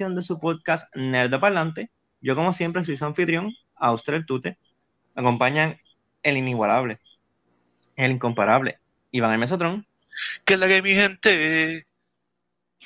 edición 0.00 0.14
de 0.14 0.22
su 0.22 0.40
podcast 0.40 0.96
Nerd 0.96 1.30
de 1.30 1.38
Parlante. 1.38 1.90
Yo, 2.22 2.34
como 2.34 2.54
siempre, 2.54 2.82
soy 2.84 2.96
su 2.96 3.04
anfitrión, 3.04 3.52
Austria 3.74 4.24
Tute. 4.26 4.56
Me 5.14 5.20
acompañan 5.20 5.76
el 6.22 6.38
inigualable, 6.38 6.98
el 7.96 8.12
incomparable, 8.12 8.78
Iván 9.10 9.32
el 9.32 9.38
Mesotron. 9.38 9.86
¿Qué 10.46 10.54
es 10.54 10.60
la 10.60 10.68
que 10.68 10.80
mi 10.80 10.92
gente? 10.92 11.86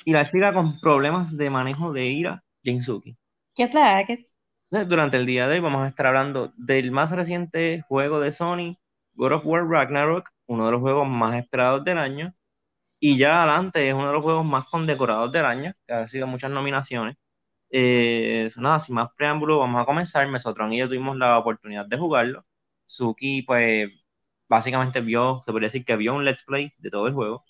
Y 0.03 0.11
la 0.11 0.29
chica 0.29 0.51
con 0.51 0.77
problemas 0.81 1.37
de 1.37 1.49
manejo 1.49 1.93
de 1.93 2.05
ira, 2.05 2.43
Jinsuki. 2.63 3.15
¿Qué 3.55 3.63
es 3.63 3.73
la 3.73 4.03
que? 4.05 4.27
Durante 4.69 5.15
el 5.15 5.25
día 5.25 5.47
de 5.47 5.55
hoy 5.55 5.61
vamos 5.61 5.83
a 5.83 5.87
estar 5.87 6.07
hablando 6.07 6.51
del 6.57 6.91
más 6.91 7.11
reciente 7.11 7.81
juego 7.87 8.19
de 8.19 8.33
Sony, 8.33 8.75
God 9.13 9.31
of 9.31 9.45
War 9.45 9.65
Ragnarok, 9.65 10.31
uno 10.47 10.65
de 10.65 10.71
los 10.73 10.81
juegos 10.81 11.07
más 11.07 11.33
esperados 11.35 11.85
del 11.85 11.97
año. 11.97 12.33
Y 13.07 13.17
ya 13.17 13.43
adelante 13.43 13.87
es 13.87 13.93
uno 13.93 14.07
de 14.07 14.13
los 14.13 14.23
juegos 14.23 14.45
más 14.45 14.65
condecorados 14.65 15.31
del 15.31 15.45
año, 15.45 15.71
que 15.87 15.93
ha 15.93 16.01
recibido 16.01 16.27
muchas 16.27 16.49
nominaciones. 16.51 17.15
Eh, 17.71 18.49
nada, 18.57 18.79
sin 18.79 18.95
más 18.95 19.09
preámbulo, 19.15 19.59
vamos 19.59 19.81
a 19.83 19.85
comenzar. 19.85 20.27
Mesotron 20.29 20.73
y 20.73 20.79
yo 20.79 20.87
tuvimos 20.87 21.17
la 21.17 21.37
oportunidad 21.39 21.85
de 21.87 21.97
jugarlo. 21.97 22.45
Suki, 22.87 23.43
pues, 23.43 23.89
básicamente 24.49 25.01
vio, 25.01 25.41
se 25.45 25.51
podría 25.51 25.67
decir 25.69 25.85
que 25.85 25.97
vio 25.97 26.15
un 26.15 26.25
let's 26.25 26.43
play 26.45 26.73
de 26.79 26.91
todo 26.91 27.07
el 27.07 27.13
juego. 27.15 27.45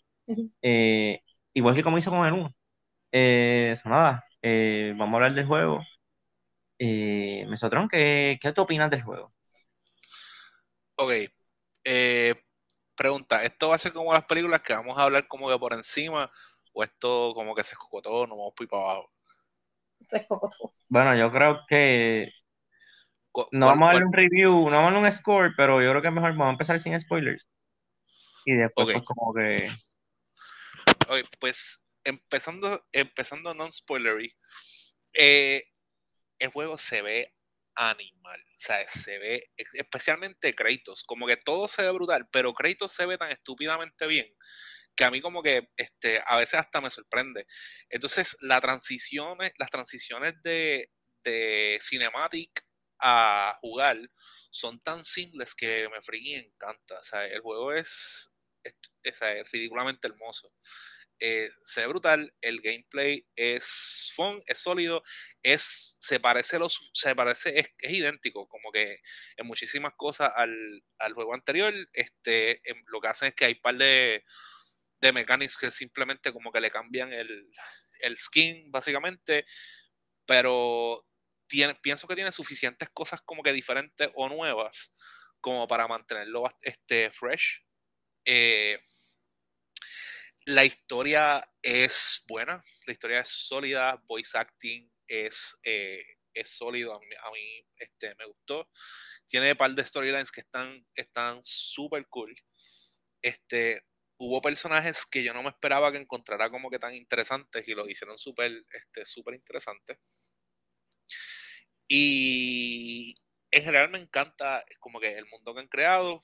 Eh, 0.62 1.22
igual 1.54 1.76
que 1.76 1.84
como 1.84 1.98
hizo 2.00 2.12
con 2.12 2.26
el 2.28 2.34
1. 2.34 2.56
Eh, 3.14 3.72
eso 3.74 3.90
nada, 3.90 4.24
eh, 4.44 4.94
vamos 4.98 5.14
a 5.16 5.18
hablar 5.18 5.36
del 5.36 5.48
juego. 5.48 5.82
Eh, 6.80 7.46
Mesotron, 7.50 7.90
¿qué, 7.90 8.38
¿qué 8.42 8.54
te 8.54 8.62
opinas 8.62 8.90
del 8.92 9.04
juego? 9.04 9.34
Ok. 10.98 11.32
Pregunta, 12.96 13.44
¿esto 13.44 13.70
va 13.70 13.76
a 13.76 13.80
ser 13.80 13.92
como 13.92 14.14
las 14.14 14.26
películas 14.26 14.62
que 14.62 14.74
vamos 14.74 14.98
a 14.98 15.04
hablar 15.04 15.28
como 15.28 15.50
que 15.50 15.58
por 15.58 15.74
encima? 15.74 16.32
¿O 16.74 16.84
esto 16.84 17.34
como 17.34 17.54
que 17.56 17.64
se 17.64 17.74
escocotó, 17.74 18.28
no 18.28 18.38
vamos 18.38 18.54
a 18.60 18.64
ir 18.64 18.70
para 18.70 18.84
abajo? 18.84 19.12
Se 20.08 20.18
escocotó. 20.18 20.74
Bueno, 20.88 21.16
yo 21.16 21.32
creo 21.32 21.62
que 21.68 22.32
no 23.52 23.68
vamos 23.68 23.90
a 23.90 23.94
darle 23.94 24.06
un 24.06 24.14
review, 24.14 24.70
no 24.70 24.78
vamos 24.78 24.92
a 24.92 24.94
darle 24.94 25.08
un 25.08 25.12
score, 25.12 25.54
pero 25.56 25.82
yo 25.82 25.90
creo 25.90 26.02
que 26.02 26.08
es 26.08 26.14
mejor 26.14 26.32
vamos 26.32 26.48
a 26.48 26.52
empezar 26.52 26.80
sin 26.80 27.00
spoilers. 27.00 27.46
Y 28.46 28.56
después, 28.56 28.88
pues, 28.92 29.04
como 29.04 29.34
que. 29.34 29.70
ok, 31.10 31.28
pues 31.40 31.86
empezando, 32.04 32.86
empezando 32.92 33.54
non-spoilery, 33.54 34.34
eh, 35.14 35.64
el 36.40 36.50
juego 36.50 36.78
se 36.78 37.02
ve 37.02 37.35
animal, 37.76 38.40
o 38.42 38.58
sea, 38.58 38.88
se 38.90 39.20
ve, 39.20 39.44
especialmente 39.58 40.56
Kratos, 40.56 41.04
como 41.04 41.28
que 41.28 41.38
todo 41.38 41.68
se 41.68 41.84
ve 41.84 41.92
brutal, 41.92 42.28
pero 42.32 42.54
Kratos 42.54 42.94
se 42.94 43.06
ve 43.06 43.18
tan 43.18 43.32
estúpidamente 43.32 44.08
bien 44.08 44.28
que 44.96 45.04
a 45.06 45.12
mí 45.12 45.22
como 45.22 45.44
que 45.44 45.70
este, 45.78 46.22
a 46.26 46.38
veces 46.38 46.56
hasta 46.60 46.82
me 46.82 46.90
sorprende. 46.90 47.46
Entonces, 47.90 48.38
la 48.42 48.62
transiciones, 48.62 49.52
las 49.58 49.70
transiciones 49.70 50.34
de, 50.44 50.90
de 51.24 51.80
cinematic 51.82 52.62
a 53.00 53.58
jugar 53.62 53.98
son 54.52 54.80
tan 54.80 55.04
simples 55.04 55.54
que 55.56 55.90
me 55.94 56.02
freaking 56.02 56.40
encanta. 56.54 57.00
O 57.00 57.04
sea, 57.04 57.26
el 57.28 57.42
juego 57.42 57.74
es, 57.74 58.36
es, 58.64 58.76
es- 59.04 59.22
es 59.22 59.52
ridículamente 59.52 60.08
hermoso. 60.08 60.54
Eh, 61.20 61.50
se 61.64 61.82
ve 61.82 61.88
brutal, 61.88 62.34
el 62.42 62.62
gameplay 62.62 63.26
es 63.36 64.12
fun, 64.16 64.44
es 64.48 64.60
sólido, 64.60 65.02
es, 65.44 65.98
se 66.02 66.20
parece, 66.20 66.60
los, 66.60 66.92
se 66.94 67.16
parece 67.16 67.60
es, 67.60 67.68
es 67.78 67.92
idéntico, 67.92 68.48
como 68.48 68.72
que 68.72 69.00
en 69.38 69.48
muchísimas 69.48 69.94
cosas 69.96 70.32
al, 70.36 70.84
al 71.00 71.14
juego 71.14 71.34
anterior. 71.34 71.74
Este, 71.94 72.62
em, 72.70 72.84
lo 72.88 73.00
que 73.02 73.08
hacen 73.08 73.30
es 73.30 73.36
que 73.36 73.46
hay 73.46 73.54
un 73.54 73.62
par 73.62 73.76
de, 73.78 74.24
de 75.02 75.12
mechanics 75.14 75.58
que 75.58 75.72
simplemente 75.72 76.34
como 76.34 76.52
que 76.52 76.62
le 76.62 76.72
cambian 76.72 77.14
el, 77.14 77.50
el 78.00 78.18
skin, 78.18 78.72
básicamente, 78.72 79.46
pero 80.26 81.06
tiene, 81.48 81.76
pienso 81.76 82.08
que 82.08 82.16
tiene 82.16 82.32
suficientes 82.32 82.90
cosas 82.90 83.22
como 83.22 83.44
que 83.44 83.54
diferentes 83.54 84.10
o 84.16 84.30
nuevas 84.30 84.96
como 85.42 85.68
para 85.68 85.88
mantenerlo 85.88 86.44
este, 86.62 87.12
fresh. 87.12 87.64
Eh, 88.26 88.80
la 90.46 90.64
historia 90.64 91.44
es 91.62 92.24
buena, 92.28 92.64
la 92.86 92.94
historia 92.94 93.20
es 93.22 93.30
sólida, 93.30 94.02
voice 94.06 94.38
acting 94.38 94.92
es, 95.08 95.58
eh, 95.64 96.04
es 96.34 96.50
sólido, 96.50 96.94
a 96.94 97.00
mí, 97.00 97.68
este, 97.78 98.14
me 98.16 98.26
gustó. 98.28 98.70
Tiene 99.28 99.52
un 99.52 99.58
par 99.58 99.72
de 99.72 99.86
storylines 99.86 100.32
que 100.32 100.42
están 100.42 100.86
están 100.96 101.40
súper 101.44 102.08
cool. 102.10 102.36
Este, 103.22 103.82
hubo 104.18 104.42
personajes 104.42 105.06
que 105.06 105.24
yo 105.24 105.34
no 105.34 105.44
me 105.44 105.50
esperaba 105.50 105.92
que 105.92 105.98
encontrara 105.98 106.50
como 106.52 106.70
que 106.70 106.80
tan 106.80 106.94
interesantes 106.94 107.68
y 107.68 107.74
lo 107.74 107.88
hicieron 107.90 108.18
súper 108.18 108.52
este, 108.72 109.06
súper 109.06 109.36
interesantes. 109.36 109.98
Y 111.88 113.16
en 113.52 113.64
general 113.64 113.90
me 113.90 114.00
encanta 114.00 114.64
como 114.80 115.00
que 115.00 115.18
el 115.18 115.26
mundo 115.28 115.54
que 115.56 115.62
han 115.62 115.68
creado. 115.68 116.20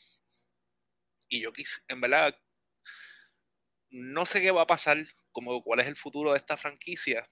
Y 1.29 1.41
yo 1.41 1.53
quise, 1.53 1.81
en 1.87 2.01
verdad, 2.01 2.35
no 3.91 4.25
sé 4.25 4.41
qué 4.41 4.51
va 4.51 4.63
a 4.63 4.67
pasar, 4.67 4.97
como 5.31 5.61
cuál 5.63 5.81
es 5.81 5.87
el 5.87 5.95
futuro 5.95 6.31
de 6.31 6.37
esta 6.37 6.57
franquicia. 6.57 7.27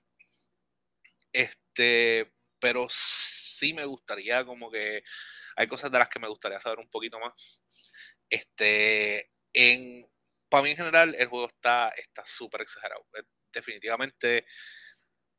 Este, 1.34 2.32
pero 2.60 2.88
sí 2.90 3.74
me 3.74 3.86
gustaría 3.86 4.46
como 4.46 4.72
que 4.72 5.04
hay 5.56 5.68
cosas 5.68 5.92
de 5.92 6.00
las 6.00 6.10
que 6.10 6.20
me 6.20 6.28
gustaría 6.28 6.60
saber 6.60 6.80
un 6.80 6.90
poquito 6.90 7.20
más. 7.20 7.64
Este, 8.30 9.32
en 9.54 10.06
para 10.50 10.64
mí 10.64 10.72
en 10.72 10.78
general 10.78 11.16
el 11.18 11.28
juego 11.28 11.48
está 11.48 11.92
súper 12.26 12.62
exagerado. 12.62 13.06
Eh, 13.18 13.24
Definitivamente 13.52 14.46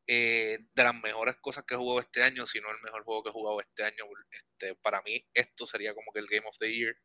eh, 0.06 0.58
de 0.74 0.82
las 0.84 0.94
mejores 0.94 1.36
cosas 1.36 1.64
que 1.64 1.74
he 1.74 1.76
jugado 1.78 2.00
este 2.00 2.22
año, 2.22 2.46
si 2.46 2.60
no 2.60 2.70
el 2.70 2.80
mejor 2.82 3.04
juego 3.04 3.22
que 3.22 3.30
he 3.30 3.32
jugado 3.32 3.60
este 3.60 3.84
año, 3.84 4.04
este, 4.30 4.74
para 4.76 5.02
mí 5.02 5.24
esto 5.34 5.66
sería 5.66 5.94
como 5.94 6.12
que 6.12 6.20
el 6.20 6.26
Game 6.26 6.46
of 6.48 6.58
the 6.58 6.74
Year, 6.74 6.96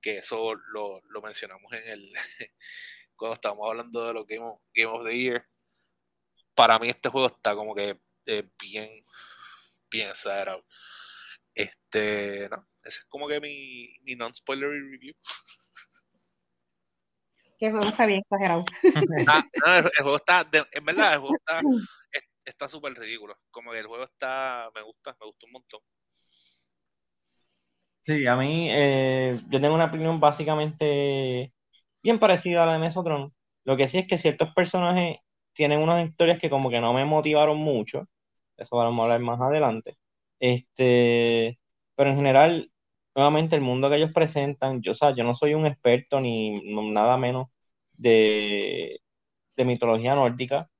que 0.00 0.18
eso 0.18 0.54
lo, 0.72 1.00
lo 1.10 1.22
mencionamos 1.22 1.72
en 1.72 1.88
el, 1.88 2.12
cuando 3.16 3.34
estábamos 3.34 3.68
hablando 3.68 4.06
de 4.06 4.12
los 4.12 4.26
Game 4.26 4.44
of, 4.44 4.60
Game 4.74 4.92
of 4.92 5.04
the 5.04 5.18
Year. 5.18 5.46
Para 6.54 6.78
mí 6.78 6.88
este 6.88 7.08
juego 7.08 7.26
está 7.26 7.54
como 7.54 7.74
que 7.74 8.00
eh, 8.26 8.48
bien, 8.60 8.88
bien 9.90 10.08
exagerado. 10.08 10.64
Este, 11.54 12.48
no, 12.50 12.66
ese 12.84 13.00
es 13.00 13.04
como 13.06 13.26
que 13.28 13.40
mi, 13.40 13.88
mi 14.04 14.14
non-spoiler 14.14 14.68
review. 14.70 15.14
Que 17.58 17.70
me 17.70 17.88
está 17.88 18.04
bien 18.06 18.20
exagerado. 18.20 18.64
Ah, 19.28 19.42
no, 19.64 19.74
el, 19.76 19.84
el 19.84 20.02
juego 20.02 20.16
está, 20.16 20.44
de- 20.44 20.66
en 20.72 20.84
verdad, 20.84 21.14
el 21.14 21.20
juego 21.20 21.36
está 21.36 21.60
es- 22.12 22.28
está 22.44 22.68
súper 22.68 22.92
ridículo. 22.94 23.34
Como 23.50 23.72
que 23.72 23.78
el 23.78 23.86
juego 23.86 24.04
está, 24.04 24.70
me 24.74 24.82
gusta, 24.82 25.16
me 25.20 25.26
gustó 25.26 25.46
un 25.46 25.52
montón. 25.52 25.80
Sí, 28.02 28.26
a 28.26 28.36
mí, 28.36 28.68
eh, 28.70 29.40
yo 29.48 29.60
tengo 29.60 29.74
una 29.74 29.86
opinión 29.86 30.20
básicamente 30.20 31.52
bien 32.06 32.18
parecida 32.20 32.62
a 32.62 32.66
la 32.66 32.74
de 32.74 32.78
Mesotron. 32.80 33.34
Lo 33.64 33.76
que 33.76 33.88
sí 33.88 33.98
es 33.98 34.06
que 34.08 34.18
ciertos 34.18 34.54
personajes 34.54 35.18
tienen 35.54 35.80
unas 35.80 36.06
historias 36.08 36.38
que 36.40 36.50
como 36.50 36.70
que 36.70 36.80
no 36.80 36.92
me 36.94 37.04
motivaron 37.04 37.58
mucho. 37.58 38.06
Eso 38.56 38.76
vamos 38.76 39.00
a 39.00 39.04
hablar 39.04 39.20
más 39.20 39.40
adelante. 39.40 39.98
Este, 40.40 41.58
pero 41.96 42.10
en 42.10 42.16
general, 42.16 42.72
nuevamente 43.14 43.56
el 43.56 43.62
mundo 43.62 43.90
que 43.90 43.96
ellos 43.96 44.12
presentan, 44.14 44.82
yo, 44.82 44.92
o 44.92 45.14
yo 45.16 45.24
no 45.24 45.34
soy 45.34 45.54
un 45.54 45.66
experto 45.66 46.20
ni 46.20 46.60
nada 46.92 47.16
menos 47.18 47.48
de, 47.98 49.00
de 49.56 49.64
mitología 49.64 50.14
nórdica. 50.14 50.70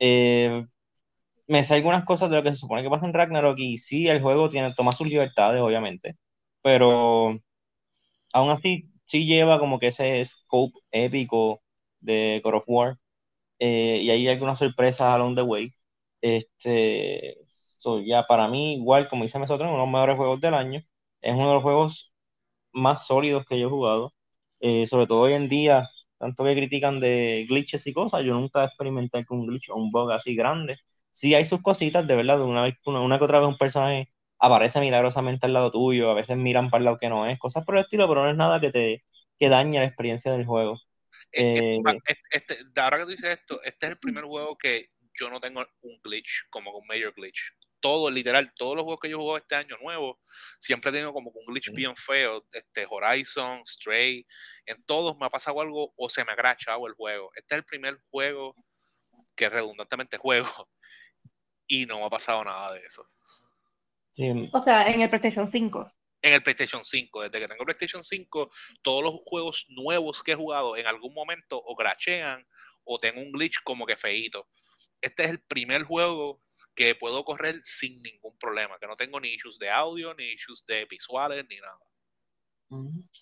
Eh, 0.00 0.66
me 1.48 1.64
sé 1.64 1.74
algunas 1.74 2.04
cosas 2.04 2.30
de 2.30 2.36
lo 2.36 2.42
que 2.42 2.50
se 2.50 2.56
supone 2.56 2.82
que 2.82 2.90
pasa 2.90 3.06
en 3.06 3.14
Ragnarok 3.14 3.58
y 3.58 3.78
sí, 3.78 4.08
el 4.08 4.22
juego 4.22 4.48
tiene, 4.50 4.74
toma 4.74 4.92
sus 4.92 5.06
libertades, 5.08 5.60
obviamente 5.62 6.16
pero 6.62 7.38
aún 8.32 8.50
así 8.50 8.91
sí 9.12 9.26
lleva 9.26 9.58
como 9.58 9.78
que 9.78 9.88
ese 9.88 10.24
scope 10.24 10.78
épico 10.92 11.62
de 12.00 12.40
God 12.44 12.54
of 12.56 12.64
War 12.68 12.98
eh, 13.58 13.98
y 14.02 14.10
hay 14.10 14.28
algunas 14.28 14.58
sorpresas 14.58 15.02
along 15.02 15.36
the 15.36 15.42
way. 15.42 15.70
Este, 16.20 17.38
so, 17.48 18.00
ya 18.00 18.24
para 18.26 18.48
mí, 18.48 18.74
igual 18.76 19.08
como 19.08 19.24
dice 19.24 19.38
Mesotron, 19.38 19.68
uno 19.70 19.78
de 19.80 19.84
los 19.84 19.92
mejores 19.92 20.16
juegos 20.16 20.40
del 20.40 20.54
año. 20.54 20.82
Es 21.20 21.34
uno 21.34 21.48
de 21.48 21.54
los 21.54 21.62
juegos 21.62 22.14
más 22.72 23.06
sólidos 23.06 23.46
que 23.46 23.58
yo 23.60 23.68
he 23.68 23.70
jugado. 23.70 24.14
Eh, 24.60 24.86
sobre 24.86 25.06
todo 25.06 25.20
hoy 25.22 25.34
en 25.34 25.48
día, 25.48 25.88
tanto 26.18 26.44
que 26.44 26.54
critican 26.54 27.00
de 27.00 27.46
glitches 27.48 27.86
y 27.86 27.92
cosas, 27.94 28.24
yo 28.24 28.34
nunca 28.34 28.62
he 28.62 28.66
experimentado 28.66 29.24
con 29.26 29.40
un 29.40 29.46
glitch 29.48 29.70
o 29.70 29.76
un 29.76 29.90
bug 29.90 30.12
así 30.12 30.34
grande. 30.36 30.76
Sí 31.10 31.34
hay 31.34 31.44
sus 31.44 31.62
cositas, 31.62 32.06
de 32.06 32.16
verdad, 32.16 32.40
una 32.42 32.62
vez, 32.62 32.76
una, 32.86 33.00
una 33.00 33.18
que 33.18 33.24
otra 33.24 33.40
vez 33.40 33.48
un 33.48 33.58
personaje 33.58 34.11
aparece 34.42 34.80
milagrosamente 34.80 35.46
al 35.46 35.52
lado 35.52 35.70
tuyo, 35.70 36.10
a 36.10 36.14
veces 36.14 36.36
miran 36.36 36.68
para 36.68 36.80
el 36.80 36.84
lado 36.86 36.98
que 36.98 37.08
no 37.08 37.26
es, 37.26 37.38
cosas 37.38 37.64
por 37.64 37.76
el 37.76 37.84
estilo, 37.84 38.08
pero 38.08 38.24
no 38.24 38.30
es 38.30 38.36
nada 38.36 38.60
que 38.60 38.70
te 38.70 39.04
que 39.38 39.48
dañe 39.48 39.78
la 39.78 39.86
experiencia 39.86 40.32
del 40.32 40.44
juego. 40.44 40.80
Eh, 41.32 41.78
este, 42.04 42.54
este- 42.54 42.80
ahora 42.80 42.98
que 42.98 43.04
tú 43.04 43.10
dices 43.10 43.30
esto, 43.30 43.60
este 43.64 43.86
es 43.86 43.92
el 43.92 43.98
primer 43.98 44.24
juego 44.24 44.56
que 44.56 44.90
yo 45.18 45.30
no 45.30 45.38
tengo 45.38 45.64
un 45.80 46.00
glitch, 46.02 46.48
como 46.50 46.70
un 46.72 46.86
major 46.86 47.12
glitch. 47.14 47.52
Todo, 47.80 48.10
literal, 48.10 48.52
todos 48.54 48.76
los 48.76 48.84
juegos 48.84 49.00
que 49.00 49.08
yo 49.08 49.18
jugado 49.18 49.38
este 49.38 49.56
año 49.56 49.76
nuevo, 49.82 50.20
siempre 50.60 50.90
he 50.90 50.92
tenido 50.92 51.12
como 51.12 51.30
un 51.30 51.46
glitch 51.46 51.72
bien 51.72 51.96
feo. 51.96 52.44
Este, 52.52 52.86
Horizon, 52.88 53.66
Stray, 53.66 54.26
en 54.66 54.84
todos 54.84 55.16
me 55.18 55.26
ha 55.26 55.30
pasado 55.30 55.60
algo 55.60 55.92
o 55.96 56.08
se 56.08 56.24
me 56.24 56.32
ha 56.32 56.36
crachado 56.36 56.86
el 56.86 56.94
juego. 56.94 57.30
Este 57.34 57.54
es 57.54 57.58
el 57.58 57.64
primer 57.64 57.98
juego 58.10 58.54
que 59.34 59.48
redundantemente 59.48 60.18
juego 60.18 60.46
y 61.66 61.86
no 61.86 61.98
me 61.98 62.06
ha 62.06 62.10
pasado 62.10 62.44
nada 62.44 62.72
de 62.72 62.80
eso. 62.80 63.08
Sí, 64.12 64.50
O 64.52 64.60
sea, 64.60 64.86
en 64.90 65.00
el 65.00 65.08
PlayStation 65.08 65.46
5. 65.46 65.90
En 66.22 66.34
el 66.34 66.42
PlayStation 66.42 66.84
5, 66.84 67.22
desde 67.22 67.40
que 67.40 67.48
tengo 67.48 67.64
PlayStation 67.64 68.04
5, 68.04 68.50
todos 68.82 69.02
los 69.02 69.14
juegos 69.24 69.66
nuevos 69.70 70.22
que 70.22 70.32
he 70.32 70.36
jugado 70.36 70.76
en 70.76 70.86
algún 70.86 71.12
momento 71.14 71.56
o 71.56 71.74
crashean 71.74 72.46
o 72.84 72.98
tengo 72.98 73.20
un 73.20 73.32
glitch 73.32 73.62
como 73.64 73.86
que 73.86 73.96
feíto. 73.96 74.48
Este 75.00 75.24
es 75.24 75.30
el 75.30 75.40
primer 75.40 75.82
juego 75.82 76.42
que 76.74 76.94
puedo 76.94 77.24
correr 77.24 77.56
sin 77.64 78.00
ningún 78.02 78.36
problema, 78.38 78.78
que 78.78 78.86
no 78.86 78.94
tengo 78.94 79.18
ni 79.18 79.28
issues 79.28 79.58
de 79.58 79.70
audio, 79.70 80.14
ni 80.14 80.24
issues 80.24 80.64
de 80.66 80.84
visuales, 80.84 81.44
ni 81.48 81.56
nada. 81.56 81.78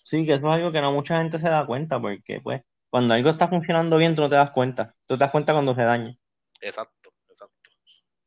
Sí, 0.03 0.25
que 0.25 0.33
eso 0.33 0.47
es 0.47 0.53
algo 0.53 0.71
que 0.71 0.81
no 0.81 0.91
mucha 0.91 1.17
gente 1.17 1.39
se 1.39 1.49
da 1.49 1.65
cuenta, 1.65 1.99
porque 1.99 2.39
pues 2.41 2.61
cuando 2.89 3.13
algo 3.13 3.29
está 3.29 3.47
funcionando 3.47 3.97
bien, 3.97 4.15
tú 4.15 4.21
no 4.21 4.29
te 4.29 4.35
das 4.35 4.51
cuenta. 4.51 4.93
Tú 5.05 5.15
te 5.15 5.23
das 5.23 5.31
cuenta 5.31 5.53
cuando 5.53 5.73
se 5.73 5.81
daña. 5.81 6.15
Exacto, 6.59 7.13
exacto. 7.27 7.69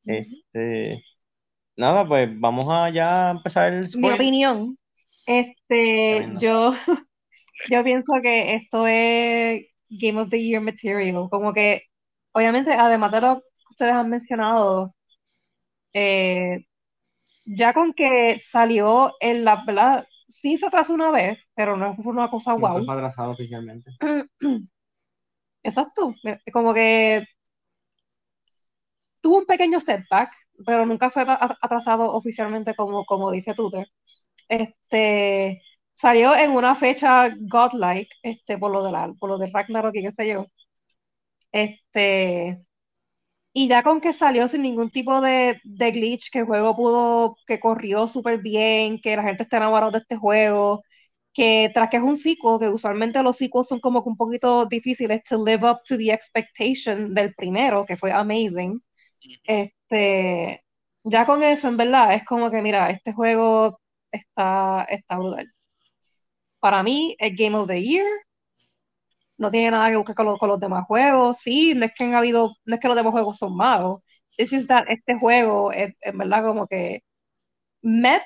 Este, 0.04 1.02
nada, 1.76 2.06
pues 2.06 2.28
vamos 2.40 2.66
a 2.70 2.90
ya 2.90 3.30
empezar 3.30 3.72
el 3.72 3.88
Mi 3.92 4.10
spoiler. 4.10 4.10
opinión, 4.10 4.76
este, 5.26 6.28
yo, 6.32 6.72
yo 7.70 7.84
pienso 7.84 8.12
que 8.22 8.54
esto 8.56 8.86
es 8.88 9.66
Game 9.90 10.20
of 10.20 10.30
the 10.30 10.42
Year 10.42 10.62
material. 10.62 11.28
Como 11.30 11.52
que, 11.54 11.82
obviamente, 12.32 12.72
además 12.74 13.12
de 13.12 13.20
lo 13.22 13.36
que 13.40 13.44
ustedes 13.72 13.92
han 13.94 14.10
mencionado, 14.10 14.94
eh, 15.94 16.66
ya 17.46 17.72
con 17.74 17.92
que 17.94 18.38
salió 18.40 19.12
en 19.20 19.44
la, 19.44 19.64
¿verdad? 19.66 20.06
Sí 20.28 20.56
se 20.58 20.66
atrasó 20.66 20.94
una 20.94 21.10
vez, 21.10 21.38
pero 21.54 21.76
no 21.76 21.96
fue 21.96 22.12
una 22.12 22.30
cosa 22.30 22.54
No 22.56 22.66
wow. 22.72 22.86
atrasado 22.94 23.30
oficialmente. 23.30 23.92
Exacto, 25.62 26.14
como 26.52 26.74
que 26.74 27.24
tuvo 29.24 29.38
un 29.40 29.46
pequeño 29.46 29.80
setback, 29.80 30.32
pero 30.66 30.86
nunca 30.86 31.10
fue 31.10 31.24
atra- 31.24 31.58
atrasado 31.62 32.12
oficialmente 32.14 32.76
como, 32.76 33.06
como 33.06 33.32
dice 33.32 33.54
Twitter. 33.54 33.86
Este, 34.48 35.62
salió 35.94 36.36
en 36.36 36.52
una 36.52 36.74
fecha 36.76 37.30
godlike, 37.40 38.10
este, 38.22 38.58
por 38.58 38.72
lo 38.72 38.84
de 38.84 38.92
la, 38.92 39.12
por 39.20 39.30
lo 39.30 39.38
de 39.38 39.48
Ragnarok 39.52 39.94
y 39.96 40.02
qué 40.04 40.12
sé 40.12 40.28
yo. 40.28 40.46
Este, 41.52 42.64
y 43.52 43.68
ya 43.68 43.82
con 43.82 44.00
que 44.00 44.12
salió 44.12 44.48
sin 44.48 44.62
ningún 44.62 44.90
tipo 44.90 45.20
de, 45.20 45.60
de 45.64 45.92
glitch, 45.92 46.30
que 46.30 46.40
el 46.40 46.46
juego 46.46 46.76
pudo, 46.76 47.36
que 47.46 47.60
corrió 47.60 48.08
súper 48.08 48.40
bien, 48.40 49.00
que 49.00 49.16
la 49.16 49.24
gente 49.24 49.44
está 49.44 49.58
enamorada 49.58 49.92
de 49.92 49.98
este 50.00 50.16
juego, 50.16 50.82
que 51.34 51.70
tras 51.74 51.90
que 51.90 51.98
es 51.98 52.02
un 52.02 52.16
sequel, 52.16 52.58
que 52.60 52.68
usualmente 52.70 53.22
los 53.22 53.36
sequels 53.38 53.68
son 53.68 53.80
como 53.80 54.02
que 54.04 54.10
un 54.10 54.16
poquito 54.16 54.66
difíciles 54.66 55.22
to 55.24 55.44
live 55.44 55.68
up 55.70 55.80
to 55.88 55.96
the 55.98 56.12
expectation 56.12 57.14
del 57.14 57.34
primero, 57.34 57.84
que 57.86 57.96
fue 57.96 58.12
amazing. 58.12 58.80
Este, 59.46 60.64
ya 61.04 61.26
con 61.26 61.42
eso, 61.42 61.68
en 61.68 61.76
verdad, 61.76 62.14
es 62.14 62.24
como 62.24 62.50
que, 62.50 62.62
mira, 62.62 62.90
este 62.90 63.12
juego 63.12 63.80
está, 64.10 64.84
está 64.88 65.16
brutal. 65.18 65.52
Para 66.60 66.82
mí, 66.82 67.14
es 67.20 67.32
Game 67.36 67.56
of 67.56 67.68
the 67.68 67.80
Year. 67.80 68.06
No 69.38 69.50
tiene 69.50 69.70
nada 69.72 69.90
que 69.90 69.96
ver 69.96 70.14
con, 70.14 70.26
los- 70.26 70.38
con 70.38 70.48
los 70.48 70.60
demás 70.60 70.84
juegos. 70.86 71.38
Sí, 71.38 71.74
no 71.74 71.84
es 71.86 71.92
que 71.96 72.04
han 72.04 72.14
habido, 72.14 72.52
no 72.64 72.74
es 72.74 72.80
que 72.80 72.88
los 72.88 72.96
demás 72.96 73.12
juegos 73.12 73.38
son 73.38 73.56
malos. 73.56 74.00
It's 74.38 74.50
just 74.52 74.68
that 74.68 74.84
este 74.88 75.18
juego 75.18 75.72
es, 75.72 75.94
en 76.00 76.18
verdad, 76.18 76.44
como 76.44 76.66
que 76.66 77.00
met 77.82 78.22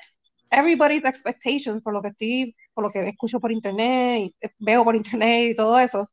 everybody's 0.51 1.05
expectations 1.05 1.83
por 1.83 1.93
lo 1.93 2.01
que 2.03 2.09
estoy, 2.09 2.55
por 2.75 2.85
lo 2.85 2.91
que 2.91 3.09
escucho 3.09 3.39
por 3.41 3.51
internet, 3.51 4.21
y 4.41 4.49
veo 4.59 4.83
por 4.85 4.95
internet 4.95 5.51
y 5.51 5.55
todo 5.55 5.79
eso. 5.79 6.07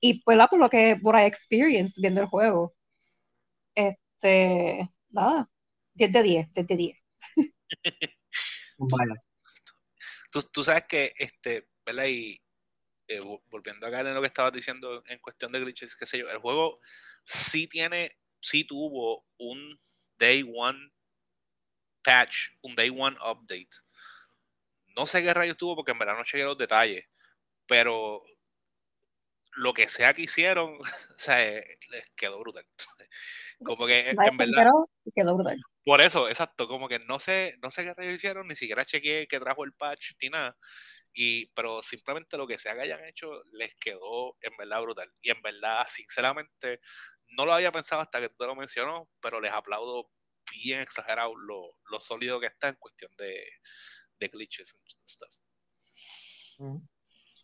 Y 0.00 0.22
pues, 0.24 0.38
por 0.50 0.58
lo 0.58 0.68
que, 0.68 0.96
por 1.02 1.14
I 1.18 1.22
experienced 1.24 2.00
viendo 2.02 2.20
el 2.20 2.26
juego. 2.26 2.74
Este, 3.74 4.90
nada, 5.10 5.50
10 5.94 6.12
de 6.12 6.22
10, 6.22 6.54
10 6.54 6.66
de 6.66 6.76
10. 6.76 6.96
Vaya. 8.78 9.14
Tú, 10.32 10.42
tú 10.52 10.64
sabes 10.64 10.84
que, 10.88 11.12
este, 11.18 11.68
¿verdad? 11.84 12.06
Y 12.06 12.40
eh, 13.08 13.20
vo- 13.20 13.42
volviendo 13.48 13.86
acá 13.86 14.00
en 14.02 14.14
lo 14.14 14.20
que 14.20 14.28
estabas 14.28 14.52
diciendo 14.52 15.02
en 15.08 15.18
cuestión 15.20 15.52
de 15.52 15.60
glitches, 15.60 15.96
qué 15.96 16.06
sé 16.06 16.18
yo, 16.20 16.30
el 16.30 16.38
juego 16.38 16.80
sí 17.24 17.68
tiene, 17.68 18.10
sí 18.42 18.64
tuvo 18.66 19.26
un 19.38 19.76
day 20.18 20.44
one 20.54 20.92
patch, 22.02 22.50
un 22.62 22.74
day 22.74 22.90
one 22.90 23.16
update. 23.24 23.70
No 24.96 25.06
sé 25.06 25.22
qué 25.22 25.32
rayos 25.32 25.56
tuvo 25.56 25.74
porque 25.76 25.92
en 25.92 25.98
verdad 25.98 26.16
no 26.18 26.24
chequé 26.24 26.44
los 26.44 26.58
detalles, 26.58 27.04
pero 27.66 28.22
lo 29.56 29.72
que 29.74 29.88
sea 29.88 30.14
que 30.14 30.22
hicieron, 30.22 30.76
o 31.14 31.16
sea, 31.18 31.46
eh, 31.46 31.78
les 31.90 32.04
quedó 32.16 32.40
brutal. 32.40 32.64
Como 33.62 33.86
que 33.86 34.10
en 34.10 34.36
verdad, 34.36 34.72
quedó 35.14 35.34
brutal. 35.34 35.60
por 35.84 36.00
eso, 36.00 36.28
exacto, 36.28 36.66
como 36.68 36.88
que 36.88 36.98
no 37.00 37.20
sé, 37.20 37.56
no 37.62 37.70
sé 37.70 37.84
qué 37.84 37.94
rayos 37.94 38.14
hicieron, 38.14 38.46
ni 38.46 38.54
siquiera 38.54 38.84
chequeé 38.84 39.26
que 39.26 39.40
trajo 39.40 39.64
el 39.64 39.72
patch 39.72 40.12
ni 40.22 40.28
nada. 40.30 40.56
Y, 41.12 41.46
pero 41.48 41.82
simplemente 41.82 42.36
lo 42.36 42.46
que 42.46 42.58
sea 42.58 42.74
que 42.74 42.82
hayan 42.82 43.04
hecho 43.04 43.42
les 43.52 43.74
quedó 43.76 44.36
en 44.40 44.56
verdad 44.56 44.80
brutal. 44.82 45.08
Y 45.22 45.30
en 45.30 45.42
verdad, 45.42 45.84
sinceramente, 45.88 46.80
no 47.36 47.44
lo 47.44 47.52
había 47.52 47.72
pensado 47.72 48.00
hasta 48.00 48.20
que 48.20 48.28
tú 48.28 48.36
te 48.38 48.46
lo 48.46 48.54
mencionó, 48.54 49.08
pero 49.20 49.40
les 49.40 49.52
aplaudo 49.52 50.10
bien 50.52 50.80
exagerado 50.80 51.36
lo, 51.36 51.76
lo 51.90 52.00
sólido 52.00 52.40
que 52.40 52.46
está 52.46 52.68
en 52.68 52.76
cuestión 52.76 53.10
de, 53.16 53.44
de 54.18 54.28
glitches 54.28 54.74
and 54.74 55.08
stuff. 55.08 55.34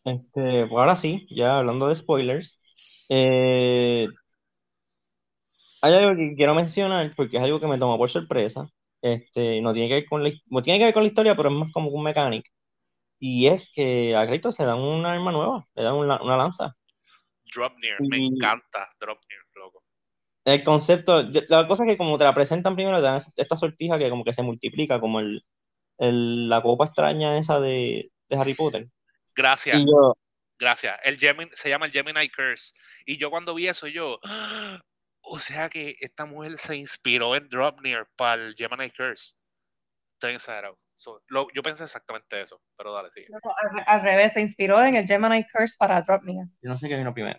Este, 0.04 0.66
pues 0.66 0.70
ahora 0.70 0.96
sí, 0.96 1.26
ya 1.30 1.58
hablando 1.58 1.88
de 1.88 1.96
spoilers, 1.96 2.60
eh, 3.08 4.06
hay 5.86 5.94
algo 5.94 6.16
que 6.16 6.34
quiero 6.36 6.54
mencionar 6.54 7.12
porque 7.16 7.36
es 7.38 7.42
algo 7.42 7.60
que 7.60 7.66
me 7.66 7.78
tomó 7.78 7.96
por 7.98 8.10
sorpresa. 8.10 8.68
Este, 9.02 9.60
no 9.60 9.72
tiene 9.72 9.88
que 9.88 9.94
ver 9.96 10.06
con 10.06 10.22
la, 10.24 10.30
no 10.46 10.62
tiene 10.62 10.78
que 10.78 10.84
ver 10.86 10.94
con 10.94 11.02
la 11.02 11.08
historia, 11.08 11.36
pero 11.36 11.48
es 11.50 11.54
más 11.54 11.72
como 11.72 11.90
un 11.90 12.02
mecánico. 12.02 12.48
Y 13.18 13.46
es 13.46 13.72
que 13.72 14.14
a 14.16 14.26
Kratos 14.26 14.58
le 14.58 14.64
dan 14.66 14.78
un 14.78 15.06
arma 15.06 15.32
nueva, 15.32 15.64
le 15.74 15.82
dan 15.82 15.94
una, 15.94 16.20
una 16.22 16.36
lanza. 16.36 16.74
Drop 17.54 17.78
Near, 17.78 17.98
me 18.00 18.18
encanta 18.18 18.90
Drop 19.00 19.18
Near, 19.30 19.42
loco. 19.54 19.82
El 20.44 20.62
concepto, 20.62 21.22
la 21.48 21.66
cosa 21.66 21.84
es 21.84 21.90
que 21.90 21.96
como 21.96 22.18
te 22.18 22.24
la 22.24 22.34
presentan 22.34 22.74
primero, 22.76 22.98
te 22.98 23.02
dan 23.04 23.20
esta 23.36 23.56
sortija 23.56 23.98
que 23.98 24.10
como 24.10 24.24
que 24.24 24.32
se 24.32 24.42
multiplica, 24.42 25.00
como 25.00 25.20
el, 25.20 25.44
el- 25.98 26.48
la 26.48 26.62
copa 26.62 26.86
extraña 26.86 27.38
esa 27.38 27.58
de, 27.60 28.10
de 28.28 28.36
Harry 28.36 28.54
Potter. 28.54 28.88
Gracias, 29.34 29.82
yo, 29.84 30.16
gracias. 30.58 30.98
El 31.04 31.18
Gemini, 31.18 31.50
se 31.52 31.68
llama 31.68 31.86
el 31.86 31.92
Gemini 31.92 32.28
Curse. 32.28 32.74
Y 33.06 33.16
yo 33.18 33.30
cuando 33.30 33.54
vi 33.54 33.68
eso, 33.68 33.86
yo, 33.86 34.18
¡ah! 34.24 34.80
O 35.28 35.38
sea 35.40 35.68
que 35.68 35.96
esta 36.00 36.24
mujer 36.24 36.56
se 36.58 36.76
inspiró 36.76 37.34
en 37.36 37.48
Drop 37.48 37.80
Near 37.80 38.08
para 38.16 38.42
el 38.42 38.54
Gemini 38.54 38.90
Curse. 38.90 39.34
Estoy 40.08 40.34
exagerado. 40.34 40.78
So, 40.94 41.20
lo- 41.28 41.48
yo 41.54 41.62
pensé 41.62 41.84
exactamente 41.84 42.40
eso, 42.40 42.62
pero 42.76 42.92
dale, 42.92 43.10
sigue. 43.10 43.26
No, 43.30 43.38
al, 43.78 43.84
al 43.86 44.02
revés, 44.02 44.32
se 44.32 44.40
inspiró 44.40 44.82
en 44.84 44.94
el 44.94 45.06
Gemini 45.06 45.44
Curse 45.48 45.76
para 45.78 46.00
Drop 46.02 46.22
Me. 46.22 46.32
yo 46.34 46.70
no 46.70 46.78
sé 46.78 46.88
qué 46.88 46.96
vino 46.96 47.12
primero. 47.12 47.38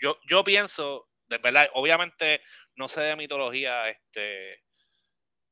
Yo, 0.00 0.16
yo 0.28 0.42
pienso, 0.42 1.08
de 1.26 1.38
verdad, 1.38 1.68
obviamente 1.74 2.40
no 2.76 2.88
sé 2.88 3.00
de 3.02 3.16
mitología 3.16 3.88
este, 3.90 4.62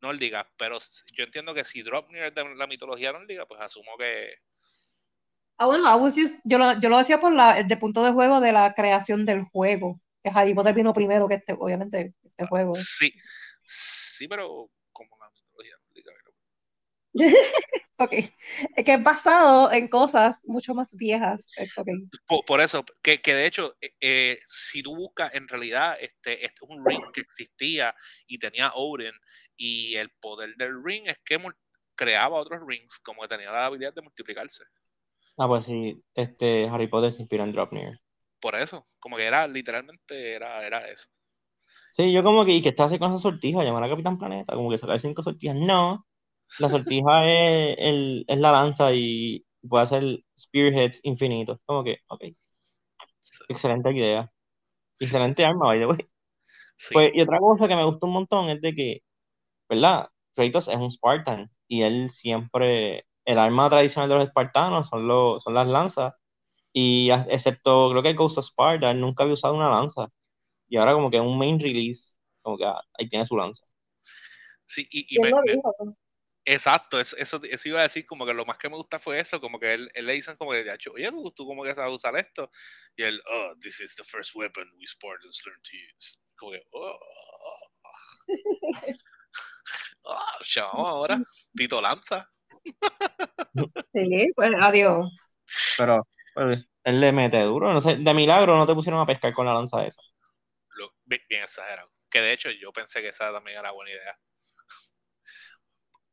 nórdica, 0.01 0.51
pero 0.57 0.79
yo 1.13 1.25
entiendo 1.25 1.53
que 1.55 1.65
si 1.65 1.83
Drop 1.83 2.09
Near 2.11 2.29
es 2.29 2.35
de 2.35 2.55
la 2.55 2.67
mitología 2.67 3.13
nórdica, 3.13 3.45
pues 3.47 3.61
asumo 3.61 3.97
que. 3.99 4.35
Ah, 5.59 5.67
bueno, 5.67 5.85
I 5.87 6.01
was 6.01 6.15
just- 6.17 6.41
yo, 6.45 6.59
lo, 6.59 6.81
yo 6.81 6.89
lo 6.89 6.99
decía 6.99 7.21
por 7.21 7.33
la, 7.33 7.59
el 7.59 7.79
punto 7.79 8.03
de 8.05 8.13
juego 8.13 8.41
de 8.41 8.53
la 8.53 8.73
creación 8.75 9.25
del 9.27 9.43
juego. 9.45 9.97
Que 10.23 10.31
Harry 10.35 10.55
Potter 10.55 10.75
vino 10.75 10.93
primero 10.93 11.29
que 11.29 11.35
este, 11.35 11.55
obviamente, 11.59 12.15
este 12.23 12.47
juego. 12.47 12.75
Sí, 12.75 13.13
sí, 13.63 14.29
pero 14.29 14.71
como 14.93 15.17
la 15.19 15.31
mitología 15.31 15.77
nórdica. 15.87 16.13
¿no? 17.15 18.05
Ok. 18.05 18.13
Es 18.77 18.85
que 18.85 18.95
es 18.95 19.03
basado 19.03 19.71
en 19.71 19.89
cosas 19.89 20.41
mucho 20.47 20.75
más 20.75 20.97
viejas. 20.97 21.49
Eh. 21.59 21.69
Por, 22.27 22.45
por 22.45 22.61
eso, 22.61 22.85
que, 23.03 23.21
que 23.21 23.35
de 23.35 23.47
hecho, 23.47 23.77
eh, 23.81 23.91
eh, 24.01 24.39
si 24.45 24.83
tú 24.83 24.97
buscas, 24.97 25.35
en 25.35 25.47
realidad, 25.47 25.97
este, 26.01 26.45
este 26.45 26.65
es 26.65 26.71
un 26.71 26.85
ring 26.85 27.13
que 27.13 27.21
existía 27.21 27.95
y 28.27 28.39
tenía 28.39 28.73
Odin, 28.75 29.13
y 29.57 29.95
el 29.97 30.11
poder 30.21 30.57
del 30.57 30.83
ring 30.83 31.07
es 31.07 31.19
que 31.25 31.39
creaba 31.95 32.41
otros 32.41 32.61
rings, 32.67 32.99
como 32.99 33.23
que 33.23 33.29
tenía 33.29 33.53
la 33.53 33.67
habilidad 33.67 33.95
de 33.95 34.03
multiplicarse. 34.03 34.65
Ah, 35.37 35.47
pues 35.47 35.65
sí, 35.65 36.03
este 36.15 36.69
Harry 36.69 36.89
Potter 36.89 37.13
se 37.13 37.23
inspiró 37.23 37.45
en 37.45 37.53
Dropnir. 37.53 38.01
Por 38.43 38.57
eso, 38.57 38.85
como 39.01 39.17
que 39.17 39.25
era, 39.27 39.47
literalmente, 39.49 40.35
era, 40.35 40.67
era 40.67 40.87
eso. 40.89 41.09
Sí, 41.91 42.13
yo 42.13 42.23
como 42.23 42.45
que, 42.45 42.53
¿y 42.55 42.63
qué 42.63 42.71
está 42.71 42.85
haciendo 42.85 43.07
con 43.07 43.15
esa 43.15 43.23
sortija? 43.23 43.63
Llamar 43.65 43.85
a 43.85 43.89
Capitán 43.91 44.19
Planeta, 44.19 44.55
como 44.55 44.71
que 44.71 44.79
sacar 44.79 44.99
cinco 45.01 45.23
sortijas. 45.23 45.57
No, 45.57 46.07
la 46.59 46.69
sortija 46.71 47.27
es, 47.31 47.77
el, 47.79 48.25
es 48.29 48.39
la 48.39 48.53
lanza 48.53 48.93
y 48.95 49.45
puede 49.69 49.85
hacer 49.85 50.05
spearheads 50.39 51.01
infinitos. 51.05 51.61
Como 51.67 51.85
que, 51.85 51.99
ok, 52.09 52.25
excelente 53.49 53.91
idea. 53.93 54.31
Excelente 55.01 55.45
arma, 55.45 55.67
by 55.67 55.79
the 55.81 55.87
way. 55.87 55.99
Sí, 56.77 56.97
Pues, 56.97 57.13
y 57.15 57.23
otra 57.23 57.39
cosa 57.39 57.69
que 57.69 57.77
me 57.77 57.85
gustó 57.85 58.07
un 58.07 58.15
montón 58.15 58.51
es 58.51 58.61
de 58.63 58.75
que, 58.75 59.03
¿verdad? 59.69 60.09
Kratos 60.35 60.69
es 60.69 60.77
un 60.77 60.91
Spartan 60.91 61.51
y 61.69 61.83
él 61.83 62.11
siempre, 62.11 63.07
el 63.27 63.39
arma 63.39 63.71
tradicional 63.71 64.09
de 64.11 64.17
los 64.17 64.29
espartanos 64.29 64.89
son, 64.89 65.09
los, 65.09 65.43
son 65.43 65.55
las 65.55 65.69
lanzas 65.69 66.15
y 66.73 67.11
a- 67.11 67.27
excepto 67.31 67.91
creo 67.91 68.03
que 68.03 68.15
Ghost 68.15 68.39
of 68.39 68.47
Sparta, 68.47 68.91
él 68.91 69.01
nunca 69.01 69.23
había 69.25 69.35
usado 69.35 69.55
una 69.55 69.69
lanza 69.71 70.09
y 70.69 70.77
ahora 70.79 70.95
como 70.95 71.11
que 71.11 71.21
un 71.21 71.39
main 71.39 71.61
release, 71.61 72.15
como 72.41 72.57
que 72.59 72.65
ah, 72.67 72.81
ahí 72.99 73.09
tiene 73.09 73.27
su 73.27 73.37
lanza. 73.37 73.65
Sí, 74.65 74.87
y, 74.91 75.19
exacto, 76.45 76.99
eso, 76.99 77.17
eso, 77.19 77.41
eso 77.45 77.69
iba 77.69 77.81
a 77.81 77.85
decir, 77.85 78.07
como 78.07 78.27
que 78.27 78.35
lo 78.35 78.45
más 78.45 78.59
que 78.59 78.69
me 78.69 78.77
gusta 78.77 78.99
fue 78.99 79.21
eso, 79.21 79.41
como 79.41 79.59
que 79.61 79.75
él, 79.75 79.91
él 79.95 80.07
le 80.07 80.15
dicen 80.15 80.37
como 80.37 80.53
que, 80.53 80.65
"Ya, 80.65 80.77
oye, 80.93 81.11
tú, 81.11 81.31
tú 81.33 81.47
como 81.47 81.63
que 81.63 81.75
sabes 81.75 81.95
usar 81.95 82.17
esto, 82.17 82.51
y 82.97 83.03
él, 83.03 83.21
oh, 83.31 83.55
this 83.61 83.81
is 83.81 83.95
the 83.97 84.05
first 84.05 84.35
weapon 84.35 84.65
we 84.79 84.87
Spartans 84.87 85.43
learned 85.45 85.63
to 85.63 85.77
use. 85.77 86.19
Como 86.37 86.53
que, 86.53 86.63
oh, 86.73 86.99
oh, 90.05 90.39
chavo, 90.45 90.87
ahora, 90.87 91.21
Tito 91.55 91.81
Lanza. 91.81 92.29
Sí, 93.93 94.33
pues 94.35 94.53
adiós. 94.59 95.15
Pero 95.77 96.07
él 96.37 97.01
le 97.01 97.13
mete 97.13 97.41
duro, 97.43 97.73
no 97.73 97.81
sé, 97.81 97.97
de 97.97 98.15
milagro 98.15 98.57
no 98.57 98.67
te 98.67 98.75
pusieron 98.75 99.01
a 99.01 99.07
pescar 99.07 99.33
con 99.35 99.47
la 99.47 99.55
lanza 99.55 99.85
esa. 99.87 100.01
Lo- 100.77 100.95
bien, 101.05 101.23
bien 101.29 101.43
exagerado. 101.43 101.91
Que 102.11 102.21
de 102.21 102.33
hecho 102.33 102.51
yo 102.51 102.73
pensé 102.73 103.01
que 103.01 103.09
esa 103.09 103.33
también 103.33 103.59
era 103.59 103.71
buena 103.73 103.91
idea. 103.93 104.19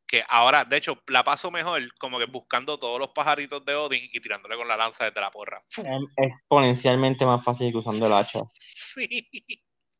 Que 0.08 0.24
ahora, 0.28 0.66
de 0.66 0.78
hecho, 0.78 1.04
la 1.08 1.24
paso 1.24 1.52
mejor 1.52 1.82
como 2.00 2.18
que 2.18 2.26
buscando 2.26 2.80
todos 2.80 3.00
los 3.00 3.10
pajaritos 3.10 3.64
de 3.64 3.76
Odin 3.76 4.02
y 4.12 4.20
tirándole 4.20 4.56
con 4.58 4.68
la 4.68 4.76
lanza 4.76 5.06
desde 5.06 5.22
la 5.22 5.30
porra. 5.30 5.64
Es 5.68 5.86
exponencialmente 6.18 7.26
más 7.28 7.44
fácil 7.44 7.72
que 7.72 7.78
usando 7.78 8.08
el 8.08 8.14
hacha. 8.14 8.40
Sí, 8.52 9.30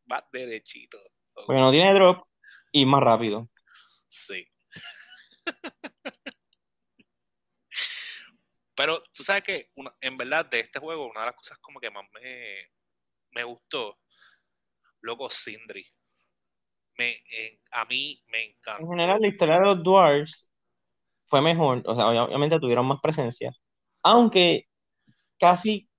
más 0.08 0.24
derechito. 0.32 0.98
Porque 1.46 1.62
no 1.62 1.70
tiene 1.72 1.94
drop 1.94 2.26
y 2.72 2.86
más 2.88 3.02
rápido. 3.02 3.48
Sí. 4.08 4.46
Pero 8.80 9.04
tú 9.14 9.24
sabes 9.26 9.44
que 9.44 9.72
una- 9.76 9.94
en 10.00 10.16
verdad 10.16 10.46
de 10.46 10.62
este 10.62 10.80
juego, 10.80 11.08
una 11.10 11.20
de 11.20 11.26
las 11.26 11.36
cosas 11.36 11.58
como 11.58 11.82
que 11.82 11.92
más 11.92 12.06
me, 12.14 12.62
me 13.32 13.44
gustó, 13.44 14.00
loco, 15.02 15.30
Sindri. 15.30 15.86
Me, 16.98 17.18
en- 17.32 17.60
a 17.72 17.84
mí 17.86 18.24
me 18.28 18.46
En 18.46 18.50
encantó. 18.52 18.88
general, 18.90 19.20
la 19.20 19.28
historia 19.28 19.56
de 19.56 19.66
los 19.66 19.84
Dwarves 19.84 20.50
fue 21.28 21.42
mejor, 21.42 21.84
o 21.86 21.96
sea, 21.96 22.08
obviamente 22.08 22.60
tuvieron 22.60 22.88
más 22.88 23.02
presencia, 23.02 23.52
aunque 24.04 24.68
casi 25.40 25.90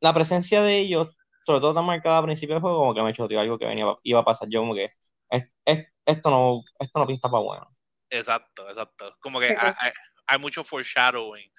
la 0.00 0.14
presencia 0.14 0.62
de 0.62 0.78
ellos, 0.78 1.16
sobre 1.44 1.60
todo 1.60 1.74
tan 1.74 1.86
marcada 1.86 2.18
al 2.18 2.24
principio 2.24 2.54
del 2.56 2.62
juego, 2.62 2.78
como 2.78 2.94
que 2.94 3.02
me 3.02 3.14
choteó 3.14 3.40
algo 3.40 3.58
que 3.58 3.66
venía, 3.66 3.86
iba 4.04 4.20
a 4.20 4.24
pasar. 4.24 4.48
Yo 4.50 4.60
como 4.60 4.74
que 4.74 4.90
es- 5.30 5.48
es- 5.66 5.86
esto 6.06 6.30
no, 6.30 6.62
esto 6.80 6.98
no 7.00 7.06
pinta 7.06 7.28
para 7.30 7.42
bueno. 7.44 7.76
Exacto, 8.10 8.68
exacto. 8.68 9.16
Como 9.20 9.40
que 9.40 9.48
Sí, 9.48 9.54
hay, 9.58 9.72
hay- 9.78 9.92
hay 10.26 10.38
mucho 10.38 10.64
foreshadowing. 10.64 11.50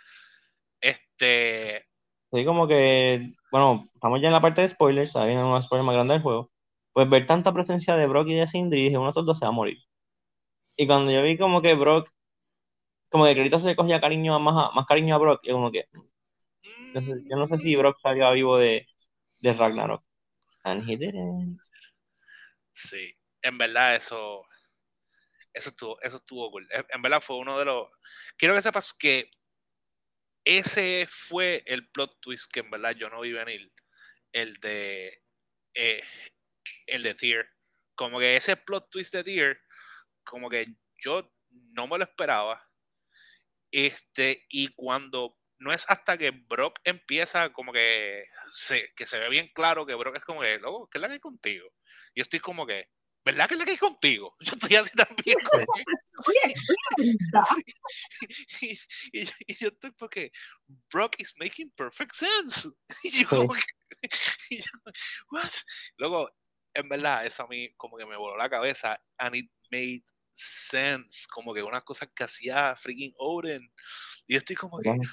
Este, 0.83 1.87
Así 2.31 2.45
como 2.45 2.67
que, 2.67 3.33
bueno, 3.51 3.85
estamos 3.93 4.19
ya 4.21 4.27
en 4.27 4.33
la 4.33 4.41
parte 4.41 4.61
de 4.61 4.69
spoilers, 4.69 5.15
ahí 5.15 5.27
viene 5.27 5.43
unos 5.43 5.65
spoilers 5.65 5.85
más 5.85 5.93
grandes 5.95 6.15
del 6.15 6.23
juego. 6.23 6.51
Pues 6.93 7.09
ver 7.09 7.25
tanta 7.27 7.53
presencia 7.53 7.95
de 7.95 8.07
Brock 8.07 8.27
y 8.29 8.35
de 8.35 8.47
Sindri, 8.47 8.83
dije, 8.83 8.97
uno 8.97 9.05
de 9.07 9.09
estos 9.11 9.25
dos 9.25 9.39
se 9.39 9.45
va 9.45 9.49
a 9.49 9.51
morir. 9.51 9.77
Y 10.77 10.87
cuando 10.87 11.11
yo 11.11 11.23
vi 11.23 11.37
como 11.37 11.61
que 11.61 11.75
Brock, 11.75 12.09
como 13.09 13.25
que 13.25 13.35
Kratos 13.35 13.63
le 13.63 13.75
cogía 13.77 14.01
cariño 14.01 14.35
a 14.35 14.39
más, 14.39 14.55
a- 14.71 14.75
más 14.75 14.85
cariño 14.85 15.15
a 15.15 15.19
Brock, 15.19 15.41
yo 15.45 15.53
como 15.53 15.71
que, 15.71 15.85
no 16.93 17.01
sé- 17.01 17.21
yo 17.29 17.37
no 17.37 17.45
sé 17.47 17.57
si 17.57 17.75
Brock 17.75 17.97
salía 18.01 18.31
vivo 18.31 18.57
de, 18.57 18.87
de 19.41 19.53
Ragnarok. 19.53 20.03
And 20.65 20.83
he 20.89 20.97
didn't. 20.97 21.59
sí, 22.71 23.15
en 23.41 23.57
verdad 23.57 23.95
eso, 23.95 24.45
eso 25.53 25.69
estuvo, 25.69 26.01
eso 26.01 26.17
estuvo 26.17 26.49
cool. 26.51 26.67
En 26.89 27.01
verdad 27.01 27.21
fue 27.21 27.37
uno 27.37 27.57
de 27.59 27.65
los. 27.65 27.87
Quiero 28.37 28.55
que 28.55 28.61
sepas 28.61 28.93
que 28.93 29.29
ese 30.45 31.07
fue 31.09 31.63
el 31.65 31.87
plot 31.89 32.19
twist 32.21 32.51
que 32.51 32.61
en 32.61 32.71
verdad 32.71 32.91
yo 32.95 33.09
no 33.09 33.21
vi 33.21 33.33
venir. 33.33 33.71
El 34.33 34.55
de 34.57 35.13
eh, 35.75 36.03
el 36.87 37.03
de 37.03 37.15
Tyr. 37.15 37.45
Como 37.95 38.19
que 38.19 38.35
ese 38.37 38.57
plot 38.57 38.89
twist 38.89 39.13
de 39.13 39.23
Tyr, 39.23 39.57
como 40.23 40.49
que 40.49 40.67
yo 41.03 41.31
no 41.75 41.87
me 41.87 41.97
lo 41.97 42.03
esperaba. 42.05 42.63
Este, 43.71 44.45
y 44.49 44.67
cuando 44.75 45.37
no 45.59 45.73
es 45.73 45.89
hasta 45.89 46.17
que 46.17 46.31
Brock 46.31 46.79
empieza 46.83 47.51
como 47.53 47.71
que 47.73 48.25
se, 48.51 48.93
que 48.95 49.07
se 49.07 49.17
ve 49.19 49.29
bien 49.29 49.49
claro 49.53 49.85
que 49.85 49.95
Brock 49.95 50.17
es 50.17 50.23
como 50.23 50.41
que, 50.41 50.59
loco, 50.59 50.89
¿qué 50.89 50.97
es 50.97 51.01
la 51.01 51.07
que 51.07 51.13
hay 51.15 51.19
contigo? 51.19 51.67
Y 52.13 52.19
yo 52.19 52.23
estoy 52.23 52.39
como 52.39 52.67
que, 52.67 52.87
¿verdad 53.25 53.47
que 53.47 53.55
es 53.55 53.59
la 53.59 53.65
que 53.65 53.71
hay 53.71 53.77
contigo? 53.77 54.35
Yo 54.41 54.53
estoy 54.53 54.75
así 54.75 54.91
también. 54.95 55.37
como 55.51 55.65
que- 55.73 55.83
Y, 58.61 58.71
y- 59.13 59.29
y 59.47 59.55
yo 59.55 59.67
estoy 59.69 59.91
porque 59.91 60.31
Brock 60.91 61.15
is 61.19 61.33
making 61.39 61.71
perfect 61.75 62.13
sense. 62.13 62.69
Y 63.03 63.11
yo 63.11 63.27
como 63.29 63.53
que, 63.53 63.61
y 64.49 64.57
yo, 64.57 64.71
what? 65.31 65.49
Luego, 65.97 66.29
en 66.73 66.89
verdad, 66.89 67.25
eso 67.25 67.43
a 67.43 67.47
mí 67.47 67.73
como 67.75 67.97
que 67.97 68.05
me 68.05 68.17
voló 68.17 68.37
la 68.37 68.49
cabeza 68.49 68.97
and 69.17 69.35
it 69.35 69.51
made 69.71 70.03
sense, 70.31 71.27
como 71.31 71.53
que 71.53 71.63
unas 71.63 71.83
cosas 71.83 72.09
que 72.15 72.23
hacía 72.23 72.75
freaking 72.75 73.13
Odin. 73.17 73.61
Y 74.27 74.33
yo 74.33 74.39
estoy 74.39 74.55
como 74.55 74.79
que, 74.79 74.89
también- 74.91 75.09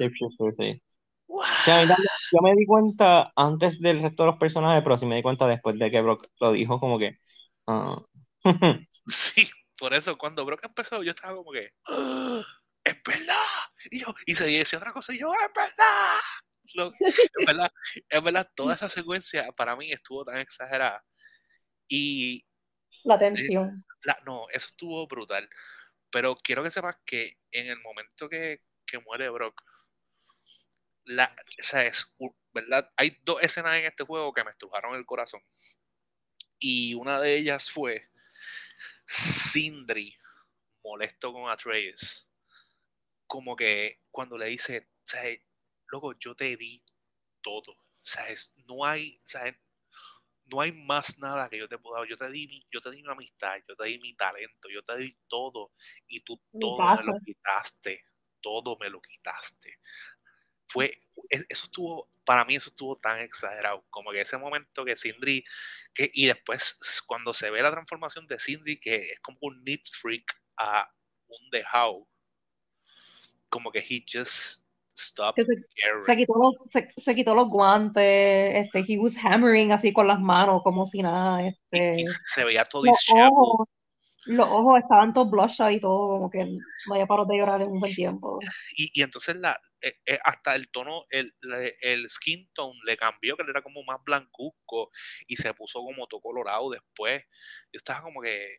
yo 2.33 2.41
me 2.43 2.55
di 2.55 2.67
cuenta 2.67 3.33
antes 3.37 3.81
del 3.81 4.03
resto 4.03 4.23
de 4.25 4.31
los 4.31 4.39
personajes, 4.39 4.83
pero 4.83 4.97
sí 4.97 5.07
me 5.07 5.17
di 5.17 5.23
cuenta 5.23 5.47
después 5.47 5.79
de 5.79 5.91
que 5.91 6.01
Brock 6.01 6.27
lo 6.41 6.53
dijo, 6.53 6.81
como 6.81 6.99
que. 6.99 7.19
ah. 7.67 8.01
Por 9.81 9.95
eso 9.95 10.17
cuando 10.19 10.45
Brock 10.45 10.63
empezó, 10.63 11.03
yo 11.03 11.11
estaba 11.11 11.35
como 11.35 11.53
que, 11.53 11.73
"Ah, 11.89 12.43
es 12.85 13.03
verdad. 13.03 13.47
Y 13.91 14.01
yo, 14.01 14.15
y 14.27 14.35
se 14.35 14.45
decía 14.47 14.79
otra 14.79 14.93
cosa, 14.93 15.15
y 15.15 15.19
yo, 15.19 15.33
es 15.33 15.49
verdad. 15.57 16.17
Lo- 16.75 16.91
es 17.01 17.47
verdad, 17.47 17.73
es 18.11 18.23
verdad, 18.23 18.51
toda 18.55 18.75
esa 18.75 18.91
secuencia 18.91 19.51
para 19.53 19.75
mí 19.77 19.91
estuvo 19.91 20.23
tan 20.25 20.37
exagerada. 20.37 21.03
Y 21.89 22.47
La 23.05 23.19
tensión. 23.19 23.85
la, 24.03 24.19
no, 24.27 24.47
eso 24.51 24.69
estuvo 24.69 25.07
brutal. 25.09 25.49
Pero 26.11 26.37
quiero 26.37 26.63
que 26.63 26.71
sepas 26.71 26.97
que 27.07 27.39
en 27.51 27.69
el 27.69 27.81
momento 27.81 28.29
que, 28.29 28.63
que 28.87 28.99
muere 28.99 29.31
Brock, 29.31 29.63
la, 31.05 31.35
o 31.59 31.63
sea, 31.63 31.85
es, 31.87 32.15
¿verdad? 32.53 32.93
Hay 32.99 33.17
dos 33.23 33.43
escenas 33.43 33.79
en 33.79 33.87
este 33.87 34.05
juego 34.05 34.33
que 34.35 34.45
me 34.45 34.51
estrujaron 34.51 34.95
el 34.95 35.07
corazón. 35.07 35.41
Y 36.59 36.93
una 36.95 37.19
de 37.19 37.35
ellas 37.37 37.71
fue 37.71 38.10
Sindri 39.07 40.17
molesto 40.85 41.33
con 41.33 41.51
Atreus. 41.51 42.31
Como 43.27 43.57
que 43.57 44.01
cuando 44.11 44.37
le 44.39 44.47
dice, 44.47 44.91
sea, 45.05 45.23
loco, 45.93 46.19
yo 46.19 46.35
te 46.35 46.57
di 46.57 46.83
todo. 47.43 47.73
O 47.73 48.05
sea, 48.05 48.29
es- 48.29 48.55
no 48.69 48.85
hay, 48.85 49.21
sea, 49.25 49.57
no 50.47 50.61
hay 50.61 50.73
más 50.73 51.19
nada 51.19 51.49
que 51.49 51.59
yo 51.59 51.69
te 51.69 51.79
pueda 51.79 52.01
dar. 52.01 52.09
Yo 52.09 52.17
te 52.17 52.31
di 52.31 52.47
mi, 52.49 52.67
yo 52.73 52.81
te 52.81 52.91
di 52.91 53.03
mi 53.03 53.11
amistad, 53.11 53.59
yo 53.69 53.77
te 53.77 53.85
di 53.87 53.99
mi 54.01 54.15
talento, 54.15 54.69
yo 54.71 54.83
te 54.85 54.97
di 54.99 55.17
todo 55.29 55.73
y 56.09 56.21
tú 56.23 56.43
Mi 56.53 56.59
todo 56.59 56.93
me 56.93 57.03
lo 57.05 57.17
quitaste, 57.25 58.05
todo 58.41 58.77
me 58.81 58.91
lo 58.91 59.01
quitaste. 59.01 59.79
Fue, 60.69 60.87
e- 61.31 61.45
eso 61.49 61.67
estuvo, 61.67 62.11
para 62.31 62.45
mí 62.45 62.55
eso 62.55 62.71
estuvo 62.71 62.95
tan 62.95 63.19
exagerado, 63.19 63.85
como 63.91 64.13
que 64.13 64.21
ese 64.21 64.39
momento 64.39 64.85
que 64.85 64.95
Sindri, 64.95 65.43
que, 65.93 66.09
y 66.15 66.27
después 66.27 67.03
cuando 67.05 67.35
se 67.35 67.51
ve 67.51 67.61
la 67.61 67.73
transformación 67.73 68.29
de 68.29 68.39
Sindri, 68.39 68.79
que 68.79 68.95
es 68.99 69.19
como 69.21 69.37
un 69.41 69.65
neat 69.65 69.81
freak 70.01 70.41
a 70.57 70.89
un 71.27 71.51
How, 71.75 72.07
como 73.49 73.73
que 73.73 73.81
he 73.81 74.05
just 74.09 74.65
stopped 74.97 75.45
se, 75.45 75.55
caring. 75.75 76.05
se 76.05 76.17
quitó 76.17 76.35
los, 76.39 76.55
se, 76.71 76.89
se 76.97 77.15
quitó 77.17 77.35
los 77.35 77.49
guantes, 77.49 78.65
este, 78.65 78.85
he 78.87 78.97
was 78.97 79.17
hammering 79.17 79.73
así 79.73 79.93
con 79.93 80.07
las 80.07 80.21
manos, 80.21 80.63
como 80.63 80.87
si 80.87 81.03
nada, 81.03 81.43
Y, 81.43 81.49
este, 81.49 82.01
y 82.01 82.07
se 82.07 82.45
veía 82.45 82.65
todo 82.65 82.85
ojos, 82.85 83.67
los 84.27 84.49
ojos 84.49 84.79
estaban 84.79 85.13
todos 85.13 85.31
bloodshot 85.31 85.73
y 85.73 85.81
todo, 85.81 86.09
como 86.19 86.31
que 86.31 86.45
no 86.45 86.95
había 86.95 87.07
parado 87.07 87.27
de 87.29 87.39
llorar 87.39 87.63
en 87.63 87.69
un 87.69 87.81
buen 87.81 87.95
tiempo. 87.95 88.39
y, 88.77 88.91
y 88.95 89.03
entonces 89.03 89.37
la, 89.37 89.59
eh, 89.81 89.95
eh, 90.07 90.19
hasta 90.25 90.55
el 90.55 90.71
tono, 90.71 91.05
el, 91.11 91.33
el 91.81 92.09
skin 92.09 92.51
tone 92.53 92.79
le 92.85 92.97
cambió, 92.97 93.37
que 93.37 93.45
era 93.49 93.63
como 93.63 93.83
más 93.85 93.99
blancuzco 94.05 94.91
y 95.27 95.37
se 95.37 95.55
puso 95.55 95.81
como 95.81 96.07
todo 96.07 96.21
colorado 96.21 96.71
después. 96.71 97.23
Yo 97.73 97.79
estaba 97.79 98.03
como 98.03 98.21
que, 98.21 98.59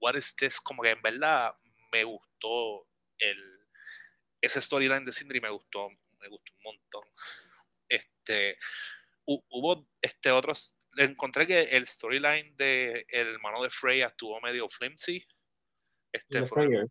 what 0.00 0.16
is 0.16 0.34
this? 0.36 0.60
Como 0.60 0.82
que 0.82 0.90
en 0.90 1.02
verdad 1.02 1.52
me 1.92 2.04
gustó 2.04 2.86
el, 3.18 3.38
ese 4.40 4.60
storyline 4.60 5.04
de 5.04 5.12
Sindri, 5.12 5.40
me 5.40 5.50
gustó, 5.50 5.88
me 6.20 6.28
gustó 6.28 6.52
un 6.54 6.62
montón. 6.64 7.02
Este, 7.88 8.58
hu- 9.26 9.44
hubo 9.50 9.88
este 10.00 10.30
otros, 10.30 10.76
encontré 10.96 11.46
que 11.46 11.60
el 11.62 11.86
storyline 11.86 12.56
de 12.56 13.06
el 13.08 13.28
hermano 13.28 13.62
de 13.62 13.70
Freya 13.70 14.06
estuvo 14.08 14.40
medio 14.40 14.68
flimsy. 14.68 15.24
Este, 16.12 16.44
fue-. 16.44 16.86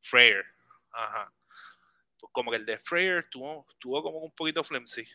Freyr. 0.00 0.44
Ajá. 0.92 1.32
Pues 2.18 2.32
Como 2.32 2.50
que 2.50 2.56
el 2.58 2.66
de 2.66 2.78
Freyr 2.78 3.28
tuvo, 3.30 3.66
tuvo 3.78 4.02
como 4.02 4.18
un 4.18 4.32
poquito 4.32 4.64
flimsy. 4.64 5.06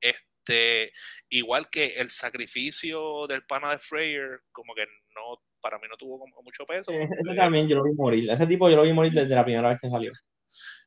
Este, 0.00 0.92
igual 1.30 1.68
que 1.70 1.86
el 1.96 2.10
sacrificio 2.10 3.26
del 3.26 3.44
pana 3.44 3.70
de 3.70 3.78
Freyr, 3.78 4.42
como 4.52 4.74
que 4.74 4.86
no, 5.14 5.42
para 5.60 5.78
mí 5.78 5.86
no 5.88 5.96
tuvo 5.96 6.18
como 6.18 6.42
mucho 6.42 6.64
peso. 6.66 6.90
Ese 6.92 7.04
ese 7.04 7.34
también 7.36 7.68
yo 7.68 7.76
lo 7.76 7.84
vi 7.84 7.92
morir. 7.92 8.30
Ese 8.30 8.46
tipo 8.46 8.68
yo 8.68 8.76
lo 8.76 8.82
vi 8.82 8.92
morir 8.92 9.12
desde 9.12 9.34
la 9.34 9.44
primera 9.44 9.68
vez 9.70 9.78
que 9.80 9.88
salió. 9.88 10.12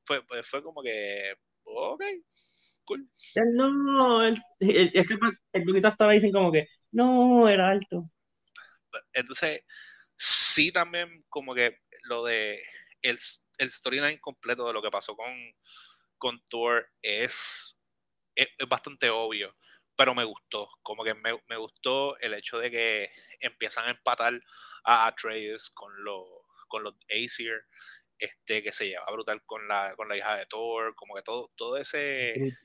Fue, 0.06 0.24
pues 0.26 0.48
fue 0.48 0.64
como 0.64 0.82
que, 0.82 1.34
ok, 1.66 2.04
cool. 2.86 3.10
No, 3.54 4.26
él- 4.26 4.42
él- 4.60 4.92
es 4.94 5.08
que 5.08 5.18
el 5.54 5.64
poquito 5.66 5.88
hasta 5.88 6.04
ahora 6.06 6.14
dicen 6.14 6.32
como 6.32 6.52
que 6.52 6.68
No, 6.92 7.50
era 7.50 7.70
alto. 7.70 8.04
Entonces, 9.14 9.64
sí 10.16 10.72
también 10.72 11.10
como 11.30 11.54
que 11.54 11.80
lo 12.04 12.24
de 12.24 12.64
el, 13.02 13.20
el 13.58 13.72
storyline 13.72 14.20
completo 14.20 14.66
de 14.68 14.74
lo 14.74 14.82
que 14.82 14.92
pasó 14.92 15.16
con, 15.16 15.32
con 16.18 16.44
Thor 16.50 16.90
es, 17.02 17.82
es, 18.36 18.48
bastante 18.68 19.10
obvio, 19.10 19.56
pero 19.96 20.16
me 20.16 20.24
gustó, 20.24 20.70
como 20.82 21.04
que 21.04 21.14
me, 21.14 21.40
me, 21.50 21.58
gustó 21.58 22.18
el 22.20 22.34
hecho 22.34 22.60
de 22.60 22.72
que 22.72 23.12
empiezan 23.40 23.86
a 23.86 23.92
empatar 23.92 24.42
a 24.84 25.08
Atreus 25.08 25.70
con 25.72 25.92
los, 26.04 26.26
con 26.68 26.84
los 26.84 26.96
Aesir, 27.08 27.54
este, 28.20 28.64
que 28.64 28.72
se 28.72 28.88
lleva 28.88 29.06
brutal 29.12 29.44
con 29.46 29.68
la, 29.68 29.96
con 29.96 30.08
la 30.08 30.18
hija 30.18 30.36
de 30.36 30.46
Thor, 30.48 30.96
como 30.96 31.16
que 31.16 31.22
todo, 31.22 31.52
todo 31.56 31.78
ese 31.78 32.58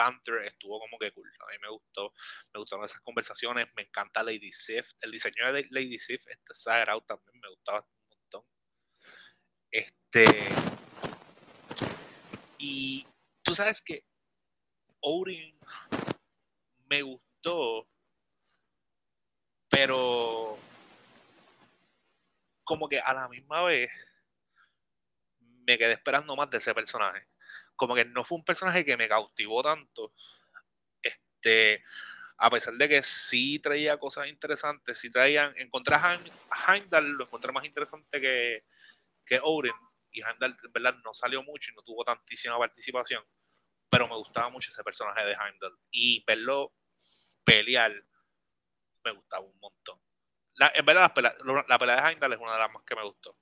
banter 0.00 0.42
estuvo 0.44 0.80
como 0.80 0.98
que 0.98 1.12
cool. 1.12 1.30
A 1.40 1.52
mí 1.52 1.58
me 1.60 1.68
gustó, 1.68 2.12
me 2.54 2.60
gustaron 2.60 2.84
esas 2.84 3.00
conversaciones, 3.00 3.68
me 3.76 3.82
encanta 3.82 4.22
Lady 4.22 4.52
Sif, 4.52 4.92
el 5.02 5.10
diseño 5.10 5.52
de 5.52 5.66
Lady 5.70 5.98
Sif 5.98 6.26
está 6.26 6.54
sagrado 6.54 7.02
también, 7.02 7.38
me 7.40 7.48
gustaba 7.48 7.80
un 7.80 8.08
montón. 8.08 8.44
Este, 9.70 10.24
y 12.58 13.06
tú 13.42 13.54
sabes 13.54 13.82
que 13.82 14.04
Odin 15.00 15.58
me 16.88 17.02
gustó, 17.02 17.86
pero 19.68 20.58
como 22.64 22.88
que 22.88 23.00
a 23.00 23.12
la 23.14 23.28
misma 23.28 23.64
vez 23.64 23.90
me 25.66 25.78
quedé 25.78 25.92
esperando 25.92 26.34
más 26.36 26.50
de 26.50 26.58
ese 26.58 26.74
personaje. 26.74 27.26
Como 27.80 27.94
que 27.94 28.04
no 28.04 28.24
fue 28.24 28.36
un 28.36 28.44
personaje 28.44 28.84
que 28.84 28.94
me 28.98 29.08
cautivó 29.08 29.62
tanto. 29.62 30.12
Este, 31.02 31.82
a 32.36 32.50
pesar 32.50 32.74
de 32.74 32.86
que 32.86 33.02
sí 33.02 33.58
traía 33.58 33.96
cosas 33.96 34.28
interesantes, 34.28 34.98
sí 34.98 35.10
traían, 35.10 35.54
encontré 35.56 35.94
a 35.94 36.20
Heimdall, 36.68 37.12
lo 37.12 37.24
encontré 37.24 37.52
más 37.52 37.64
interesante 37.64 38.20
que, 38.20 38.66
que 39.24 39.40
Odin, 39.42 39.72
y 40.10 40.20
Heimdall 40.20 40.54
en 40.62 40.72
verdad 40.74 40.94
no 41.02 41.14
salió 41.14 41.42
mucho 41.42 41.70
y 41.70 41.74
no 41.74 41.80
tuvo 41.80 42.04
tantísima 42.04 42.58
participación, 42.58 43.24
pero 43.88 44.06
me 44.06 44.14
gustaba 44.16 44.50
mucho 44.50 44.68
ese 44.68 44.84
personaje 44.84 45.24
de 45.24 45.32
Heimdall, 45.32 45.74
y 45.90 46.22
verlo 46.26 46.74
pelear 47.44 47.94
me 49.06 49.12
gustaba 49.12 49.42
un 49.42 49.58
montón. 49.58 49.98
La, 50.56 50.70
en 50.74 50.84
verdad, 50.84 51.10
la 51.16 51.64
la 51.66 51.96
de 51.96 52.10
Heimdall 52.10 52.34
es 52.34 52.38
una 52.38 52.52
de 52.52 52.58
las 52.58 52.72
más 52.74 52.82
que 52.82 52.94
me 52.94 53.04
gustó. 53.04 53.38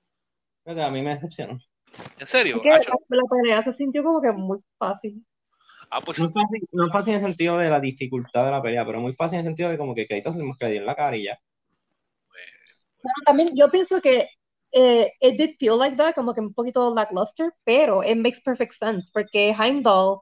A 0.65 0.89
mí 0.89 1.01
me 1.01 1.15
decepcionó. 1.15 1.59
¿En 2.19 2.27
serio? 2.27 2.61
la, 2.63 2.77
la, 2.77 3.23
pelea 3.29 3.61
se 3.61 3.73
sintió 3.73 4.03
como 4.03 4.21
que 4.21 4.31
muy 4.31 4.59
fácil. 4.77 5.25
Ah, 5.89 6.01
pues... 6.01 6.19
no, 6.19 6.25
es 6.25 6.33
fácil, 6.33 6.67
no 6.71 6.85
es 6.85 6.91
fácil 6.91 7.13
en 7.13 7.19
el 7.19 7.25
sentido 7.25 7.57
de 7.57 7.69
la 7.69 7.79
dificultad 7.79 8.45
de 8.45 8.51
la 8.51 8.61
pelea, 8.61 8.85
pero 8.85 9.01
muy 9.01 9.13
fácil 9.13 9.39
en 9.39 9.45
el 9.45 9.49
sentido 9.51 9.69
de 9.69 9.77
como 9.77 9.95
que 9.95 10.07
Kratos 10.07 10.35
le 10.35 10.45
que 10.59 10.75
en 10.75 10.85
la 10.85 10.95
cara 10.95 11.17
y 11.17 11.25
ya. 11.25 11.39
Bueno, 13.01 13.15
también 13.25 13.51
yo 13.55 13.69
pienso 13.71 14.01
que 14.01 14.27
eh, 14.71 15.11
it 15.21 15.37
did 15.37 15.55
feel 15.57 15.77
like 15.77 15.97
that, 15.97 16.13
como 16.13 16.33
que 16.33 16.41
un 16.41 16.53
poquito 16.53 16.93
lackluster, 16.93 17.53
pero 17.63 18.03
it 18.03 18.17
makes 18.17 18.41
perfect 18.43 18.73
sense, 18.73 19.09
porque 19.11 19.51
Heimdall, 19.51 20.19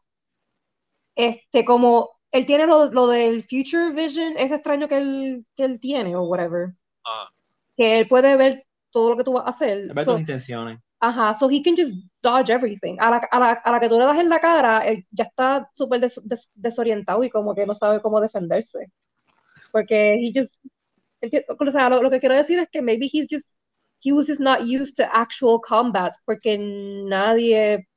este, 1.16 1.66
como 1.66 2.10
él 2.32 2.46
tiene 2.46 2.68
lo, 2.68 2.86
lo 2.92 3.08
del 3.08 3.44
future 3.44 3.92
vision, 3.92 4.38
ese 4.38 4.56
extraño 4.56 4.88
que 4.88 4.98
él, 4.98 5.46
que 5.56 5.64
él 5.64 5.80
tiene, 5.80 6.16
o 6.16 6.24
whatever, 6.24 6.70
ah. 7.06 7.30
que 7.76 8.00
él 8.00 8.08
puede 8.08 8.36
ver 8.38 8.64
todo 8.92 9.12
lo 9.12 9.18
que 9.18 9.24
tú 9.24 9.34
vas 9.34 9.46
a 9.46 9.50
hacer. 9.50 9.94
Ver 9.94 10.06
so, 10.06 10.12
tus 10.12 10.22
intenciones. 10.22 10.80
Ajá, 11.00 11.36
so 11.36 11.48
he 11.48 11.62
can 11.62 11.76
just 11.76 11.96
dodge 12.24 12.50
everything. 12.50 12.98
A 13.00 13.12
la, 13.12 13.18
a 13.32 13.40
la, 13.40 13.52
a 13.64 13.72
la 13.72 13.80
que 13.80 13.88
tú 13.88 14.00
le 14.00 14.06
das 14.06 14.18
en 14.18 14.30
la 14.30 14.40
cara, 14.40 14.80
él 14.80 15.06
ya 15.12 15.26
está 15.26 15.70
súper 15.76 16.00
des, 16.00 16.20
des, 16.24 16.52
desorientado 16.56 17.24
y 17.24 17.30
como 17.30 17.54
que 17.54 17.68
no 17.68 17.76
sabe 17.76 18.02
cómo 18.02 18.20
defenderse. 18.20 18.92
Porque 19.72 20.16
he 20.16 20.32
just. 20.34 20.58
O 21.22 21.72
sea, 21.72 21.90
lo, 21.90 22.02
lo, 22.02 22.10
que 22.10 22.20
quiero 22.20 22.36
decir 22.36 22.60
es 22.60 22.70
que 22.70 22.82
maybe 22.82 23.10
he's 23.12 23.28
just. 23.30 23.58
He 24.04 24.12
was 24.12 24.28
just 24.28 24.40
not 24.40 24.62
used 24.62 24.96
to 24.98 25.04
actual 25.12 25.60
combat 25.60 26.14
porque 26.26 26.58
nadie. 26.58 27.88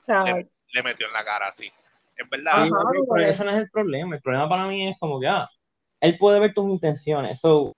O 0.00 0.02
sea, 0.02 0.24
le, 0.24 0.50
le 0.72 0.82
metió 0.82 1.06
en 1.06 1.12
la 1.12 1.24
cara 1.24 1.48
así. 1.48 1.70
Es 2.16 2.28
verdad. 2.28 2.54
Ajá, 2.54 2.70
pero 3.08 3.24
ese 3.24 3.44
no 3.44 3.52
es 3.52 3.56
el 3.58 3.70
problema. 3.70 4.16
El 4.16 4.22
problema 4.22 4.48
para 4.48 4.66
mí 4.66 4.88
es 4.88 4.96
como 4.98 5.20
que, 5.20 5.28
ah, 5.28 5.48
él 6.00 6.18
puede 6.18 6.40
ver 6.40 6.54
tus 6.54 6.68
intenciones. 6.68 7.40
So, 7.40 7.74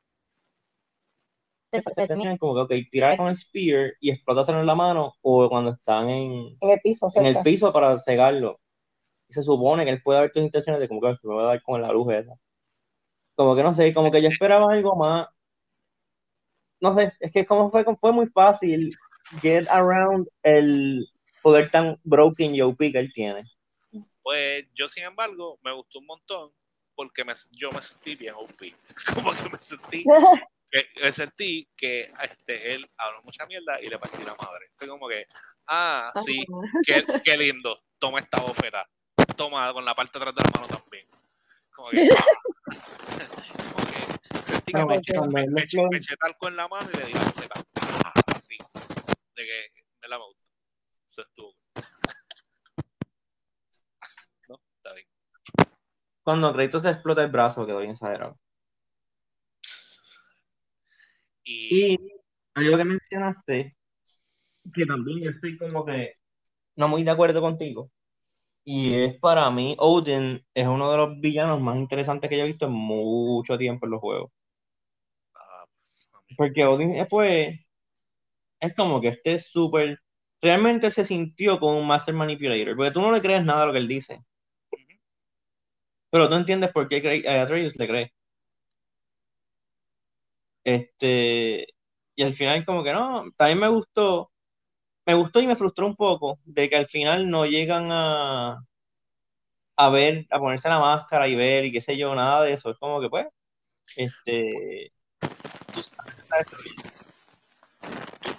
como 2.39 2.67
que, 2.67 2.85
tirar 2.91 3.17
con 3.17 3.29
el 3.29 3.37
spear 3.37 3.93
y 4.01 4.11
explotárselo 4.11 4.61
en 4.61 4.67
la 4.67 4.75
mano 4.75 5.15
o 5.23 5.49
cuando 5.49 5.73
están 5.73 6.09
en, 6.11 6.57
en 6.61 6.71
el 6.71 6.81
piso, 6.81 7.09
en 7.15 7.27
el 7.27 7.43
piso 7.43 7.73
para 7.73 7.97
cegarlo. 7.99 8.61
Y 9.29 9.33
se 9.33 9.43
supone 9.43 9.85
que 9.85 9.91
él 9.91 10.03
puede 10.03 10.21
ver 10.21 10.33
tus 10.33 10.43
intenciones 10.43 10.81
de 10.81 10.89
como 10.89 11.01
que 11.01 11.17
me 11.23 11.35
va 11.35 11.43
a 11.43 11.47
dar 11.47 11.63
con 11.63 11.81
la 11.81 11.93
luz 11.93 12.13
esa. 12.13 12.35
Como 13.35 13.57
que 13.57 13.63
no 13.63 13.75
sé, 13.75 13.93
como 13.95 14.11
que 14.11 14.23
yo 14.23 14.29
esperaba 14.29 14.73
algo 14.73 14.97
más. 14.97 15.29
No 16.81 16.95
sé, 16.95 17.13
es 17.21 17.33
que 17.33 17.47
como 17.47 17.71
fue, 17.71 17.85
fue 17.99 18.13
muy 18.13 18.27
fácil 18.27 18.95
get 19.41 19.67
around 19.69 20.29
el 20.43 21.07
poder 21.43 21.71
tan 21.71 21.99
broken 22.05 22.61
OP 22.63 22.79
que 22.79 22.99
él 22.99 23.13
tiene. 23.13 23.45
Pues 24.23 24.67
yo, 24.75 24.89
sin 24.89 25.05
embargo, 25.05 25.59
me 25.63 25.73
gustó 25.73 25.99
un 25.99 26.07
montón 26.07 26.53
porque 26.95 27.25
me, 27.25 27.33
yo 27.53 27.71
me 27.73 27.83
sentí 27.83 28.15
bien 28.15 28.35
OP. 28.35 28.75
Como 29.15 29.33
que 29.33 29.49
me 29.51 29.59
sentí 29.61 30.05
que 30.83 31.13
sentí 31.13 31.71
que 31.77 32.13
este, 32.23 32.75
él 32.75 32.91
habló 32.97 33.23
mucha 33.23 33.47
mierda 33.47 33.81
y 33.81 33.87
le 33.87 33.99
partí 33.99 34.25
la 34.25 34.35
madre. 34.35 34.71
Fue 34.77 34.89
como 34.89 35.09
que, 35.09 35.27
ah, 35.69 36.13
sí, 36.25 36.45
qué, 36.85 37.05
qué 37.25 37.37
lindo, 37.37 37.85
toma 37.99 38.19
esta 38.19 38.41
bofeta, 38.41 38.89
toma 39.37 39.73
con 39.73 39.85
la 39.85 39.95
parte 39.95 40.19
de 40.19 40.25
atrás 40.25 40.35
de 40.35 40.43
la 40.43 40.61
mano 40.61 40.81
también. 40.81 41.07
Como 41.71 41.91
que, 41.91 42.09
ah. 42.11 42.25
como 43.75 43.87
que 43.87 44.45
sentí 44.45 44.73
que 44.73 44.85
me, 44.85 44.97
eché, 44.97 45.13
me, 45.21 45.47
me, 45.47 45.63
eché, 45.63 45.79
me, 45.91 45.99
eché, 45.99 46.17
talco 46.17 46.49
en 46.49 46.57
la 46.57 46.67
mano 46.67 46.91
y 46.93 46.97
le 46.97 47.07
di 47.07 47.13
la 47.13 47.25
bofeta. 47.25 47.65
Ah, 48.05 48.13
así, 48.37 48.59
de 49.37 49.45
que 49.45 49.71
me 50.03 50.09
la 50.09 50.19
me 50.19 50.25
gustó. 50.25 50.45
Eso 51.07 51.23
estuvo. 51.23 51.55
¿No? 54.49 54.61
Está 54.77 54.93
bien. 54.95 55.07
Cuando 56.25 56.53
Kratos 56.53 56.83
se 56.83 56.91
explota 56.91 57.23
el 57.23 57.31
brazo, 57.31 57.65
quedó 57.65 57.79
bien 57.79 57.93
exagerado. 57.93 58.41
Y, 61.45 61.95
y 61.95 61.99
algo 62.55 62.77
que 62.77 62.85
mencionaste, 62.85 63.77
que 64.75 64.87
también 64.87 65.21
yo 65.23 65.31
estoy 65.31 65.59
como 65.59 65.85
que 65.85 66.15
no 66.77 66.89
muy 66.89 67.05
de 67.05 67.11
acuerdo 67.13 67.41
contigo, 67.43 67.91
y 68.65 68.95
es 68.95 69.19
para 69.21 69.51
mí, 69.51 69.77
Odin 69.79 70.45
es 70.55 70.67
uno 70.67 70.91
de 70.91 70.99
los 70.99 71.21
villanos 71.21 71.61
más 71.61 71.77
interesantes 71.77 72.31
que 72.31 72.39
yo 72.39 72.45
he 72.45 72.49
visto 72.49 72.67
en 72.67 72.73
mucho 72.73 73.59
tiempo 73.59 73.87
en 73.87 73.93
los 73.93 74.01
juegos. 74.01 74.31
Ah, 75.35 75.65
pues, 75.79 76.09
Porque 76.37 76.65
Odin 76.65 77.07
fue, 77.09 77.67
es 78.61 78.75
como 78.75 79.01
que 79.01 79.09
este 79.09 79.39
súper, 79.39 80.01
realmente 80.43 80.91
se 80.91 81.05
sintió 81.05 81.61
como 81.61 81.79
un 81.79 81.87
Master 81.87 82.15
Manipulator, 82.15 82.77
porque 82.77 82.91
tú 82.93 83.01
no 83.03 83.13
le 83.13 83.23
crees 83.23 83.45
nada 83.45 83.63
a 83.65 83.67
lo 83.67 83.73
que 83.73 83.79
él 83.79 83.89
dice. 83.89 84.21
Pero 86.11 86.29
tú 86.31 86.35
entiendes 86.37 86.73
por 86.73 86.89
qué 86.89 87.23
a 87.29 87.43
Atreus 87.43 87.75
le 87.77 87.87
cree. 87.89 88.13
Este, 90.65 91.67
y 92.17 92.23
al 92.23 92.33
final 92.35 92.65
como 92.65 92.83
que 92.83 92.93
no, 92.93 93.31
también 93.37 93.61
me 93.61 93.69
gustó, 93.69 94.33
me 95.05 95.15
gustó 95.15 95.41
y 95.41 95.47
me 95.47 95.57
frustró 95.57 95.87
un 95.87 95.95
poco 95.95 96.39
de 96.45 96.71
que 96.71 96.77
al 96.77 96.89
final 96.89 97.29
no 97.29 97.45
llegan 97.45 97.93
a, 97.93 98.65
a 99.77 99.91
ver, 99.91 100.27
a 100.31 100.39
ponerse 100.39 100.69
la 100.69 100.79
máscara 100.79 101.29
y 101.29 101.35
ver 101.35 101.67
y 101.67 101.73
qué 101.73 101.81
sé 101.81 101.97
yo, 101.97 102.15
nada 102.15 102.43
de 102.45 102.55
eso. 102.55 102.71
Es 102.71 102.79
como 102.79 103.01
que 103.01 103.11
pues, 103.11 103.27
este... 103.97 104.93
Tú, 105.73 105.83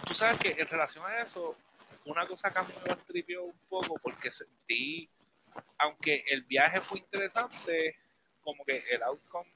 tú 0.08 0.16
sabes 0.16 0.40
que 0.40 0.60
en 0.60 0.68
relación 0.68 1.06
a 1.06 1.22
eso, 1.22 1.56
una 2.06 2.26
cosa 2.26 2.52
que 2.52 2.60
a 2.60 2.64
mí 2.64 2.74
me 2.88 2.96
tripió 2.96 3.44
un 3.44 3.60
poco 3.70 3.96
porque 4.02 4.32
sentí, 4.32 5.10
aunque 5.78 6.24
el 6.30 6.44
viaje 6.44 6.82
fue 6.82 7.00
interesante, 7.00 7.98
como 8.44 8.64
que 8.66 8.84
el 8.90 9.04
outcome 9.04 9.55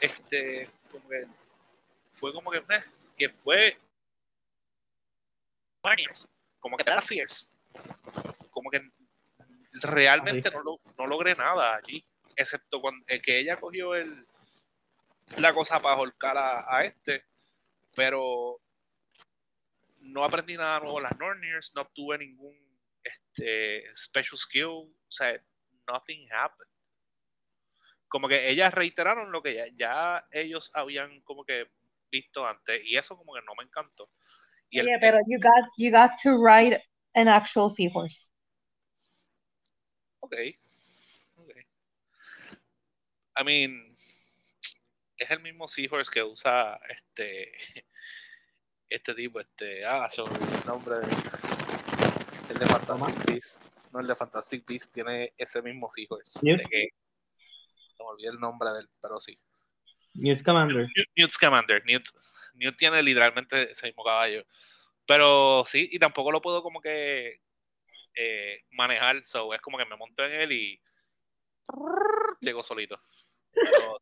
este, 0.00 0.68
como 0.90 1.08
que 1.08 1.26
fue 2.14 2.32
como 2.32 2.50
que, 2.50 2.58
eh, 2.58 2.84
que 3.16 3.28
fue 3.28 3.78
como 6.60 6.76
que 6.76 6.84
Sears. 7.00 7.52
Como 8.50 8.70
que 8.70 8.80
realmente 9.82 10.50
no, 10.50 10.62
lo, 10.62 10.80
no, 10.98 11.06
logré 11.06 11.34
nada 11.34 11.76
allí, 11.76 12.04
excepto 12.36 12.80
cuando 12.80 13.04
eh, 13.08 13.20
que 13.20 13.38
ella 13.38 13.58
cogió 13.58 13.94
el 13.94 14.26
la 15.38 15.54
cosa 15.54 15.80
para 15.80 15.96
holcar 15.96 16.36
a, 16.36 16.76
a, 16.76 16.84
este, 16.84 17.24
pero 17.94 18.60
no 20.02 20.24
aprendí 20.24 20.56
nada 20.56 20.80
nuevo 20.80 20.98
en 20.98 21.04
las 21.04 21.18
Norniers, 21.18 21.72
no 21.74 21.82
obtuve 21.82 22.18
ningún 22.18 22.54
este, 23.02 23.84
special 23.94 24.36
skill, 24.36 24.66
o 24.68 25.10
sea, 25.10 25.40
nothing 25.88 26.28
happened 26.32 26.71
como 28.12 28.28
que 28.28 28.50
ellas 28.50 28.74
reiteraron 28.74 29.32
lo 29.32 29.42
que 29.42 29.54
ya, 29.54 29.64
ya, 29.74 30.28
ellos 30.32 30.70
habían 30.74 31.22
como 31.22 31.46
que 31.46 31.70
visto 32.10 32.46
antes 32.46 32.84
y 32.84 32.98
eso 32.98 33.16
como 33.16 33.32
que 33.32 33.40
no 33.40 33.54
me 33.56 33.64
encantó. 33.64 34.10
Y 34.68 34.80
el, 34.80 34.86
yeah, 34.86 34.98
pero 35.00 35.18
you 35.26 35.38
got, 35.40 35.70
you 35.78 35.90
got 35.90 36.10
to 36.22 36.36
ride 36.36 36.78
an 37.14 37.26
actual 37.26 37.70
seahorse. 37.70 38.28
Ok. 40.20 40.34
okay. 41.36 41.62
I 43.34 43.44
mean, 43.44 43.94
es 45.16 45.30
el 45.30 45.40
mismo 45.40 45.66
Seahorse 45.66 46.10
que 46.12 46.22
usa 46.22 46.78
este 46.90 47.50
este 48.90 49.14
tipo, 49.14 49.40
este, 49.40 49.86
ah, 49.86 50.06
se 50.10 50.20
el 50.20 50.66
nombre 50.66 50.98
de 50.98 51.06
el 52.50 52.58
de 52.58 52.66
Fantastic 52.66 53.24
Beast. 53.24 53.68
No, 53.90 54.00
el 54.00 54.06
de 54.06 54.14
Fantastic 54.14 54.66
Beast 54.66 54.92
tiene 54.92 55.32
ese 55.38 55.62
mismo 55.62 55.88
Seahorse. 55.88 56.40
De 56.42 56.62
que, 56.70 56.88
me 58.04 58.10
olvidó 58.10 58.32
el 58.32 58.40
nombre 58.40 58.70
del, 58.72 58.88
pero 59.00 59.20
sí. 59.20 59.38
Newt 60.14 60.42
Commander. 60.42 60.88
Newt, 60.94 61.08
Newt 61.16 61.30
Scamander. 61.30 61.82
Newt, 61.84 62.04
Newt 62.54 62.76
tiene 62.76 63.02
literalmente 63.02 63.70
ese 63.72 63.86
mismo 63.86 64.04
caballo. 64.04 64.44
Pero 65.06 65.64
sí, 65.66 65.88
y 65.90 65.98
tampoco 65.98 66.30
lo 66.30 66.40
puedo 66.40 66.62
como 66.62 66.80
que 66.80 67.40
eh, 68.14 68.60
manejar. 68.70 69.24
So, 69.24 69.52
es 69.54 69.60
como 69.60 69.78
que 69.78 69.86
me 69.86 69.96
monto 69.96 70.24
en 70.24 70.32
él 70.32 70.52
y 70.52 70.80
llego 72.40 72.62
solito. 72.62 73.00
Pero, 73.52 74.00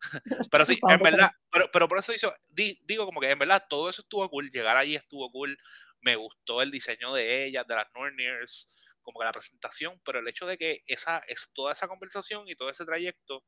pero 0.50 0.64
sí, 0.64 0.78
en 0.88 1.02
verdad, 1.02 1.30
pero, 1.50 1.70
pero 1.70 1.88
por 1.88 1.98
eso 1.98 2.12
digo, 2.12 2.32
di- 2.50 2.78
digo 2.84 3.04
como 3.06 3.20
que 3.20 3.30
en 3.30 3.38
verdad 3.38 3.64
todo 3.68 3.90
eso 3.90 4.02
estuvo 4.02 4.28
cool. 4.30 4.50
Llegar 4.50 4.76
allí 4.76 4.94
estuvo 4.94 5.30
cool. 5.30 5.58
Me 6.00 6.16
gustó 6.16 6.62
el 6.62 6.70
diseño 6.70 7.12
de 7.12 7.44
ellas, 7.44 7.66
de 7.66 7.74
las 7.74 7.86
Norniers, 7.94 8.74
como 9.02 9.20
que 9.20 9.26
la 9.26 9.32
presentación, 9.32 10.00
pero 10.04 10.20
el 10.20 10.28
hecho 10.28 10.46
de 10.46 10.58
que 10.58 10.82
esa 10.86 11.18
es 11.28 11.52
toda 11.54 11.72
esa 11.72 11.88
conversación 11.88 12.48
y 12.48 12.54
todo 12.56 12.70
ese 12.70 12.84
trayecto, 12.84 13.44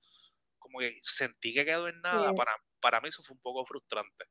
como 0.58 0.80
que 0.80 0.98
sentí 1.02 1.54
que 1.54 1.64
quedó 1.66 1.88
en 1.88 2.00
nada, 2.02 2.32
Sí. 2.32 2.36
para, 2.36 2.52
para 2.80 3.00
mí 3.00 3.08
eso 3.08 3.22
fue 3.22 3.34
un 3.36 3.42
poco 3.42 3.66
frustrante. 3.66 4.26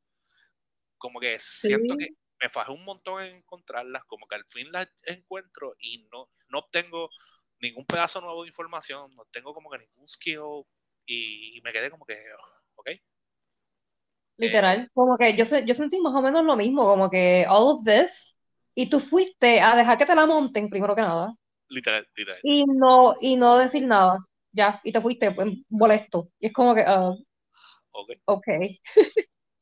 Como 0.97 1.19
que 1.19 1.37
siento 1.39 1.95
Sí. 1.95 1.97
que 1.97 2.09
me 2.41 2.49
fajé 2.49 2.71
un 2.71 2.83
montón 2.85 3.23
en 3.23 3.37
encontrarlas, 3.37 4.03
como 4.05 4.27
que 4.27 4.35
al 4.35 4.45
fin 4.49 4.71
las 4.71 4.87
encuentro 5.03 5.71
y 5.79 6.07
no, 6.11 6.29
no 6.49 6.59
obtengo 6.59 7.09
ningún 7.59 7.85
pedazo 7.85 8.21
nuevo 8.21 8.43
de 8.43 8.49
información, 8.49 9.13
no 9.15 9.25
tengo 9.31 9.53
como 9.53 9.69
que 9.69 9.79
ningún 9.79 10.07
skill 10.07 10.63
y, 11.05 11.57
y 11.57 11.61
me 11.61 11.71
quedé 11.73 11.89
como 11.91 12.05
que, 12.05 12.15
oh, 12.15 12.81
ok, 12.81 12.89
Literal, 14.37 14.89
como 14.93 15.17
que 15.17 15.35
yo, 15.37 15.45
se- 15.45 15.65
yo 15.65 15.73
sentí 15.75 15.99
más 15.99 16.13
o 16.15 16.21
menos 16.21 16.43
lo 16.43 16.55
mismo, 16.55 16.83
como 16.85 17.09
que 17.11 17.45
all 17.47 17.77
of 17.77 17.83
this, 17.85 18.35
y 18.75 18.89
tú 18.89 18.99
fuiste 18.99 19.61
a 19.61 19.75
dejar 19.75 19.97
que 19.97 20.05
te 20.05 20.15
la 20.15 20.25
monten 20.25 20.69
primero 20.69 20.95
que 20.95 21.01
nada, 21.01 21.33
literal, 21.69 22.05
literal. 22.15 22.41
y 22.41 22.65
no, 22.65 23.15
y 23.21 23.35
no 23.37 23.57
decir 23.57 23.85
nada, 23.85 24.19
ya, 24.51 24.79
y 24.83 24.91
te 24.91 25.01
fuiste 25.01 25.31
pues, 25.31 25.49
molesto, 25.69 26.29
y 26.39 26.47
es 26.47 26.53
como 26.53 26.73
que, 26.75 26.83
ah, 26.85 27.13
Ok, 27.91 28.09
ok, 28.25 28.47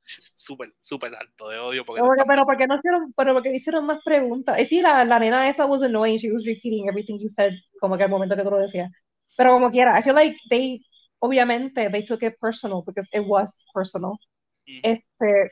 súper, 0.35 0.69
súper 0.79 1.15
alto 1.15 1.49
de 1.49 1.59
odio 1.59 1.85
porque 1.85 2.03
pero 2.27 2.43
¿por 2.45 2.57
qué 2.57 2.67
no 2.67 2.75
hicieron, 2.75 3.13
pero 3.15 3.33
porque 3.33 3.53
hicieron 3.53 3.85
más 3.85 3.99
preguntas? 4.03 4.57
Es 4.57 4.65
decir, 4.65 4.83
la, 4.83 5.03
la 5.05 5.19
nena 5.19 5.49
esa 5.49 5.65
was 5.65 5.81
annoying, 5.81 6.17
she 6.17 6.31
was 6.31 6.45
repeating 6.45 6.87
everything 6.87 7.19
you 7.19 7.29
said, 7.29 7.51
como 7.79 7.97
que 7.97 8.03
al 8.03 8.09
momento 8.09 8.35
que 8.35 8.43
tú 8.43 8.51
lo 8.51 8.57
decías, 8.57 8.89
pero 9.35 9.51
como 9.53 9.69
quiera, 9.71 9.97
I 9.99 10.03
feel 10.03 10.15
like 10.15 10.37
they, 10.49 10.77
obviamente, 11.19 11.89
they 11.89 12.05
took 12.05 12.23
it 12.23 12.35
personal, 12.39 12.83
because 12.85 13.07
it 13.13 13.23
was 13.27 13.65
personal, 13.73 14.17
Ujú. 14.67 14.81
este, 14.81 15.51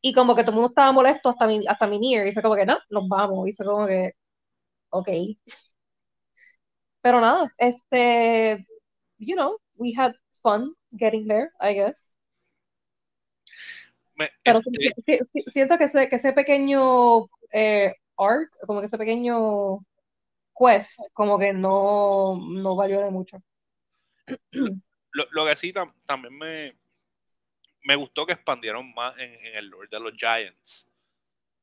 y 0.00 0.12
como 0.12 0.34
que 0.34 0.42
todo 0.42 0.52
el 0.52 0.56
mundo 0.56 0.68
estaba 0.70 0.92
molesto 0.92 1.28
hasta 1.30 1.46
mi, 1.46 1.66
hasta 1.66 1.86
mi 1.86 1.98
near, 1.98 2.26
y 2.26 2.32
fue 2.32 2.42
como 2.42 2.56
que 2.56 2.66
no, 2.66 2.78
nos 2.90 3.08
vamos, 3.08 3.48
y 3.48 3.52
fue 3.54 3.66
como 3.66 3.86
que, 3.86 4.12
ok. 4.90 5.08
Pero 7.02 7.20
nada, 7.20 7.52
este, 7.58 8.66
you 9.18 9.34
know, 9.36 9.58
we 9.76 9.92
had 9.96 10.14
fun 10.42 10.74
getting 10.98 11.26
there, 11.28 11.50
I 11.60 11.74
guess. 11.74 12.14
Me- 14.18 14.30
Pero 14.44 14.58
este, 14.58 14.70
si- 14.80 15.02
si- 15.02 15.18
si- 15.32 15.50
siento 15.50 15.78
que 15.78 15.84
ese, 15.84 16.08
que 16.08 16.16
ese 16.16 16.32
pequeño 16.32 17.26
eh, 17.52 17.94
arc, 18.16 18.50
como 18.66 18.80
que 18.80 18.86
ese 18.86 18.98
pequeño 18.98 19.78
quest, 20.58 20.98
como 21.14 21.38
que 21.38 21.52
no, 21.52 22.38
no 22.40 22.76
valió 22.76 23.00
de 23.00 23.10
mucho. 23.10 23.38
lo, 25.12 25.24
lo 25.30 25.46
que 25.46 25.56
sí 25.56 25.72
tam- 25.72 25.94
también 26.06 26.36
me, 26.36 26.76
me 27.88 27.96
gustó 27.96 28.26
que 28.26 28.34
expandieron 28.34 28.92
más 28.92 29.16
en, 29.18 29.32
en 29.46 29.56
el 29.56 29.68
lore 29.68 29.88
de 29.90 29.98
los 29.98 30.12
Giants. 30.12 30.92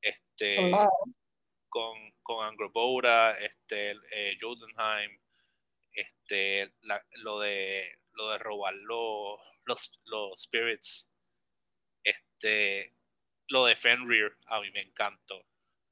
Este, 0.01 0.71
con, 1.69 1.95
con 2.23 2.43
Angrboda, 2.45 3.33
este, 3.33 3.91
eh, 4.11 4.35
Jotunheim, 4.41 5.19
este, 5.93 6.73
la- 6.81 7.05
lo 7.23 7.39
de 7.39 7.85
lo 8.13 8.29
de 8.31 8.37
robar 8.39 8.73
los, 8.73 9.37
los, 9.65 9.99
los 10.05 10.41
spirits, 10.41 11.11
este, 12.03 12.95
lo 13.49 13.65
de 13.65 13.75
Fenrir, 13.75 14.35
a 14.47 14.61
mí 14.61 14.71
me 14.71 14.79
encantó. 14.81 15.45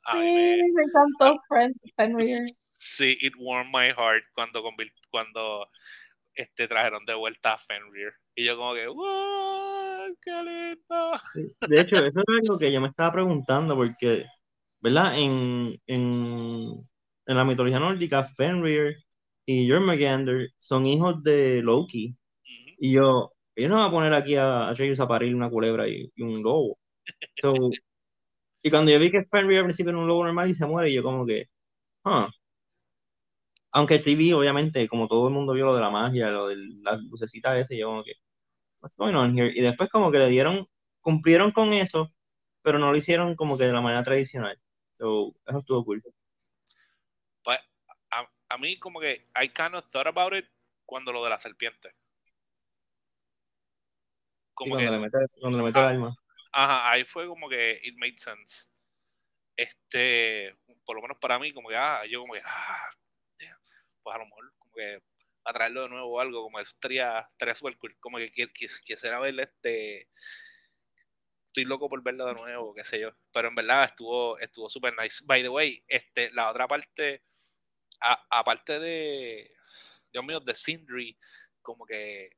A 0.05 0.15
mí 0.15 0.25
Sí, 0.25 0.33
me- 0.33 0.71
me 0.73 0.83
encantó 0.83 1.41
Fren- 1.49 1.75
Fenrir. 1.95 2.37
Sí, 2.71 3.17
it 3.21 3.33
warmed 3.37 3.71
my 3.73 3.89
heart 3.91 4.23
cuando, 4.33 4.63
cuando 5.11 5.69
este, 6.33 6.67
trajeron 6.67 7.05
de 7.05 7.13
vuelta 7.13 7.53
a 7.53 7.57
Fenrir. 7.57 8.13
Y 8.35 8.45
yo 8.45 8.55
como 8.57 8.73
que, 8.73 8.87
¡wow! 8.87 9.72
¡Qué 10.21 10.31
lindo! 10.31 11.11
De 11.67 11.81
hecho, 11.81 11.95
eso 11.97 12.19
es 12.19 12.25
algo 12.27 12.59
que 12.59 12.71
yo 12.71 12.81
me 12.81 12.89
estaba 12.89 13.13
preguntando, 13.13 13.75
porque, 13.75 14.25
¿verdad? 14.81 15.17
En, 15.17 15.79
en, 15.87 16.73
en 17.25 17.37
la 17.37 17.45
mitología 17.45 17.79
nórdica, 17.79 18.23
Fenrir 18.23 18.97
y 19.45 19.69
Jormungandr 19.69 20.49
son 20.57 20.85
hijos 20.85 21.23
de 21.23 21.61
Loki. 21.61 22.15
Y 22.79 22.93
yo, 22.93 23.31
ellos 23.55 23.71
no 23.71 23.77
van 23.77 23.87
a 23.87 23.91
poner 23.91 24.13
aquí 24.13 24.35
a, 24.35 24.69
a 24.69 25.07
parir 25.07 25.35
una 25.35 25.49
culebra 25.49 25.87
y, 25.87 26.11
y 26.15 26.23
un 26.23 26.41
lobo. 26.41 26.77
So, 27.41 27.53
y 28.63 28.69
cuando 28.69 28.91
yo 28.91 28.99
vi 28.99 29.11
que 29.11 29.25
Fenrir 29.25 29.59
al 29.59 29.65
principio 29.65 29.91
era 29.91 29.99
un 29.99 30.07
lobo 30.07 30.23
normal 30.25 30.49
y 30.49 30.55
se 30.55 30.65
muere, 30.65 30.93
yo 30.93 31.03
como 31.03 31.25
que, 31.25 31.47
ah. 32.05 32.29
Aunque 33.71 33.99
sí 33.99 34.15
vi, 34.15 34.31
obviamente, 34.33 34.87
como 34.87 35.07
todo 35.07 35.27
el 35.27 35.33
mundo 35.33 35.53
vio 35.53 35.65
lo 35.65 35.75
de 35.75 35.81
la 35.81 35.89
magia, 35.89 36.29
lo 36.29 36.47
de 36.47 36.57
las 36.83 37.01
lucecitas 37.03 37.57
ese, 37.57 37.77
yo 37.77 37.87
como 37.87 38.03
que, 38.03 38.13
what's 38.83 38.97
going 38.97 39.15
on 39.15 39.35
here? 39.37 39.51
Y 39.55 39.61
después 39.61 39.89
como 39.89 40.11
que 40.11 40.19
le 40.19 40.27
dieron, 40.27 40.67
cumplieron 41.01 41.51
con 41.51 41.71
eso, 41.73 42.13
pero 42.61 42.77
no 42.77 42.91
lo 42.91 42.97
hicieron 42.97 43.35
como 43.35 43.57
que 43.57 43.63
de 43.63 43.73
la 43.73 43.81
manera 43.81 44.03
tradicional. 44.03 44.61
So, 44.97 45.33
eso 45.47 45.59
estuvo 45.59 45.85
cool. 45.85 46.03
Pues, 47.43 47.59
a, 48.11 48.29
a 48.49 48.57
mí 48.57 48.77
como 48.77 48.99
que 48.99 49.27
I 49.41 49.47
kind 49.49 49.75
of 49.75 49.89
thought 49.89 50.07
about 50.07 50.33
it 50.35 50.45
cuando 50.85 51.13
lo 51.13 51.23
de 51.23 51.29
la 51.29 51.37
serpiente. 51.37 51.95
Como 54.53 54.75
cuando 54.75 54.91
que, 54.91 54.97
le 54.97 55.01
mete, 55.01 55.17
cuando 55.39 55.57
le 55.57 55.63
mete 55.63 55.79
Ah. 55.79 55.83
el 55.85 55.89
alma. 55.89 56.15
ajá, 56.51 56.91
ahí 56.91 57.03
fue 57.05 57.25
como 57.27 57.49
que 57.49 57.79
it 57.83 57.95
made 57.97 58.17
sense. 58.17 58.67
Este, 59.55 60.55
por 60.85 60.95
lo 60.95 61.01
menos 61.01 61.17
para 61.19 61.39
mí, 61.39 61.51
como 61.53 61.69
que, 61.69 61.75
ah, 61.77 62.05
yo 62.09 62.19
como 62.21 62.33
que, 62.33 62.41
ah, 62.45 62.89
damn, 63.39 63.57
pues 64.03 64.15
a 64.15 64.19
lo 64.19 64.25
mejor 64.25 64.53
como 64.57 64.73
que 64.73 65.01
a 65.45 65.53
traerlo 65.53 65.83
de 65.83 65.89
nuevo 65.89 66.07
o 66.15 66.19
algo, 66.19 66.43
como 66.43 66.59
eso 66.59 66.71
estaría, 66.71 67.19
estaría 67.31 67.55
super 67.55 67.77
cool. 67.77 67.97
Como 67.99 68.17
que 68.17 68.31
qui- 68.31 68.51
qui- 68.53 68.81
quisiera 68.85 69.19
verle 69.19 69.43
este, 69.43 70.09
estoy 71.47 71.65
loco 71.65 71.89
por 71.89 72.01
verlo 72.03 72.25
de 72.25 72.33
nuevo, 72.33 72.73
qué 72.73 72.83
sé 72.83 72.99
yo. 72.99 73.09
Pero 73.31 73.49
en 73.49 73.55
verdad 73.55 73.85
estuvo, 73.85 74.37
estuvo 74.39 74.69
super 74.69 74.93
nice. 74.99 75.23
By 75.25 75.41
the 75.43 75.49
way, 75.49 75.83
este, 75.87 76.31
la 76.31 76.49
otra 76.49 76.67
parte, 76.67 77.23
aparte 78.29 78.79
de, 78.79 79.51
Dios 80.13 80.25
mío, 80.25 80.39
de 80.39 80.55
Sindri, 80.55 81.17
como 81.61 81.85
que 81.85 82.29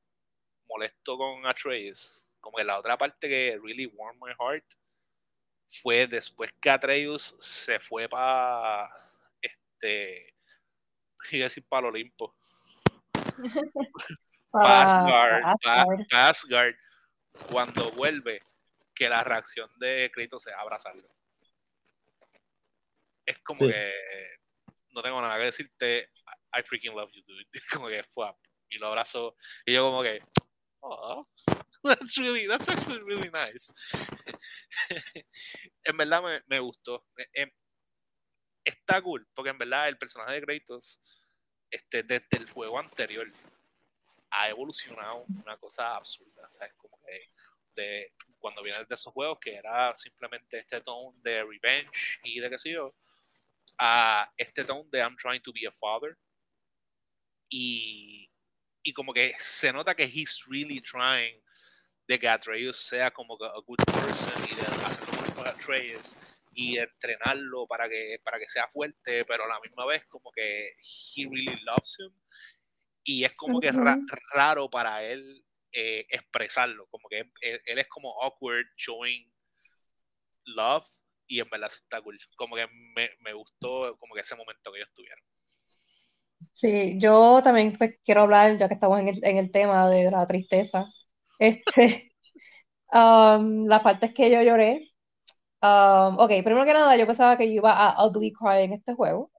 molesto 0.68 1.18
con 1.18 1.46
Atreus, 1.48 2.30
como 2.42 2.58
que 2.58 2.64
la 2.66 2.80
otra 2.80 2.98
parte 2.98 3.30
que 3.30 3.60
really 3.64 3.88
warmed 3.88 4.22
my 4.22 4.34
heart 4.40 4.66
fue 5.70 6.08
después 6.08 6.52
que 6.62 6.70
Atreus 6.70 7.38
se 7.40 7.80
fue 7.80 8.08
para 8.08 8.90
este 9.42 10.34
iba 11.32 11.46
a 11.46 11.50
decir 11.50 11.66
para 11.68 11.88
el 11.88 11.94
Olimpo 11.96 12.36
para 14.52 14.82
Asgard, 14.84 15.42
Para 15.42 15.58
pa- 15.62 15.82
Asgard. 15.82 16.08
pa 16.10 16.30
Asgard, 16.30 16.76
cuando 17.50 17.92
vuelve 17.92 18.42
que 18.94 19.10
la 19.10 19.24
reacción 19.24 19.70
de 19.80 20.10
Kratos 20.14 20.44
sea 20.44 20.60
abrazarlo. 20.60 21.08
Es 23.26 23.38
como 23.40 23.60
Sí. 23.60 23.68
que 23.72 23.92
no 24.94 25.02
tengo 25.02 25.22
nada 25.22 25.38
que 25.40 25.46
decirte 25.46 26.10
I 26.58 26.62
freaking 26.64 26.96
love 26.96 27.12
you 27.14 27.22
dude. 27.26 27.46
Como 27.84 27.88
que 27.90 28.04
fue 28.12 28.32
y 28.70 28.78
lo 28.78 28.88
abrazó 28.88 29.36
y 29.66 29.74
yo 29.74 29.84
como 29.90 30.02
que 30.02 30.22
oh, 30.82 31.28
that's 31.84 32.16
really 32.18 32.48
that's 32.48 32.70
actually 32.70 33.02
really 33.04 33.30
nice. 33.32 33.72
En 35.86 35.98
verdad 35.98 36.24
me, 36.24 36.42
me 36.48 36.60
gustó. 36.60 37.06
Eh, 37.18 37.28
eh, 37.34 37.52
está 38.64 39.02
cool 39.02 39.28
porque 39.34 39.50
en 39.52 39.58
verdad 39.58 39.88
el 39.90 39.98
personaje 39.98 40.34
de 40.34 40.42
Kratos 40.42 41.02
este, 41.70 42.04
desde 42.04 42.38
el 42.38 42.50
juego 42.50 42.80
anterior 42.80 43.32
ha 44.32 44.50
evolucionado 44.50 45.26
una 45.44 45.58
cosa 45.58 45.96
absurda 45.96 46.50
sabes 46.50 46.74
como 46.76 47.00
que 47.06 47.30
de 47.76 48.14
cuando 48.40 48.62
vienes 48.64 48.88
de 48.88 48.96
esos 48.96 49.14
juegos 49.14 49.38
que 49.40 49.56
era 49.56 49.94
simplemente 49.96 50.60
este 50.60 50.82
tone 50.82 51.18
de 51.22 51.44
revenge 51.44 52.20
y 52.24 52.40
de 52.40 52.50
qué 52.50 52.58
sé 52.58 52.72
yo 52.72 52.94
a 53.78 54.32
este 54.38 54.64
tone 54.64 54.88
de 54.92 55.00
I'm 55.00 55.16
trying 55.16 55.42
to 55.42 55.52
be 55.52 55.68
a 55.68 55.72
father. 55.72 56.18
Y, 57.50 58.30
y 58.84 58.94
como 58.94 59.14
que 59.14 59.34
se 59.38 59.72
nota 59.72 59.96
que 59.96 60.06
he's 60.06 60.46
really 60.48 60.82
trying 60.82 61.42
de 62.08 62.20
que 62.20 62.28
Atreus 62.28 62.78
sea 62.78 63.12
como 63.12 63.36
a 63.36 63.62
good 63.66 63.78
person 63.86 64.44
y 64.50 64.56
de 64.56 64.62
hacerlo 64.86 65.36
con 65.36 65.48
Atreus 65.48 66.16
y 66.56 66.78
entrenarlo 66.78 67.68
para 67.68 67.88
que, 67.90 68.18
para 68.24 68.40
que 68.40 68.48
sea 68.48 68.68
fuerte, 68.70 69.26
pero 69.26 69.44
a 69.44 69.48
la 69.48 69.60
misma 69.60 69.86
vez 69.86 70.06
como 70.08 70.32
que 70.32 70.70
he 70.70 71.24
really 71.26 71.60
loves 71.66 71.98
him 72.00 72.12
y 73.04 73.24
es 73.24 73.34
como 73.34 73.60
que 73.60 73.72
ra 73.72 73.98
raro 74.34 74.70
para 74.70 75.04
él 75.04 75.46
eh, 75.72 76.06
expresarlo, 76.10 76.88
como 76.88 77.08
que 77.10 77.20
él, 77.20 77.60
él, 77.66 77.80
es 77.80 77.88
como 77.88 78.10
awkward 78.24 78.66
showing 78.78 79.32
love 80.46 80.88
y 81.28 81.40
en 81.40 81.50
verdad 81.50 81.70
está 81.72 82.02
cool, 82.02 82.18
como 82.36 82.56
que 82.56 82.68
me, 82.96 83.10
me 83.20 83.34
gustó 83.34 83.96
como 84.00 84.16
que 84.16 84.22
ese 84.22 84.36
momento 84.36 84.72
que 84.72 84.80
ellos 84.80 84.94
tuvieron. 84.94 85.24
Sí, 86.54 86.98
yo 87.00 87.42
también 87.44 87.78
pues, 87.78 88.00
quiero 88.04 88.22
hablar, 88.22 88.58
ya 88.58 88.68
que 88.68 88.76
estamos 88.76 89.00
en 89.00 89.10
el, 89.10 89.24
en 89.24 89.38
el 89.38 89.52
tema 89.52 89.90
de 89.90 90.10
la 90.10 90.26
tristeza. 90.26 90.86
Este, 91.40 92.14
um, 92.94 93.66
la 93.66 93.82
parte 93.84 94.08
es 94.08 94.14
que 94.14 94.32
yo 94.32 94.42
lloré. 94.42 94.95
Um, 95.66 96.20
ok, 96.20 96.30
primero 96.44 96.66
que 96.66 96.74
nada, 96.74 96.96
yo 96.98 97.08
pensaba 97.08 97.38
que 97.38 97.46
iba 97.46 97.72
a 97.74 98.06
ugly 98.08 98.32
cry 98.34 98.64
en 98.64 98.74
este 98.74 98.94
juego, 98.94 99.32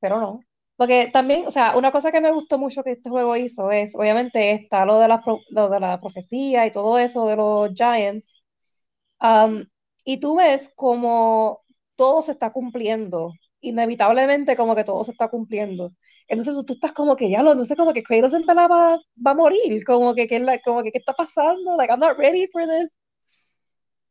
pero 0.00 0.20
no. 0.20 0.40
Porque 0.76 1.10
también, 1.12 1.46
o 1.46 1.50
sea, 1.50 1.76
una 1.76 1.92
cosa 1.92 2.12
que 2.12 2.20
me 2.20 2.32
gustó 2.32 2.58
mucho 2.58 2.82
que 2.84 2.92
este 2.92 3.10
juego 3.10 3.36
hizo 3.36 3.70
es, 3.72 3.94
obviamente, 3.96 4.52
está 4.52 4.86
lo 4.86 4.98
de 5.00 5.08
la, 5.08 5.22
lo 5.50 5.68
de 5.70 5.80
la 5.80 6.00
profecía 6.00 6.66
y 6.66 6.72
todo 6.72 6.98
eso 6.98 7.26
de 7.26 7.36
los 7.36 7.70
Giants. 7.74 8.44
Um, 9.20 9.66
y 10.04 10.20
tú 10.20 10.36
ves 10.36 10.72
como 10.76 11.62
todo 11.96 12.22
se 12.22 12.32
está 12.32 12.52
cumpliendo. 12.52 13.32
Inevitablemente, 13.60 14.56
como 14.56 14.76
que 14.76 14.84
todo 14.84 15.04
se 15.04 15.12
está 15.12 15.28
cumpliendo. 15.28 15.92
Entonces 16.28 16.54
tú, 16.66 16.74
estás 16.74 16.92
como 16.92 17.16
que 17.16 17.30
ya 17.30 17.42
lo, 17.42 17.54
no 17.54 17.64
sé, 17.64 17.76
como 17.76 17.92
que 17.94 18.02
Kratos 18.02 18.34
en 18.34 18.42
va, 18.42 18.68
va 18.68 19.30
a 19.32 19.34
morir, 19.34 19.84
como 19.84 20.14
que, 20.14 20.26
que, 20.28 20.60
como 20.64 20.82
que, 20.82 20.92
¿qué 20.92 20.98
está 20.98 21.14
pasando? 21.14 21.76
Like, 21.76 21.90
I'm 21.92 22.00
not 22.00 22.18
ready 22.18 22.46
for 22.52 22.62
this. 22.66 22.94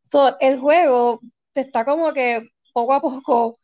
So, 0.03 0.37
el 0.39 0.59
juego 0.59 1.21
te 1.53 1.61
está 1.61 1.85
como 1.85 2.13
que 2.13 2.49
poco 2.73 2.93
a 2.93 3.01
poco, 3.01 3.59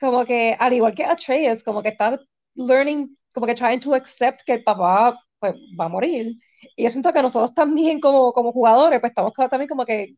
como 0.00 0.24
que, 0.24 0.56
al 0.58 0.72
igual 0.74 0.94
que 0.94 1.04
Atreus, 1.04 1.62
como 1.64 1.82
que 1.82 1.90
está 1.90 2.18
learning, 2.54 3.16
como 3.32 3.46
que 3.46 3.54
trying 3.54 3.80
to 3.80 3.94
accept 3.94 4.42
que 4.46 4.54
el 4.54 4.64
papá 4.64 5.18
pues, 5.38 5.54
va 5.80 5.86
a 5.86 5.88
morir. 5.88 6.34
Y 6.76 6.84
yo 6.84 6.90
siento 6.90 7.12
que 7.12 7.22
nosotros 7.22 7.54
también 7.54 8.00
como, 8.00 8.32
como 8.32 8.52
jugadores, 8.52 9.00
pues 9.00 9.10
estamos 9.12 9.32
también 9.34 9.68
como 9.68 9.84
que, 9.86 10.16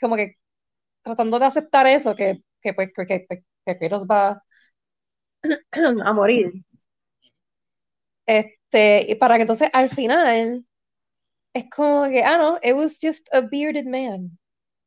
como 0.00 0.16
que 0.16 0.36
tratando 1.02 1.38
de 1.38 1.46
aceptar 1.46 1.86
eso, 1.86 2.14
que, 2.16 2.42
que 2.62 2.74
pues, 2.74 2.90
que, 2.96 3.06
que, 3.06 3.26
que 3.66 3.78
Kratos 3.78 4.06
va 4.10 4.42
a 6.04 6.12
morir. 6.12 6.52
Este, 8.26 9.10
y 9.10 9.14
para 9.16 9.36
que 9.36 9.42
entonces 9.42 9.70
al 9.72 9.88
final 9.90 10.64
es 11.54 11.66
como 11.70 12.08
que, 12.10 12.22
ah, 12.24 12.38
no, 12.38 12.58
it 12.62 12.74
was 12.74 12.98
just 13.00 13.28
a 13.32 13.40
bearded 13.42 13.86
man, 13.86 14.38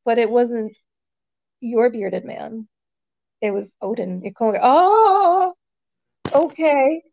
but 0.06 0.20
it 0.20 0.30
wasn't 0.30 0.72
your 1.60 1.92
bearded 1.92 2.26
man. 2.26 2.68
It 3.42 3.52
was 3.54 3.76
Odin. 3.80 4.22
Es 4.24 4.34
como 4.34 4.54
que, 4.54 4.60
oh, 4.62 5.56
ok. 6.34 6.60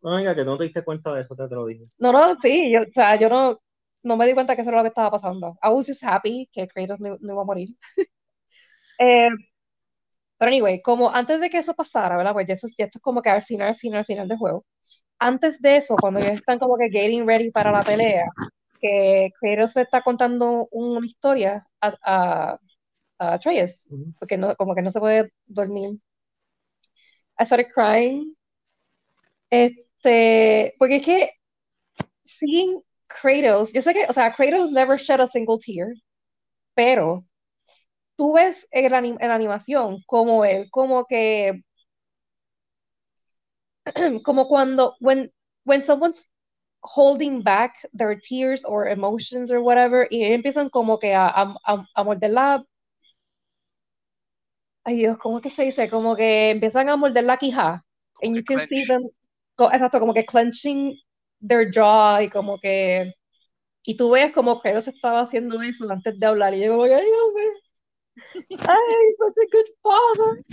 No, 0.01 0.35
que 0.35 0.45
no 0.45 0.57
te 0.57 0.65
diste 0.65 0.83
cuenta 0.83 1.13
de 1.13 1.21
eso, 1.21 1.35
te, 1.35 1.47
lo 1.47 1.65
dije. 1.65 1.83
No, 1.99 2.11
no, 2.11 2.35
sí, 2.41 2.71
yo, 2.71 2.81
o 2.81 2.93
sea, 2.93 3.19
yo 3.19 3.29
no, 3.29 3.59
no 4.03 4.17
me 4.17 4.27
di 4.27 4.33
cuenta 4.33 4.55
que 4.55 4.61
eso 4.61 4.69
era 4.69 4.79
lo 4.79 4.83
que 4.83 4.89
estaba 4.89 5.11
pasando. 5.11 5.57
I 5.63 5.69
was 5.69 5.87
just 5.87 6.03
happy 6.03 6.49
que 6.51 6.67
Kratos 6.67 6.99
no, 6.99 7.17
no 7.19 7.33
iba 7.33 7.41
a 7.41 7.45
morir. 7.45 7.69
eh, 8.99 9.29
pero 10.37 10.49
anyway, 10.49 10.81
como 10.81 11.09
antes 11.09 11.39
de 11.39 11.49
que 11.49 11.57
eso 11.59 11.73
pasara, 11.73 12.17
¿verdad? 12.17 12.33
Pues 12.33 12.47
ya, 12.47 12.53
eso, 12.53 12.67
ya 12.77 12.85
esto 12.85 12.99
es 12.99 13.01
como 13.03 13.21
que 13.21 13.29
al 13.29 13.41
final, 13.41 13.69
al 13.69 13.75
final, 13.75 13.99
al 13.99 14.05
final 14.05 14.27
del 14.27 14.37
juego 14.37 14.65
antes 15.19 15.61
de 15.61 15.77
eso, 15.77 15.95
cuando 15.95 16.19
ya 16.19 16.29
están 16.29 16.59
como 16.59 16.77
que 16.77 16.89
getting 16.89 17.25
ready 17.25 17.51
para 17.51 17.71
la 17.71 17.83
pelea, 17.83 18.25
que 18.79 19.31
Kratos 19.39 19.75
le 19.75 19.83
está 19.83 20.01
contando 20.01 20.67
una 20.71 21.05
historia 21.05 21.65
a, 21.81 21.95
a, 22.03 22.59
a 23.19 23.39
porque 24.19 24.37
no, 24.37 24.55
como 24.55 24.75
que 24.75 24.81
no 24.81 24.91
se 24.91 24.99
puede 24.99 25.31
dormir. 25.47 25.99
I 27.39 27.45
started 27.45 27.71
crying. 27.73 28.35
Este, 29.49 30.75
porque 30.79 30.97
es 30.97 31.03
que 31.05 31.31
seeing 32.23 32.81
Kratos, 33.07 33.73
yo 33.73 33.81
sé 33.81 33.93
que, 33.93 34.05
o 34.09 34.13
sea, 34.13 34.33
Kratos 34.33 34.71
never 34.71 34.97
shed 34.99 35.21
a 35.21 35.27
single 35.27 35.57
tear, 35.59 35.89
pero 36.75 37.25
tú 38.17 38.33
ves 38.35 38.67
en 38.71 38.91
la, 38.91 39.01
la 39.01 39.35
animación 39.35 40.03
como 40.07 40.45
él, 40.45 40.69
como 40.71 41.05
que 41.05 41.63
como 44.23 44.47
cuando, 44.47 44.95
when, 44.99 45.29
when 45.63 45.81
someone's 45.81 46.23
holding 46.83 47.41
back 47.41 47.75
their 47.93 48.15
tears 48.15 48.63
or 48.65 48.87
emotions 48.87 49.51
or 49.51 49.61
whatever, 49.61 50.07
y 50.11 50.23
empiezan 50.23 50.69
como 50.71 50.97
que 50.97 51.11
a, 51.13 51.27
a, 51.27 51.85
a 51.95 52.03
morder 52.03 52.31
la... 52.31 52.63
Ay 54.87 54.95
Dios, 54.95 55.17
¿cómo 55.17 55.41
que 55.41 55.49
se 55.49 55.63
dice? 55.63 55.89
Como 55.89 56.15
que 56.15 56.51
empiezan 56.51 56.87
a 56.87 56.95
morder 56.95 57.25
la 57.25 57.35
quija. 57.35 57.83
And 58.23 58.37
you 58.37 58.41
can 58.41 58.65
see 58.69 58.85
them, 58.85 59.03
exacto, 59.59 59.99
como 59.99 60.13
que 60.13 60.25
clenching 60.25 60.97
their 61.45 61.69
jaw 61.69 62.21
y 62.21 62.29
como 62.29 62.57
que... 62.57 63.11
Y 63.83 63.97
tú 63.97 64.11
ves 64.11 64.31
como 64.31 64.61
que 64.61 64.69
ellos 64.69 64.87
estaba 64.87 65.19
haciendo 65.19 65.61
eso 65.61 65.91
antes 65.91 66.17
de 66.17 66.25
hablar 66.25 66.53
y 66.53 66.61
yo 66.61 66.71
como 66.71 66.85
que, 66.85 66.95
ay, 66.95 67.05
Dios 67.05 68.59
ay, 68.59 68.77
such 69.19 69.37
a 69.37 69.47
good 69.51 69.69
father 69.83 70.43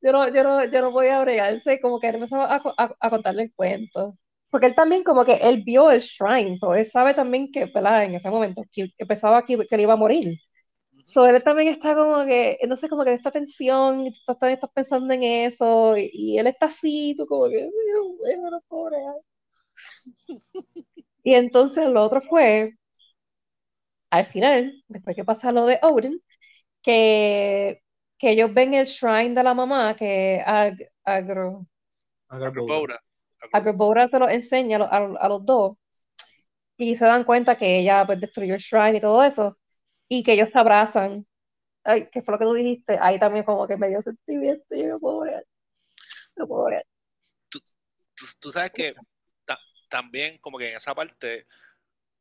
yo 0.00 0.12
no, 0.12 0.28
yo 0.34 0.42
no, 0.44 0.64
yo 0.64 0.80
no 0.80 0.92
voy 0.92 1.08
a 1.08 1.20
bregarse, 1.20 1.78
como 1.78 2.00
que 2.00 2.08
él 2.08 2.14
empezó 2.14 2.40
a, 2.40 2.56
a, 2.56 2.96
a, 3.00 3.10
contarle 3.10 3.42
el 3.42 3.52
cuento. 3.54 4.16
Porque 4.48 4.66
él 4.66 4.74
también 4.74 5.04
como 5.04 5.26
que 5.26 5.34
él 5.34 5.62
vio 5.62 5.90
el 5.90 6.00
shrine, 6.00 6.56
so 6.56 6.74
él 6.74 6.86
sabe 6.86 7.12
también 7.12 7.52
que, 7.52 7.66
¿verdad? 7.66 8.04
En 8.04 8.14
ese 8.14 8.30
momento, 8.30 8.62
que 8.72 8.88
empezaba 8.96 9.44
que, 9.44 9.58
que 9.58 9.74
él 9.74 9.82
iba 9.82 9.92
a 9.92 9.96
morir. 9.96 10.38
So 11.08 11.26
él 11.26 11.42
también 11.42 11.68
está 11.68 11.94
como 11.94 12.24
que, 12.26 12.58
entonces 12.60 12.90
como 12.90 13.04
que 13.04 13.14
esta 13.14 13.30
tensión, 13.30 14.06
y 14.06 14.12
tú 14.12 14.18
también 14.26 14.54
estás 14.54 14.70
pensando 14.74 15.14
en 15.14 15.22
eso, 15.22 15.96
y, 15.96 16.10
y 16.12 16.38
él 16.38 16.48
está 16.48 16.66
así, 16.66 17.14
tú 17.16 17.26
como 17.26 17.48
que, 17.48 17.68
bueno, 18.18 18.50
no 18.50 18.60
puedo 18.68 18.90
Y 21.22 21.34
entonces 21.34 21.86
lo 21.88 22.02
otro 22.04 22.20
fue, 22.20 22.74
al 24.10 24.26
final, 24.26 24.84
después 24.88 25.16
que 25.16 25.24
pasa 25.24 25.52
lo 25.52 25.66
de 25.66 25.78
Odin, 25.82 26.22
que 26.82 27.82
que 28.18 28.30
ellos 28.30 28.52
ven 28.52 28.74
el 28.74 28.86
shrine 28.86 29.34
de 29.34 29.42
la 29.44 29.54
mamá, 29.54 29.94
que 29.94 30.42
Ag, 30.44 30.76
Agro, 31.04 31.66
Agrobora 33.52 34.08
se 34.08 34.18
lo 34.18 34.28
enseña 34.28 34.78
a, 34.78 35.28
los 35.28 35.46
dos, 35.46 35.76
y 36.76 36.94
se 36.96 37.04
dan 37.06 37.24
cuenta 37.24 37.56
que 37.56 37.78
ella 37.78 38.04
pues, 38.06 38.20
destruyó 38.20 38.54
el 38.54 38.60
shrine 38.60 38.98
y 38.98 39.00
todo 39.00 39.22
eso, 39.22 39.56
y 40.08 40.22
que 40.22 40.32
ellos 40.32 40.50
se 40.50 40.58
abrazan. 40.58 41.24
Ay, 41.84 42.08
que 42.10 42.22
fue 42.22 42.32
lo 42.32 42.38
que 42.38 42.44
tú 42.44 42.54
dijiste, 42.54 42.98
ahí 43.00 43.18
también 43.18 43.44
como 43.44 43.66
que 43.66 43.76
me 43.76 43.88
dio 43.88 44.02
sentimiento, 44.02 44.74
y 44.74 44.82
yo 44.82 44.88
no 44.88 44.98
puedo 44.98 45.20
ver. 45.20 45.46
No 46.36 46.46
puedo 46.46 46.64
ver. 46.64 46.84
Tú, 47.48 47.60
tú, 48.40 48.50
sabes 48.50 48.72
que 48.72 48.94
también 49.88 50.38
como 50.38 50.58
que 50.58 50.70
en 50.70 50.76
esa 50.76 50.94
parte 50.94 51.46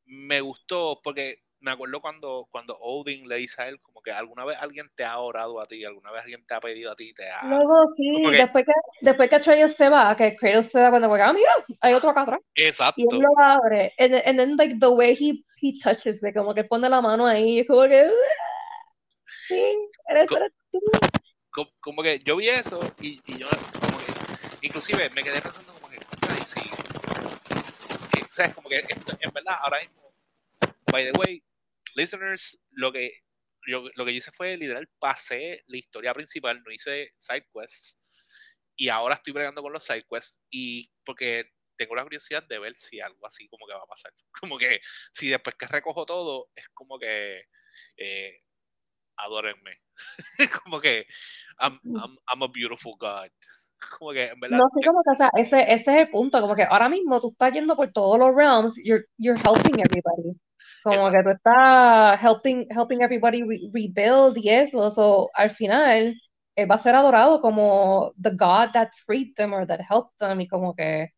me 0.05 0.41
gustó 0.41 1.01
porque 1.03 1.43
me 1.59 1.71
acuerdo 1.71 2.01
cuando, 2.01 2.47
cuando 2.51 2.77
Odin 2.79 3.27
le 3.27 3.37
dice 3.37 3.61
a 3.61 3.67
él 3.67 3.81
como 3.81 4.01
que 4.01 4.11
alguna 4.11 4.45
vez 4.45 4.57
alguien 4.59 4.87
te 4.95 5.03
ha 5.03 5.17
orado 5.19 5.59
a 5.59 5.67
ti, 5.67 5.83
alguna 5.83 6.11
vez 6.11 6.21
alguien 6.21 6.45
te 6.45 6.53
ha 6.53 6.59
pedido 6.59 6.91
a 6.91 6.95
ti, 6.95 7.13
te 7.13 7.29
ha... 7.29 7.43
Luego 7.45 7.87
sí, 7.95 8.23
después 8.31 8.63
que, 8.63 8.71
después 9.01 9.29
que 9.29 9.35
Atreus 9.35 9.73
se 9.73 9.89
va, 9.89 10.15
que 10.15 10.35
Kratos 10.35 10.67
se 10.67 10.79
da 10.79 10.89
cuenta, 10.89 11.07
ah, 11.07 11.33
mira, 11.33 11.51
hay 11.81 11.93
otro 11.93 12.09
acá 12.09 12.21
atrás. 12.21 12.39
Exacto. 12.55 13.01
Y 13.01 13.15
él 13.15 13.21
lo 13.21 13.43
abre, 13.43 13.93
and, 13.97 14.15
and 14.25 14.39
then 14.39 14.55
like 14.55 14.75
the 14.79 14.87
way 14.87 15.15
he, 15.15 15.43
he 15.61 15.77
touches 15.79 16.21
de 16.21 16.33
como 16.33 16.53
que 16.53 16.63
pone 16.63 16.87
la 16.89 17.01
mano 17.01 17.25
ahí, 17.25 17.59
es 17.59 17.67
como 17.67 17.83
que... 17.87 18.09
Sí, 19.25 19.61
eres, 20.07 20.31
eres 20.31 20.51
tú. 20.71 20.79
Como, 21.49 21.69
como, 21.79 22.03
que 22.03 22.19
yo 22.19 22.35
vi 22.37 22.49
eso 22.49 22.79
y, 23.01 23.19
y 23.25 23.37
yo 23.39 23.47
como 23.81 23.97
que, 23.97 24.67
inclusive 24.67 25.09
me 25.09 25.23
quedé 25.23 25.41
pensando 25.41 25.73
como 25.73 25.89
que, 25.89 25.97
ay, 26.29 26.43
sí, 26.45 26.61
que, 28.11 28.21
o 28.21 28.27
sea, 28.31 28.45
es 28.45 28.55
como 28.55 28.69
que 28.69 28.77
esto, 28.87 29.17
en 29.19 29.31
verdad 29.33 29.55
ahora 29.59 29.79
mismo, 29.79 30.13
by 30.91 31.11
the 31.11 31.19
way, 31.19 31.43
listeners, 31.97 32.63
lo 32.71 32.91
que 32.91 33.11
yo, 33.67 33.83
lo 33.95 34.05
que 34.05 34.13
hice 34.13 34.31
fue 34.31 34.55
literal 34.55 34.89
pasé 34.99 35.63
la 35.67 35.77
historia 35.77 36.13
principal, 36.13 36.63
no 36.63 36.71
hice 36.71 37.13
side 37.17 37.47
quests 37.53 37.99
y 38.77 38.89
ahora 38.89 39.15
estoy 39.15 39.33
bregando 39.33 39.61
con 39.61 39.73
los 39.73 39.83
side 39.83 40.05
quests 40.09 40.39
y 40.49 40.89
porque 41.03 41.51
tengo 41.75 41.95
la 41.95 42.03
curiosidad 42.03 42.43
de 42.47 42.59
ver 42.59 42.75
si 42.75 42.99
algo 42.99 43.25
así 43.25 43.47
como 43.49 43.67
que 43.67 43.73
va 43.73 43.83
a 43.83 43.87
pasar. 43.87 44.11
Como 44.41 44.57
que 44.57 44.79
si 45.11 45.29
después 45.29 45.55
que 45.55 45.67
recojo 45.67 46.05
todo 46.05 46.49
es 46.55 46.67
como 46.69 46.99
que 46.99 47.41
eh, 47.97 48.33
adórenme. 49.17 49.81
como 50.63 50.79
que 50.79 51.05
I'm, 51.59 51.79
I'm, 51.83 52.17
I'm, 52.31 52.43
a 52.43 52.47
beautiful 52.47 52.95
God. 52.99 53.29
Como 53.99 54.11
que 54.11 54.25
en 54.25 54.39
verdad. 54.39 54.57
No, 54.57 54.65
sí, 54.75 54.85
como 54.85 55.01
que, 55.03 55.11
o 55.11 55.17
sea, 55.17 55.29
ese, 55.37 55.61
ese 55.73 55.91
es 55.91 55.97
el 56.07 56.09
punto. 56.09 56.41
Como 56.41 56.55
que 56.55 56.63
ahora 56.63 56.89
mismo 56.89 57.19
tú 57.19 57.29
estás 57.31 57.53
yendo 57.53 57.75
por 57.75 57.91
todos 57.91 58.17
los 58.17 58.35
realms, 58.35 58.75
you're, 58.83 59.05
you're 59.17 59.39
helping 59.39 59.79
everybody. 59.79 60.35
Como 60.83 61.11
que 61.11 61.23
tú 61.23 61.29
estás 61.29 62.21
helping, 62.21 62.67
helping 62.69 63.01
everybody 63.01 63.43
rebuild 63.43 64.37
y 64.37 64.49
eso. 64.49 64.89
So, 64.89 65.29
al 65.33 65.49
final, 65.49 66.15
él 66.55 66.71
va 66.71 66.75
a 66.75 66.77
ser 66.77 66.95
adorado 66.95 67.41
como 67.41 68.13
the 68.21 68.31
God 68.31 68.71
that 68.73 68.89
freed 69.05 69.33
them 69.35 69.53
or 69.53 69.65
that 69.67 69.81
helped 69.81 70.17
them. 70.19 70.39
Y 70.39 70.47
como 70.47 70.73
que, 70.73 71.09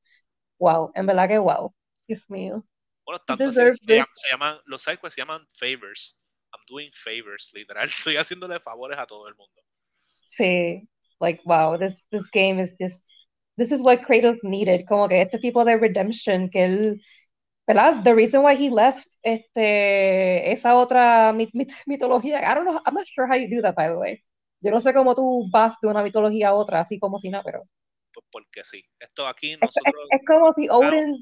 wow, 0.59 0.91
en 0.95 1.05
verdad 1.05 1.27
que 1.27 1.37
wow. 1.37 1.73
Dios 2.07 2.29
mío. 2.29 2.65
Bueno, 3.05 3.19
tanto 3.25 3.51
se, 3.51 3.73
se, 3.73 4.05
llaman, 4.31 4.57
los 4.65 4.81
sidequests 4.83 5.15
se 5.15 5.21
llaman 5.21 5.45
favors. 5.53 6.19
I'm 6.53 6.61
doing 6.67 6.91
favors, 6.93 7.51
literal. 7.53 7.87
Estoy 7.87 8.17
haciéndole 8.17 8.59
favores 8.59 8.97
a 8.97 9.05
todo 9.05 9.27
el 9.27 9.35
mundo. 9.35 9.61
Sí, 10.25 10.87
like 11.19 11.41
wow, 11.45 11.77
this, 11.77 12.05
this 12.11 12.29
game 12.31 12.59
is 12.59 12.73
just 12.79 13.03
this 13.59 13.71
is 13.71 13.81
what 13.81 13.99
Kratos 14.01 14.37
needed, 14.41 14.85
como 14.87 15.07
que 15.07 15.21
este 15.21 15.37
tipo 15.39 15.65
de 15.65 15.77
redemption 15.77 16.49
que 16.49 16.63
él, 16.63 17.01
¿verdad? 17.69 18.01
The 18.03 18.15
reason 18.15 18.41
why 18.43 18.55
he 18.55 18.71
left 18.71 19.07
este, 19.21 20.51
esa 20.51 20.75
otra 20.75 21.31
mit, 21.33 21.51
mit, 21.53 21.71
mitología, 21.85 22.39
I 22.41 22.55
don't 22.55 22.65
know, 22.65 22.81
I'm 22.83 22.95
not 22.95 23.05
sure 23.05 23.27
how 23.27 23.35
you 23.35 23.47
do 23.47 23.61
that, 23.61 23.75
by 23.75 23.89
the 23.89 23.97
way. 23.97 24.23
Yo 24.61 24.71
no 24.71 24.81
sé 24.81 24.91
cómo 24.91 25.13
tú 25.13 25.47
vas 25.51 25.79
de 25.79 25.87
una 25.87 26.01
mitología 26.01 26.49
a 26.49 26.53
otra, 26.55 26.81
así 26.81 26.99
como 26.99 27.19
si 27.19 27.29
nada, 27.29 27.43
pero... 27.43 27.63
Pues 28.11 28.25
porque 28.31 28.63
sí. 28.63 28.83
Esto 28.99 29.27
aquí 29.27 29.51
Es, 29.51 29.61
nosotros... 29.61 29.93
es, 30.09 30.19
es 30.19 30.25
como 30.27 30.51
si 30.51 30.67
Odin 30.67 31.15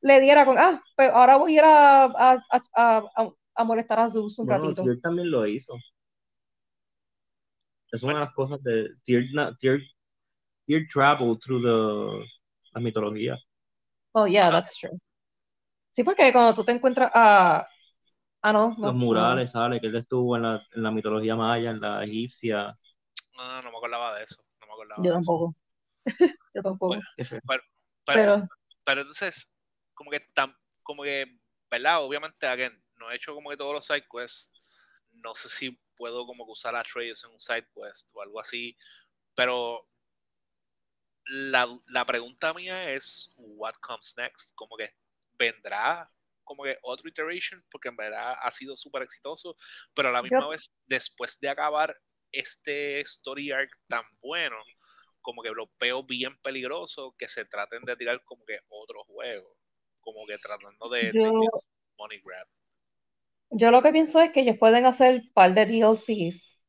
le 0.00 0.20
diera 0.20 0.46
con, 0.46 0.56
ah, 0.58 0.80
pues 0.96 1.10
ahora 1.10 1.36
voy 1.38 1.54
a 1.54 1.58
ir 1.58 1.64
a, 1.64 2.04
a, 2.04 2.42
a, 2.76 2.98
a, 3.16 3.30
a 3.56 3.64
molestar 3.64 3.98
a 3.98 4.08
Zeus 4.08 4.38
un 4.38 4.46
Bueno, 4.46 4.62
ratito. 4.62 4.84
Tyr 4.84 5.00
también 5.00 5.28
lo 5.30 5.44
hizo. 5.44 5.74
Es 7.90 8.02
una 8.02 8.14
de 8.14 8.20
las 8.20 8.32
cosas 8.32 8.62
de 8.62 8.90
Tyr, 9.04 9.26
na- 9.34 9.54
Tyr, 9.58 9.82
Tyr 10.66 10.86
travel 10.90 11.36
through 11.38 11.62
the, 11.62 12.26
la 12.72 12.80
mitología. 12.80 13.36
Oh, 14.12 14.26
yeah, 14.26 14.50
that's 14.50 14.76
true. 14.78 14.98
Sí, 15.94 16.02
porque 16.04 16.32
cuando 16.32 16.54
tú 16.54 16.64
te 16.64 16.72
encuentras 16.72 17.10
a... 17.14 17.68
Ah, 18.42 18.52
no, 18.52 18.76
no, 18.78 18.92
Los 18.92 18.94
no. 18.94 18.94
murales, 18.94 19.50
sale 19.50 19.80
que 19.80 19.88
él 19.88 19.96
estuvo 19.96 20.36
en 20.36 20.42
la, 20.42 20.62
en 20.74 20.82
la 20.84 20.90
mitología 20.92 21.34
maya, 21.36 21.70
en 21.72 21.80
la 21.80 22.04
egipcia. 22.04 22.72
Ah, 23.38 23.60
no 23.62 23.70
me 23.70 23.76
acordaba 23.78 24.16
de 24.18 24.24
eso. 24.24 24.42
No 24.60 24.66
me 24.66 24.72
acordaba 24.72 25.02
Yo 25.02 25.12
de 25.12 25.18
eso. 25.20 25.32
tampoco. 25.36 25.54
Yo 26.54 26.62
tampoco. 26.62 27.08
Pero, 28.04 28.42
pero 28.84 29.00
entonces, 29.02 29.54
como 29.94 30.10
que 30.10 30.20
tan, 30.20 30.54
como 30.82 31.02
que, 31.02 31.26
¿verdad? 31.70 32.02
Obviamente, 32.02 32.46
again, 32.46 32.84
no 32.96 33.10
he 33.10 33.16
hecho 33.16 33.34
como 33.34 33.50
que 33.50 33.56
todos 33.56 33.74
los 33.74 33.86
side 33.86 34.06
quests. 34.10 34.52
No 35.22 35.34
sé 35.34 35.48
si 35.48 35.80
puedo 35.96 36.26
como 36.26 36.44
que 36.46 36.52
usar 36.52 36.74
a 36.76 36.80
Atreus 36.80 37.24
en 37.24 37.32
un 37.32 37.40
side 37.40 37.68
quest 37.74 38.10
o 38.14 38.22
algo 38.22 38.40
así. 38.40 38.76
Pero 39.34 39.88
la, 41.26 41.66
la 41.88 42.04
pregunta 42.04 42.52
mía 42.54 42.90
es, 42.92 43.32
what 43.36 43.74
comes 43.80 44.14
next? 44.16 44.52
Como 44.54 44.76
que 44.76 44.90
vendrá 45.38 46.10
como 46.44 46.64
que 46.64 46.76
otro 46.82 47.08
iteration, 47.08 47.64
porque 47.70 47.88
en 47.88 47.96
verdad 47.96 48.36
ha 48.40 48.50
sido 48.50 48.76
súper 48.76 49.02
exitoso, 49.02 49.56
pero 49.94 50.10
a 50.10 50.12
la 50.12 50.22
misma 50.22 50.44
Yo- 50.44 50.50
vez, 50.50 50.70
después 50.86 51.38
de 51.40 51.48
acabar 51.48 51.94
este 52.32 53.00
story 53.00 53.50
arc 53.52 53.70
tan 53.88 54.04
bueno, 54.20 54.56
como 55.22 55.42
que 55.42 55.50
lo 55.50 55.70
veo 55.80 56.02
bien 56.04 56.36
peligroso 56.42 57.14
que 57.18 57.28
se 57.28 57.44
traten 57.46 57.84
de 57.84 57.96
tirar 57.96 58.22
como 58.24 58.44
que 58.44 58.58
otro 58.68 59.04
juego, 59.04 59.56
como 60.00 60.26
que 60.26 60.36
tratando 60.38 60.88
de, 60.90 61.12
Yo- 61.12 61.22
de 61.22 61.48
money 61.98 62.20
grab. 62.24 62.46
yo 63.50 63.70
lo 63.70 63.82
que 63.82 63.92
pienso 63.92 64.20
es 64.20 64.30
que 64.32 64.40
ellos 64.40 64.56
pueden 64.58 64.84
hacer 64.86 65.16
un 65.22 65.32
par 65.32 65.54
de 65.54 65.66
DLCs. 65.66 66.60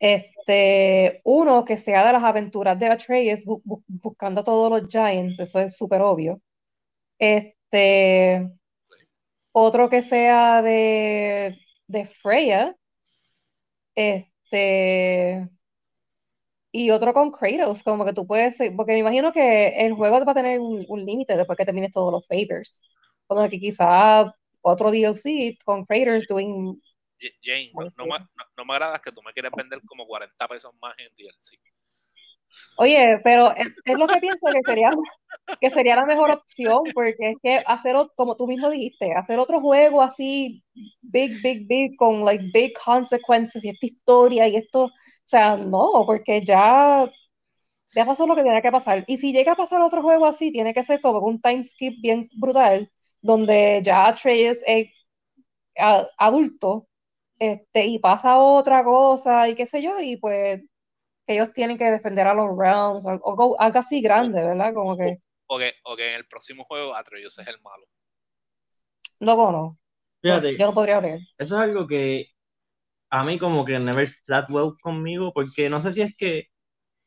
Este, 0.00 1.22
uno 1.24 1.64
que 1.66 1.76
sea 1.78 2.06
de 2.06 2.12
las 2.14 2.24
aventuras 2.24 2.78
de 2.80 2.86
Atreus 2.88 3.44
bu- 3.46 3.62
bu- 3.64 3.84
buscando 3.88 4.42
a 4.42 4.44
todos 4.44 4.70
los 4.70 4.88
Giants, 4.90 5.40
eso 5.40 5.60
es 5.60 5.76
súper 5.76 6.02
obvio. 6.02 6.42
Este, 7.20 7.57
otro 9.52 9.88
que 9.90 10.02
sea 10.02 10.62
de, 10.62 11.58
de 11.86 12.04
Freya. 12.04 12.74
Este, 13.94 15.48
y 16.70 16.90
otro 16.90 17.14
con 17.14 17.30
Kratos, 17.32 17.82
como 17.82 18.04
que 18.04 18.12
tú 18.12 18.26
puedes, 18.26 18.58
porque 18.76 18.92
me 18.92 18.98
imagino 18.98 19.32
que 19.32 19.68
el 19.86 19.94
juego 19.94 20.24
va 20.24 20.32
a 20.32 20.34
tener 20.34 20.60
un, 20.60 20.84
un 20.88 21.04
límite 21.04 21.36
después 21.36 21.56
que 21.56 21.64
termines 21.64 21.90
todos 21.92 22.12
los 22.12 22.26
favors. 22.26 22.82
Como 23.26 23.48
que 23.48 23.58
quizá 23.58 24.32
otro 24.60 24.90
DLC 24.90 25.56
con 25.64 25.84
Kratos 25.84 26.26
doing 26.28 26.80
Jane, 27.42 27.72
no, 27.74 27.84
no 27.96 28.04
me, 28.06 28.18
no- 28.18 28.44
no 28.56 28.64
me 28.64 28.72
agrada 28.74 29.00
que 29.00 29.10
tú 29.10 29.22
me 29.22 29.32
quieres 29.32 29.50
vender 29.56 29.80
como 29.86 30.06
40 30.06 30.46
pesos 30.46 30.72
más 30.80 30.94
en 30.98 31.08
DLC. 31.16 31.58
Oye, 32.76 33.20
pero 33.24 33.54
es, 33.56 33.68
es 33.84 33.98
lo 33.98 34.06
que 34.08 34.20
pienso 34.20 34.46
que 34.52 34.62
sería, 34.64 34.90
que 35.60 35.70
sería 35.70 35.96
la 35.96 36.06
mejor 36.06 36.30
opción, 36.30 36.92
porque 36.94 37.30
es 37.32 37.36
que 37.42 37.62
hacer, 37.66 37.96
como 38.16 38.36
tú 38.36 38.46
mismo 38.46 38.70
dijiste, 38.70 39.12
hacer 39.14 39.38
otro 39.38 39.60
juego 39.60 40.02
así, 40.02 40.62
big, 41.02 41.40
big, 41.42 41.66
big, 41.68 41.96
con 41.96 42.24
like 42.24 42.44
big 42.52 42.72
consequences 42.84 43.64
y 43.64 43.70
esta 43.70 43.86
historia 43.86 44.48
y 44.48 44.56
esto, 44.56 44.84
o 44.86 44.90
sea, 45.24 45.56
no, 45.56 46.04
porque 46.06 46.42
ya, 46.44 47.10
ya 47.94 48.04
pasó 48.06 48.26
lo 48.26 48.36
que 48.36 48.42
tenía 48.42 48.62
que 48.62 48.70
pasar. 48.72 49.04
Y 49.06 49.18
si 49.18 49.32
llega 49.32 49.52
a 49.52 49.56
pasar 49.56 49.82
otro 49.82 50.02
juego 50.02 50.26
así, 50.26 50.52
tiene 50.52 50.74
que 50.74 50.84
ser 50.84 51.00
como 51.00 51.20
un 51.20 51.40
time 51.40 51.62
skip 51.62 51.94
bien 52.02 52.28
brutal, 52.36 52.90
donde 53.22 53.80
ya 53.84 54.06
Atreus 54.08 54.58
es 54.66 54.88
a- 55.78 56.08
adulto, 56.18 56.88
este, 57.38 57.86
y 57.86 57.98
pasa 58.00 58.38
otra 58.38 58.84
cosa 58.84 59.48
y 59.48 59.54
qué 59.54 59.66
sé 59.66 59.82
yo, 59.82 60.00
y 60.00 60.16
pues 60.16 60.62
ellos 61.26 61.52
tienen 61.54 61.78
que 61.78 61.90
defender 61.90 62.26
a 62.28 62.34
los 62.34 62.56
realms 62.58 63.06
o, 63.06 63.12
o 63.22 63.36
go- 63.36 63.60
algo 63.60 63.78
así 63.80 64.02
grande, 64.02 64.44
¿verdad? 64.44 64.74
Como 64.74 64.96
que, 64.98 65.18
O 65.48 65.58
que, 65.58 65.72
o 65.84 65.96
que 65.96 66.10
en 66.10 66.14
el 66.16 66.26
próximo 66.26 66.64
juego 66.64 66.94
Atreus 66.94 67.38
es 67.38 67.46
el 67.48 67.60
malo. 67.62 67.84
no, 69.20 69.36
no, 69.36 69.52
no, 69.52 69.78
Fíjate, 70.22 70.58
yo 70.58 70.66
no 70.66 70.74
podría 70.74 70.96
hablar. 70.96 71.18
eso 71.38 71.56
es 71.56 71.62
algo 71.62 71.86
que 71.86 72.26
a 73.10 73.24
mí 73.24 73.38
como 73.38 73.64
que 73.64 73.78
never 73.78 74.12
sat 74.26 74.50
well 74.50 74.72
conmigo, 74.82 75.32
porque 75.32 75.70
no 75.70 75.82
sé 75.82 75.92
si 75.92 76.02
es 76.02 76.16
que 76.16 76.48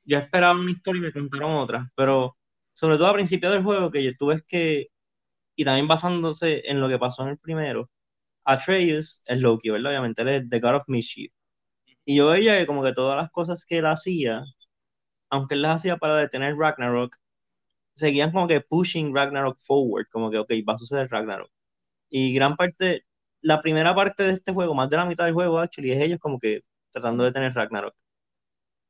yo 0.06 0.18
esperaba 0.20 0.60
una 0.60 0.72
historia 0.72 1.00
y 1.02 1.04
me 1.04 1.14
contaron 1.14 1.54
otra, 1.58 1.92
pero 1.96 2.38
sobre 2.74 2.98
todo 2.98 3.08
a 3.08 3.14
principio 3.14 3.52
del 3.52 3.64
juego 3.64 3.92
que 3.92 4.04
yo 4.04 4.12
tuve 4.18 4.36
es 4.36 4.44
que, 4.48 4.88
y 5.56 5.66
también 5.66 5.88
basándose 5.88 6.64
en 6.70 6.82
lo 6.82 6.90
que 6.90 7.00
pasó 7.00 7.24
en 7.24 7.30
el 7.30 7.40
primero, 7.40 7.90
Atreus 8.46 9.22
es 9.28 9.40
Loki, 9.40 9.70
¿verdad? 9.72 9.92
Obviamente 9.92 10.22
él 10.24 10.30
es 10.30 10.50
The 10.50 10.60
God 10.60 10.76
of 10.78 10.84
Mischief. 10.88 11.32
Y 12.06 12.16
yo 12.18 12.28
veía 12.28 12.58
que 12.60 12.68
como 12.68 12.84
que 12.84 12.94
todas 12.94 13.18
las 13.18 13.32
cosas 13.32 13.66
que 13.66 13.80
él 13.80 13.86
hacía, 13.88 14.44
aunque 15.30 15.56
él 15.56 15.62
las 15.64 15.78
hacía 15.78 15.98
para 15.98 16.18
detener 16.18 16.56
Ragnarok, 16.58 17.16
seguían 18.02 18.32
como 18.32 18.48
que 18.48 18.62
pushing 18.62 19.16
Ragnarok 19.16 19.58
forward, 19.60 20.08
como 20.12 20.32
que, 20.32 20.40
ok, 20.40 20.52
va 20.68 20.74
a 20.76 20.78
suceder 20.78 21.10
Ragnarok. 21.10 21.52
Y 22.10 22.34
gran 22.34 22.58
parte, 22.58 23.06
la 23.42 23.62
primera 23.62 23.96
parte 23.96 24.24
de 24.26 24.34
este 24.34 24.54
juego, 24.54 24.76
más 24.76 24.90
de 24.90 24.98
la 24.98 25.06
mitad 25.06 25.26
del 25.26 25.34
juego, 25.34 25.60
actually, 25.60 25.92
es 25.92 26.00
ellos 26.02 26.20
como 26.20 26.40
que 26.40 26.64
tratando 26.92 27.24
de 27.24 27.32
detener 27.32 27.54
Ragnarok. 27.56 27.96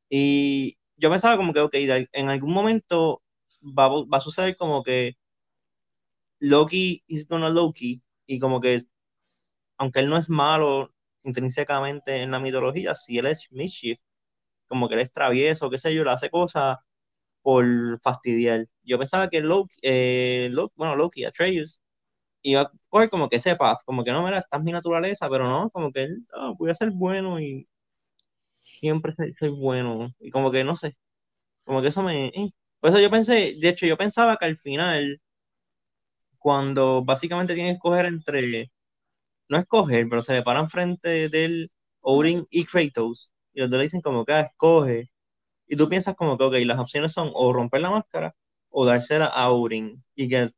Y 0.10 0.78
yo 0.97 1.10
pensaba 1.10 1.38
como 1.38 1.54
que, 1.54 1.62
ok, 1.62 1.74
en 2.13 2.30
algún 2.30 2.54
momento 2.54 3.24
va, 3.62 3.89
va 3.89 4.17
a 4.17 4.21
suceder 4.21 4.58
como 4.58 4.84
que 4.84 5.15
Loki 6.39 7.04
is 7.08 7.28
gonna 7.28 7.50
Loki, 7.50 8.02
y 8.26 8.39
como 8.39 8.60
que, 8.62 8.82
aunque 9.78 10.00
él 10.00 10.10
no 10.10 10.17
es 10.17 10.30
malo 10.30 10.93
intrínsecamente 11.24 12.21
en 12.21 12.32
la 12.32 12.39
mitología, 12.39 12.95
si 12.95 13.17
él 13.17 13.28
es 13.28 13.52
mischief, 13.52 14.00
como 14.67 14.89
que 14.89 14.95
él 14.95 15.02
es 15.02 15.12
travieso, 15.13 15.69
qué 15.69 15.78
sé 15.78 15.93
yo, 15.93 16.04
le 16.04 16.12
hace 16.12 16.30
cosas 16.30 16.78
por 17.41 17.65
fastidiar. 18.01 18.67
Yo 18.84 18.97
pensaba 18.99 19.30
que 19.30 19.41
Loki, 19.41 19.75
eh, 19.84 20.51
bueno, 20.75 20.95
Loki, 20.95 21.25
Atreus, 21.25 21.82
iba 22.43 22.62
a 22.63 22.71
coger 22.89 23.10
como 23.10 23.30
que 23.30 23.38
ese 23.38 23.56
path, 23.56 23.80
como 23.86 24.04
que 24.04 24.12
no, 24.12 24.23
mira, 24.23 24.39
esta 24.39 24.58
es 24.58 24.63
mi 24.63 24.71
naturaleza, 24.73 25.30
pero 25.30 25.47
no, 25.49 25.69
como 25.71 25.91
que 25.91 26.04
él, 26.04 26.25
"Ah, 26.34 26.54
voy 26.58 26.71
a 26.71 26.75
ser 26.75 26.91
bueno 26.91 27.39
y 27.41 27.67
siempre 28.51 29.13
soy, 29.39 29.49
bueno, 29.49 30.13
y 30.19 30.30
como 30.32 30.51
que 30.51 30.63
no 30.63 30.75
sé, 30.75 30.95
como 31.65 31.82
que 31.84 31.89
eso 31.89 32.04
me... 32.04 32.27
eh. 32.30 32.51
Por 32.82 32.91
eso 32.91 32.99
yo 33.01 33.12
pensé, 33.12 33.56
de 33.60 33.69
hecho 33.69 33.86
yo 33.88 33.97
pensaba 33.97 34.38
que 34.38 34.45
al 34.45 34.58
final, 34.58 35.21
cuando 36.39 37.04
básicamente 37.04 37.54
tiene 37.54 37.69
que 37.71 37.75
escoger 37.75 38.06
entre, 38.06 38.71
no 39.49 39.60
escoger, 39.60 40.08
pero 40.10 40.23
se 40.23 40.34
le 40.36 40.43
paran 40.43 40.69
frente 40.71 41.30
de 41.30 41.45
él 41.45 41.71
Odin 42.01 42.47
y 42.51 42.65
Kratos, 42.65 43.34
y 43.54 43.62
los 43.62 43.71
dos 43.71 43.80
le 43.80 43.86
dicen 43.86 44.01
como 44.01 44.25
que 44.25 44.34
"Ah, 44.34 44.41
escoge, 44.43 45.11
y 45.71 45.77
tú 45.77 45.88
piensas 45.88 46.15
como 46.15 46.38
que, 46.38 46.43
ok, 46.43 46.53
las 46.65 46.79
opciones 46.79 47.13
son 47.13 47.32
o 47.34 47.53
romper 47.53 47.80
la 47.82 47.89
máscara 47.89 48.36
o 48.69 48.86
dársela 48.86 49.26
a 49.28 49.49
Odin, 49.51 50.03
y 50.15 50.28
que 50.30 50.49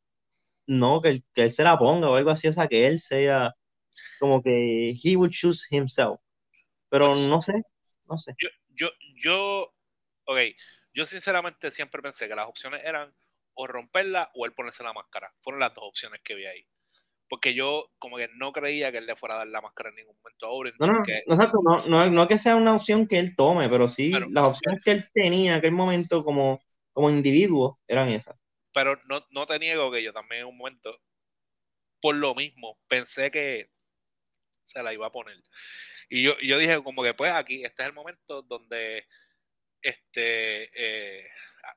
no, 0.66 1.01
que, 1.01 1.09
él- 1.09 1.24
que 1.34 1.43
él 1.43 1.51
se 1.51 1.64
la 1.64 1.78
ponga 1.78 2.09
o 2.09 2.16
algo 2.16 2.32
así, 2.32 2.47
o 2.47 2.53
sea, 2.53 2.68
que 2.68 2.88
él 2.88 2.99
sea 2.99 3.53
como 4.20 4.41
que 4.41 4.91
he 5.03 5.16
would 5.16 5.32
choose 5.32 5.68
himself. 5.70 6.20
Pero 6.89 7.09
Pues- 7.11 7.30
no 7.30 7.41
sé, 7.41 7.53
no 8.09 8.18
sé. 8.18 8.34
Yo, 8.39 8.49
yo, 8.70 8.89
yo, 9.16 9.74
ok, 10.26 10.38
yo 10.93 11.05
sinceramente 11.05 11.72
siempre 11.72 12.01
pensé 12.01 12.28
que 12.28 12.36
las 12.36 12.47
opciones 12.47 12.84
eran 12.84 13.14
o 13.53 13.68
romperla 13.68 14.32
o 14.34 14.45
él 14.47 14.53
ponerse 14.53 14.84
la 14.84 14.93
máscara. 14.93 15.32
Fueron 15.41 15.59
las 15.59 15.76
dos 15.76 15.84
opciones 15.86 16.22
que 16.22 16.34
vi 16.34 16.45
ahí. 16.47 16.68
Porque 17.34 17.56
yo 17.56 17.90
como 17.98 18.18
que 18.18 18.30
no 18.36 18.52
creía 18.54 18.92
que 18.92 19.00
él 19.00 19.08
le 19.08 19.16
fuera 19.16 19.34
a 19.34 19.38
dar 19.40 19.48
la 19.48 19.60
máscara 19.60 19.90
en 19.90 19.96
ningún 19.96 20.16
momento 20.18 20.46
a 20.46 20.52
Oren. 20.52 20.76
No, 20.78 20.86
no, 20.86 20.94
porque- 20.98 21.24
no, 21.26 21.34
exacto, 21.34 21.58
no, 21.64 21.84
no, 21.88 22.08
no 22.12 22.28
que 22.28 22.38
sea 22.38 22.56
una 22.56 22.76
opción 22.76 23.08
que 23.08 23.18
él 23.18 23.36
tome, 23.36 23.68
pero 23.70 23.88
sí 23.88 24.12
Pero- 24.14 24.28
las 24.30 24.50
opciones 24.50 24.84
que 24.84 24.92
él 24.92 25.10
tenía 25.16 25.54
en 25.54 25.58
aquel 25.58 25.72
momento 25.72 26.24
como, 26.24 26.64
como 26.92 27.10
individuo 27.10 27.80
eran 27.88 28.10
esas. 28.10 28.36
pero 28.72 29.00
no, 29.06 29.26
no 29.32 29.48
te 29.48 29.58
niego 29.58 29.92
que 29.92 30.04
yo 30.04 30.14
también 30.14 30.42
en 30.42 30.48
un 30.50 30.58
momento, 30.58 30.96
por 32.00 32.16
lo 32.16 32.36
mismo, 32.36 32.80
pensé 32.88 33.32
que 33.32 33.72
se 34.62 34.84
la 34.84 34.94
iba 34.94 35.08
a 35.08 35.12
poner. 35.12 35.36
Y 36.10 36.22
yo, 36.22 36.38
yo 36.40 36.60
dije 36.60 36.84
como 36.84 37.02
que 37.02 37.16
pues 37.16 37.32
aquí, 37.32 37.64
este 37.64 37.82
es 37.82 37.88
el 37.90 37.96
momento 37.96 38.44
donde 38.44 39.08
este 39.82 40.70
eh, 40.76 41.28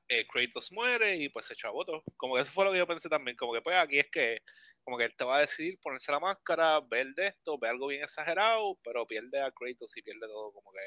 eh, 0.07 0.27
Kratos 0.27 0.71
muere 0.71 1.15
y 1.15 1.29
pues 1.29 1.47
se 1.47 1.53
echa 1.55 1.69
a 1.69 1.71
voto. 1.71 2.03
Como 2.15 2.35
que 2.35 2.41
eso 2.41 2.51
fue 2.51 2.63
lo 2.65 2.71
que 2.73 2.77
yo 2.77 2.85
pensé 2.85 3.09
también, 3.09 3.35
como 3.35 3.53
que 3.53 3.61
pues 3.63 3.75
aquí 3.75 3.97
es 3.97 4.07
que 4.11 4.41
como 4.87 4.97
que 4.97 5.03
él 5.03 5.13
te 5.17 5.25
va 5.25 5.35
a 5.35 5.41
decidir 5.41 5.77
ponerse 5.81 6.13
la 6.13 6.19
máscara, 6.21 6.79
ver 6.79 7.07
de 7.07 7.27
esto, 7.27 7.59
ve 7.59 7.67
algo 7.67 7.87
bien 7.87 8.03
exagerado, 8.03 8.79
pero 8.81 9.05
pierde 9.05 9.41
a 9.41 9.51
Kratos 9.51 9.97
y 9.97 10.01
pierde 10.01 10.25
todo 10.27 10.53
como 10.53 10.71
que... 10.71 10.79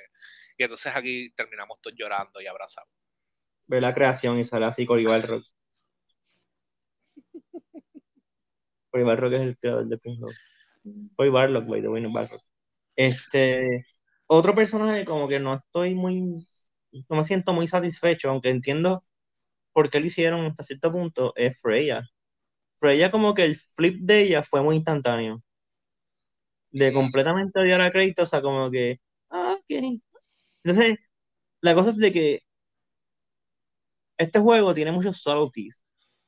Y 0.57 0.63
entonces 0.63 0.97
aquí 0.97 1.31
terminamos 1.35 1.79
todos 1.83 1.95
llorando 1.99 2.41
y 2.41 2.47
abrazados. 2.47 2.89
ver 3.67 3.83
la 3.83 3.93
creación 3.93 4.39
y 4.39 4.45
sale 4.45 4.65
así 4.65 4.87
Cory 4.87 5.05
Balrog. 5.05 5.43
Cory 8.91 9.05
Balrog 9.05 9.35
es 9.35 9.41
el 9.43 9.59
creador 9.59 9.87
de 9.87 9.99
Prince 9.99 10.25
Cory 11.15 11.29
Barlock, 11.29 11.67
by 11.67 11.83
the 11.83 11.89
way, 11.89 12.01
no 12.01 12.11
Balrog. 12.11 12.41
Este, 12.97 13.85
otro 14.27 14.55
personaje 14.55 15.05
como 15.05 15.29
que 15.29 15.41
no 15.41 15.57
estoy 15.57 15.95
muy, 15.95 16.23
no 17.07 17.17
me 17.17 17.25
siento 17.25 17.53
muy 17.53 17.69
satisfecho, 17.69 18.31
aunque 18.31 18.49
entiendo 18.49 19.05
por 19.75 19.91
qué 19.91 20.01
lo 20.01 20.07
hicieron 20.07 20.47
hasta 20.47 20.63
cierto 20.63 20.91
punto, 20.91 21.35
es 21.37 21.55
Freya. 21.61 22.03
Freya 22.81 23.11
como 23.13 23.33
que 23.35 23.45
el 23.45 23.57
flip 23.57 24.01
de 24.01 24.23
ella 24.23 24.43
fue 24.43 24.63
muy 24.63 24.77
instantáneo. 24.77 25.41
De 26.73 26.93
completamente 26.93 27.61
odiar 27.61 27.81
a 27.81 27.93
Kratos 27.93 28.35
a 28.35 28.43
como 28.43 28.71
que, 28.71 29.01
ah, 29.31 29.55
ok. 29.59 30.01
Entonces, 30.65 30.99
la 31.63 31.75
cosa 31.75 31.91
es 31.91 31.97
de 31.99 32.13
que 32.13 32.41
este 34.19 34.39
juego 34.41 34.75
tiene 34.75 34.93
muchos 34.93 35.21
subtleties. 35.23 35.85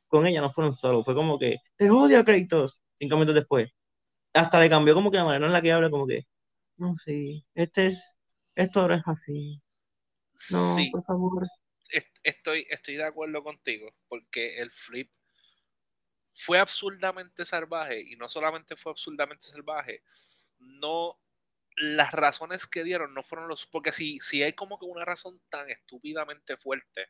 Con 0.09 0.26
ella 0.26 0.40
no 0.42 0.50
fueron 0.53 0.72
solo, 0.74 1.05
fue 1.05 1.14
como 1.14 1.38
que, 1.38 1.57
te 1.76 1.90
odio 1.90 2.20
a 2.20 2.24
Kratos, 2.24 2.82
cinco 2.98 3.16
minutos 3.16 3.34
después. 3.36 3.70
Hasta 4.34 4.61
le 4.61 4.70
cambió 4.70 4.94
como 4.94 5.11
que 5.11 5.18
la 5.18 5.24
manera 5.24 5.46
en 5.46 5.53
la 5.53 5.62
que 5.62 5.72
habla, 5.72 5.90
como 5.90 6.07
que, 6.07 6.22
no, 6.78 6.94
sí, 6.96 7.44
este 7.55 7.86
es, 7.88 8.16
esto 8.57 8.80
ahora 8.80 8.96
es 8.96 9.03
así. 9.07 9.62
No, 10.50 10.74
Sí, 10.76 10.90
por 10.90 11.05
favor. 11.05 11.46
est- 11.92 12.18
estoy, 12.24 12.66
estoy 12.70 12.96
de 12.96 13.05
acuerdo 13.05 13.42
contigo, 13.42 13.94
porque 14.09 14.61
el 14.61 14.70
flip 14.70 15.11
fue 16.32 16.58
absurdamente 16.58 17.44
salvaje 17.44 18.00
y 18.00 18.16
no 18.16 18.28
solamente 18.28 18.76
fue 18.76 18.92
absurdamente 18.92 19.46
salvaje, 19.46 20.02
no 20.58 21.20
las 21.76 22.12
razones 22.12 22.66
que 22.66 22.84
dieron 22.84 23.14
no 23.14 23.22
fueron 23.22 23.48
los 23.48 23.66
porque 23.66 23.92
si, 23.92 24.20
si 24.20 24.42
hay 24.42 24.52
como 24.52 24.78
que 24.78 24.84
una 24.84 25.04
razón 25.04 25.40
tan 25.48 25.68
estúpidamente 25.70 26.56
fuerte 26.56 27.08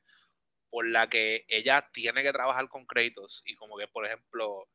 por 0.70 0.86
la 0.86 1.08
que 1.08 1.44
ella 1.48 1.90
tiene 1.92 2.22
que 2.22 2.32
trabajar 2.32 2.68
con 2.68 2.86
Kratos 2.86 3.42
y 3.44 3.56
como 3.56 3.76
que 3.76 3.88
por 3.88 4.06
ejemplo 4.06 4.68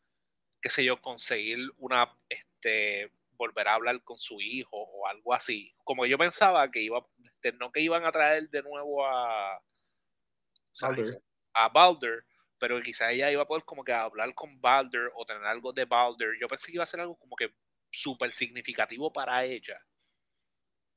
qué 0.62 0.70
sé 0.70 0.84
yo 0.84 1.02
conseguir 1.02 1.60
una 1.78 2.14
este 2.30 3.14
volver 3.32 3.68
a 3.70 3.76
hablar 3.76 4.04
con 4.04 4.20
su 4.20 4.42
hijo 4.42 4.78
o 4.78 5.08
algo 5.08 5.34
así 5.34 5.74
como 5.86 6.06
yo 6.06 6.18
pensaba 6.18 6.70
que 6.70 6.82
iba 6.82 7.06
este, 7.24 7.54
no 7.54 7.72
que 7.72 7.82
iban 7.82 8.04
a 8.06 8.12
traer 8.12 8.50
de 8.50 8.64
nuevo 8.64 9.06
a 9.06 9.62
a 11.54 11.70
Baldur, 11.70 12.24
pero 12.60 12.82
quizá 12.82 13.12
ella 13.12 13.32
iba 13.32 13.44
a 13.44 13.48
poder 13.48 13.64
como 13.66 13.84
que 13.84 13.94
hablar 13.94 14.34
con 14.34 14.60
Baldur 14.62 15.12
o 15.16 15.26
tener 15.26 15.44
algo 15.46 15.74
de 15.74 15.86
Baldur. 15.86 16.36
Yo 16.40 16.48
pensé 16.48 16.68
que 16.68 16.74
iba 16.76 16.84
a 16.84 16.88
ser 16.88 17.00
algo 17.02 17.18
como 17.18 17.36
que 17.36 17.50
súper 17.92 18.32
significativo 18.32 19.12
para 19.14 19.44
ella. 19.46 19.80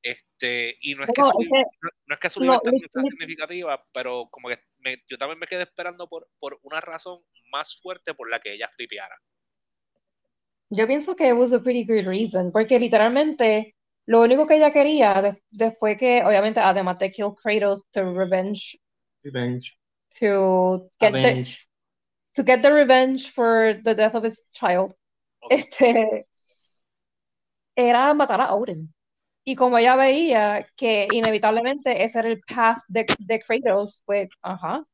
Este, 0.02 0.78
y 0.80 0.94
no 0.94 1.04
es 1.04 1.10
que 1.10 1.22
No, 1.22 1.30
su, 1.30 1.38
es 1.42 1.48
que 1.48 1.62
no, 1.82 1.90
no 2.06 2.14
es 2.14 2.20
que 2.20 2.30
su 2.30 2.40
libertad 2.40 2.72
no 2.80 2.88
sea 2.88 3.02
significativa, 3.02 3.84
pero 3.92 4.28
como 4.30 4.48
que 4.48 4.58
me- 4.78 5.02
yo 5.08 5.18
también 5.18 5.38
me 5.38 5.46
quedé 5.46 5.62
esperando 5.64 6.08
por, 6.08 6.28
por 6.38 6.58
una 6.62 6.80
razón 6.80 7.20
más 7.52 7.78
fuerte 7.80 8.14
por 8.14 8.30
la 8.30 8.40
que 8.40 8.54
ella 8.54 8.68
flipeara. 8.74 9.16
yo 10.70 10.86
pienso 10.86 11.16
que 11.16 11.28
it 11.28 11.34
was 11.36 11.52
a 11.52 11.60
pretty 11.60 11.84
good 11.84 12.06
reason, 12.06 12.52
porque 12.52 12.78
literalmente 12.78 13.76
lo 14.06 14.22
único 14.22 14.46
que 14.46 14.56
ella 14.56 14.72
quería 14.72 15.20
de- 15.22 15.42
después 15.50 15.96
que, 15.98 16.22
obviamente, 16.24 16.60
además 16.60 16.98
de 16.98 17.12
kill 17.12 17.34
Kratos, 17.40 17.82
to 17.92 18.02
revenge, 18.12 18.78
Revenge. 19.24 19.79
To 20.18 20.90
get 20.98 21.12
the, 21.12 21.46
to 22.36 22.42
get 22.42 22.62
the 22.62 22.72
revenge 22.72 23.30
for 23.30 23.74
the 23.84 23.94
death 23.94 24.14
of 24.14 24.24
his 24.24 24.42
child, 24.52 24.94
Ok, 25.40 25.52
este, 25.52 26.24
era 27.76 28.14
matar 28.14 28.40
a 28.40 28.54
Odin. 28.54 28.92
Y 29.44 29.56
como 29.56 29.78
ella 29.78 29.96
veía 29.96 30.66
que 30.76 31.08
inevitablemente 31.12 32.04
ese 32.04 32.18
era 32.20 32.28
el 32.28 32.40
path 32.42 32.78
de, 32.88 33.06
de 33.18 33.40
Kratos, 33.40 34.02
pues, 34.04 34.28
ajá. 34.42 34.84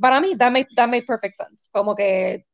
Para 0.00 0.20
mí, 0.20 0.36
that 0.36 0.52
made, 0.52 0.66
that 0.76 0.88
made 0.88 1.04
perfect 1.06 1.34
sense. 1.34 1.68
Como 1.72 1.94
que 1.94 2.46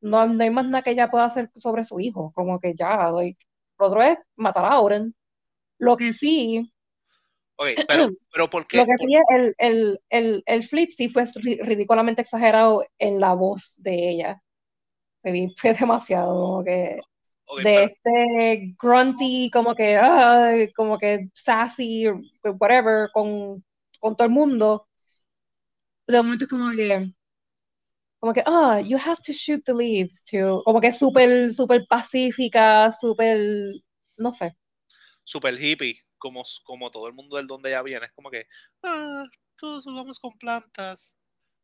no, 0.00 0.26
no 0.26 0.42
hay 0.44 0.50
más 0.50 0.66
nada 0.66 0.82
que 0.82 0.90
ella 0.92 1.10
pueda 1.10 1.24
hacer 1.26 1.50
sobre 1.56 1.84
su 1.84 2.00
hijo. 2.00 2.32
Como 2.34 2.60
que 2.60 2.74
ya, 2.74 3.10
like, 3.10 3.38
lo 3.78 3.86
otro 3.86 4.02
es 4.02 4.18
matar 4.36 4.64
a 4.66 4.80
Odin. 4.80 5.14
Lo 5.78 5.96
que 5.96 6.12
sí, 6.12 6.72
ok, 7.56 7.68
pero, 7.86 8.08
pero 8.32 8.48
¿por 8.50 8.66
qué? 8.66 8.78
lo 8.78 8.86
que 8.86 8.92
sí 8.98 9.14
el, 9.30 9.54
el, 9.58 10.00
el, 10.10 10.42
el 10.46 10.64
flip 10.64 10.90
sí 10.90 11.08
fue 11.08 11.24
ri- 11.24 11.60
ridículamente 11.62 12.22
exagerado 12.22 12.84
en 12.98 13.20
la 13.20 13.34
voz 13.34 13.76
de 13.82 14.10
ella. 14.10 14.42
Fue, 15.22 15.74
demasiado, 15.74 16.34
como 16.40 16.64
que 16.64 17.00
ok, 17.46 17.58
de 17.62 17.70
pero- 17.74 17.86
este 17.86 18.74
grunty, 18.80 19.50
como 19.52 19.74
que, 19.74 19.96
ay, 19.98 20.72
como 20.74 20.98
que 20.98 21.28
sassy, 21.34 22.06
whatever, 22.60 23.10
con, 23.12 23.64
con 24.00 24.16
todo 24.16 24.26
el 24.28 24.32
mundo. 24.34 24.88
De 26.08 26.16
momento 26.20 26.44
es 26.46 26.50
como 26.50 26.70
que, 26.72 27.12
como 28.20 28.32
que, 28.32 28.42
ah, 28.46 28.80
you 28.80 28.96
have 28.98 29.20
to 29.22 29.32
shoot 29.32 29.64
the 29.64 29.74
leaves, 29.74 30.24
to, 30.24 30.62
como 30.64 30.80
que 30.80 30.92
súper, 30.92 31.52
súper 31.52 31.86
pacífica, 31.88 32.90
súper, 32.92 33.38
no 34.18 34.32
sé. 34.32 34.56
super 35.24 35.52
hippie, 35.58 36.00
como, 36.18 36.44
como 36.64 36.90
todo 36.90 37.08
el 37.08 37.14
mundo 37.14 37.36
del 37.36 37.46
donde 37.46 37.70
ella 37.70 37.82
viene. 37.82 38.06
Es 38.06 38.12
como 38.12 38.30
que, 38.30 38.46
ah, 38.82 39.24
todos 39.56 39.84
jugamos 39.84 40.18
con 40.20 40.36
plantas 40.38 41.16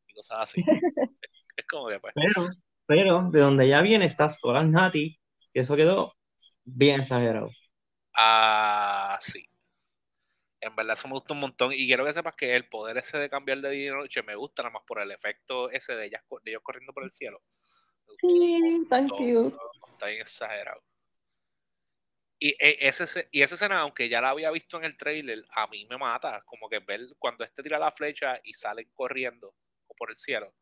y 0.08 0.14
cosas 0.14 0.40
así. 0.42 0.60
es 1.56 1.66
como 1.66 1.88
que, 1.88 2.00
pues, 2.00 2.14
Pero, 2.14 2.48
pero, 2.86 3.30
de 3.30 3.40
donde 3.40 3.68
ya 3.68 3.80
viene 3.82 4.06
está 4.06 4.28
Skolan 4.28 4.70
Nati, 4.72 5.18
que 5.52 5.60
eso 5.60 5.76
quedó 5.76 6.14
bien 6.64 7.00
exagerado. 7.00 7.50
ah, 8.16 9.18
sí. 9.20 9.46
En 10.60 10.74
verdad 10.76 10.94
eso 10.94 11.08
me 11.08 11.14
gusta 11.14 11.34
un 11.34 11.40
montón 11.40 11.72
y 11.74 11.86
quiero 11.86 12.04
que 12.06 12.12
sepas 12.12 12.34
que 12.36 12.54
el 12.56 12.68
poder 12.68 12.96
ese 12.98 13.18
de 13.18 13.28
cambiar 13.28 13.58
de 13.60 13.70
día 13.70 13.88
y 13.88 13.94
noche 13.94 14.22
me 14.22 14.36
gusta 14.36 14.62
nada 14.62 14.72
más 14.74 14.82
por 14.86 15.00
el 15.02 15.10
efecto 15.10 15.70
ese 15.70 15.94
de, 15.96 16.06
ellas, 16.06 16.22
de 16.44 16.50
ellos 16.52 16.62
corriendo 16.62 16.92
por 16.92 17.04
el 17.04 17.10
cielo. 17.10 17.42
Me 18.06 18.14
gustó 18.14 18.36
un 18.44 18.48
Sí, 18.50 18.86
tan 18.88 19.10
montón, 19.10 19.18
cute. 19.18 19.56
Está 19.86 20.06
bien 20.06 20.20
exagerado. 20.22 20.82
Y 22.44 22.56
e- 22.58 22.88
ese, 22.88 23.06
se- 23.06 23.28
y 23.30 23.42
esa 23.42 23.54
escena, 23.54 23.78
aunque 23.82 24.08
ya 24.08 24.20
la 24.20 24.30
había 24.30 24.50
visto 24.50 24.76
en 24.76 24.82
el 24.84 24.96
trailer, 24.96 25.44
a 25.50 25.68
mí 25.68 25.86
me 25.88 25.96
mata. 25.96 26.42
Como 26.44 26.68
que 26.68 26.80
ver 26.80 27.00
cuando 27.16 27.44
este 27.44 27.62
tira 27.62 27.78
la 27.78 27.92
flecha 27.92 28.40
y 28.42 28.52
salen 28.52 28.90
corriendo 28.94 29.54
por 29.96 30.10
el 30.10 30.16
cielo. 30.16 30.52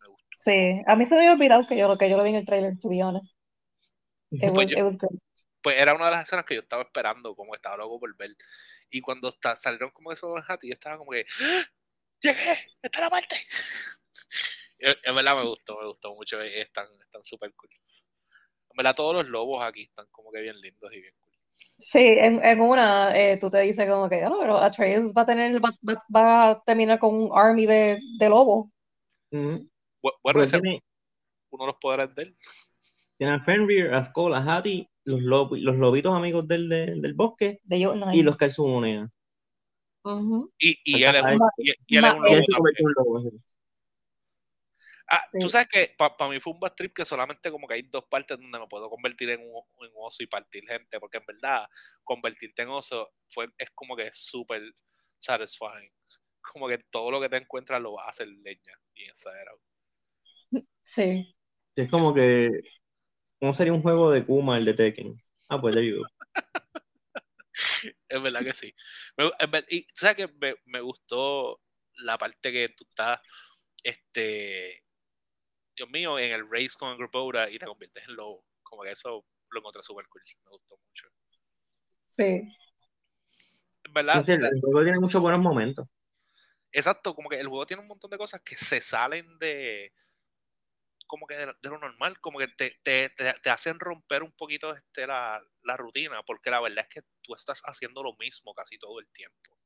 Me 0.00 0.06
gustó. 0.06 0.28
Sí, 0.36 0.80
a 0.86 0.94
mí 0.94 1.04
se 1.06 1.10
me 1.14 1.18
había 1.22 1.32
olvidado 1.32 1.66
que 1.66 1.76
yo, 1.76 1.88
lo 1.88 1.98
que 1.98 2.08
yo 2.08 2.16
lo 2.16 2.22
vi 2.22 2.30
en 2.30 2.36
el 2.36 2.46
trailer, 2.46 2.78
to 2.78 2.88
be 2.88 3.02
honest. 3.02 3.34
It 4.30 4.40
Pues 4.54 4.70
was, 4.70 4.70
yo-. 4.70 5.08
Pues 5.60 5.76
era 5.78 5.94
una 5.94 6.04
de 6.04 6.10
las 6.12 6.22
escenas 6.28 6.44
que 6.44 6.54
yo 6.54 6.60
estaba 6.60 6.82
esperando, 6.84 7.34
como 7.34 7.56
estaba 7.56 7.76
loco 7.78 7.98
por 7.98 8.16
ver. 8.16 8.30
Y 8.88 9.00
cuando 9.00 9.30
está- 9.30 9.56
salieron 9.56 9.90
como 9.90 10.12
esos 10.12 10.40
hat, 10.48 10.60
yo 10.62 10.72
estaba 10.72 10.96
como 10.96 11.10
que, 11.10 11.26
¡Ah! 11.40 11.64
¡Llegué! 12.20 12.52
¡Esta 12.82 12.98
es 12.98 13.00
la 13.00 13.10
parte! 13.10 13.36
En 15.02 15.14
verdad 15.14 15.36
me 15.36 15.44
gustó, 15.44 15.78
me 15.78 15.86
gustó 15.88 16.14
mucho. 16.14 16.40
están 16.40 16.86
súper 17.22 17.52
cool. 17.54 17.68
En 18.70 18.76
verdad 18.76 18.94
todos 18.94 19.14
los 19.14 19.28
lobos 19.28 19.62
aquí 19.62 19.82
están 19.82 20.06
como 20.10 20.30
que 20.30 20.40
bien 20.40 20.60
lindos 20.60 20.92
y 20.92 21.00
bien 21.00 21.14
cool. 21.20 21.30
Sí, 21.50 21.98
en, 21.98 22.44
en 22.44 22.60
una 22.60 23.16
eh, 23.18 23.36
tú 23.38 23.50
te 23.50 23.58
dices 23.60 23.88
como 23.88 24.08
que, 24.08 24.20
no, 24.22 24.38
pero 24.38 24.56
Atreus 24.56 25.12
va 25.16 25.22
a 25.22 25.26
tener, 25.26 25.62
va, 25.62 25.70
va- 25.88 26.04
va 26.14 26.50
a 26.50 26.62
terminar 26.62 26.98
con 26.98 27.14
un 27.14 27.30
army 27.34 27.66
de, 27.66 28.00
de 28.18 28.28
lobos. 28.28 28.68
Bu- 29.32 30.12
Bueno, 30.22 30.42
ese 30.42 30.60
tiene, 30.60 30.82
uno 31.50 31.64
de 31.64 31.66
los 31.68 31.76
poderes 31.80 32.14
de 32.14 32.22
él. 32.22 32.36
tiene 33.18 33.34
a 33.34 33.40
Fenrir, 33.40 33.92
a 33.92 34.02
Skoll, 34.02 34.34
a 34.34 34.38
Hati, 34.56 34.88
los, 35.04 35.20
lob- 35.20 35.58
los 35.58 35.76
lobitos 35.76 36.14
amigos 36.14 36.46
del, 36.46 36.68
del, 36.68 37.02
del 37.02 37.14
bosque 37.14 37.60
De 37.64 37.78
y 38.12 38.22
los 38.22 38.36
que 38.36 38.50
su 38.50 38.66
moneda. 38.66 39.10
Ujú. 40.04 40.50
Y, 40.58 40.78
y 40.84 41.02
él 41.02 41.16
es 41.16 41.22
un, 41.22 41.36
Ma- 41.38 41.50
y, 41.58 41.72
y 41.86 41.96
él 41.96 42.04
es 42.04 42.12
un 42.12 42.20
ma- 42.20 42.28
Y 42.28 42.32
lobo 42.32 42.36
él 42.36 42.44
se 42.44 42.52
también. 42.52 43.42
Sí. 45.10 45.16
Ah, 45.16 45.24
tú 45.40 45.48
sabes 45.48 45.68
que 45.68 45.94
para 45.96 46.30
mí 46.30 46.40
fue 46.40 46.52
un 46.52 46.60
bad 46.60 46.74
trip 46.74 46.94
que 46.94 47.04
solamente 47.04 47.50
como 47.50 47.66
que 47.66 47.74
hay 47.74 47.82
dos 47.82 48.04
partes 48.08 48.38
donde 48.38 48.58
me 48.58 48.66
puedo 48.68 48.88
convertir 48.88 49.30
en 49.30 49.40
un, 49.40 49.46
en 49.80 49.90
un 49.94 50.06
oso 50.06 50.22
y 50.22 50.26
partir 50.26 50.64
gente, 50.66 51.00
porque 51.00 51.18
en 51.18 51.26
verdad 51.26 51.66
convertirte 52.04 52.62
en 52.62 52.68
oso 52.68 53.12
fue, 53.28 53.48
es 53.58 53.70
como 53.74 53.96
que 53.96 54.10
súper 54.12 54.62
satisfying. 55.18 55.92
Como 56.52 56.68
que 56.68 56.78
todo 56.90 57.10
lo 57.10 57.20
que 57.20 57.28
te 57.28 57.36
encuentras 57.36 57.80
lo 57.80 57.92
vas 57.92 58.06
a 58.06 58.10
hacer 58.10 58.28
leña 58.28 58.74
y 58.94 59.04
exagerado. 59.04 59.60
Sí. 60.82 61.34
Sí, 61.76 61.82
Es 61.82 61.90
como 61.90 62.12
que, 62.12 62.50
¿cómo 63.38 63.52
sería 63.54 63.72
un 63.72 63.82
juego 63.82 64.10
de 64.10 64.24
Kuma, 64.24 64.58
el 64.58 64.64
de 64.64 64.74
Tekken? 64.74 65.22
Ah, 65.48 65.60
pues 65.60 65.74
there 65.74 65.86
you 65.86 65.98
go. 65.98 66.06
Es 68.08 68.22
verdad 68.22 68.44
que 68.44 68.54
sí. 68.54 68.74
Me- 69.16 69.30
en 69.38 69.50
ver- 69.50 69.66
y 69.70 69.84
sabes 69.94 70.16
que 70.16 70.28
me, 70.40 70.54
me 70.66 70.80
gustó 70.80 71.60
la 72.02 72.18
parte 72.18 72.52
que 72.52 72.68
tú 72.70 72.84
estás, 72.88 73.20
este, 73.82 74.82
Dios 75.80 75.90
mío, 75.90 76.18
en 76.18 76.32
el 76.32 76.46
race 76.50 76.76
con 76.78 76.90
Angropoda 76.90 77.48
y 77.48 77.58
te 77.58 77.64
conviertes 77.64 78.06
en 78.06 78.14
lobo. 78.14 78.44
Como 78.62 78.82
que 78.82 78.90
eso 78.90 79.24
lo 79.48 79.60
encontré 79.60 79.82
súper 79.82 80.06
cool. 80.08 80.22
Me 80.44 80.50
gustó 80.50 80.76
mucho. 80.76 81.08
Sí. 82.06 82.54
En 83.84 83.92
verdad, 83.94 84.28
el 84.28 84.60
juego 84.60 84.82
tiene 84.82 85.00
muchos 85.00 85.22
buenos 85.22 85.40
momentos. 85.40 85.86
Exacto, 86.70 87.14
como 87.14 87.30
que 87.30 87.40
el 87.40 87.48
juego 87.48 87.64
tiene 87.64 87.80
un 87.80 87.88
montón 87.88 88.10
de 88.10 88.18
cosas 88.18 88.42
que 88.42 88.56
se 88.56 88.82
salen 88.82 89.38
de 89.38 89.94
como 91.06 91.26
que 91.26 91.34
de, 91.34 91.46
de 91.46 91.68
lo 91.70 91.78
normal, 91.78 92.20
como 92.20 92.38
que 92.38 92.48
te, 92.48 92.78
te, 92.82 93.08
te, 93.08 93.32
te 93.42 93.50
hacen 93.50 93.80
romper 93.80 94.22
un 94.22 94.32
poquito 94.32 94.76
este, 94.76 95.06
la, 95.06 95.42
la 95.64 95.76
rutina, 95.78 96.22
porque 96.22 96.50
la 96.50 96.60
verdad 96.60 96.86
es 96.88 96.88
que 96.88 97.08
tú 97.22 97.34
estás 97.34 97.62
haciendo 97.64 98.02
lo 98.02 98.14
mismo 98.16 98.54
casi 98.54 98.78
todo 98.78 99.00
el 99.00 99.08
tiempo. 99.08 99.58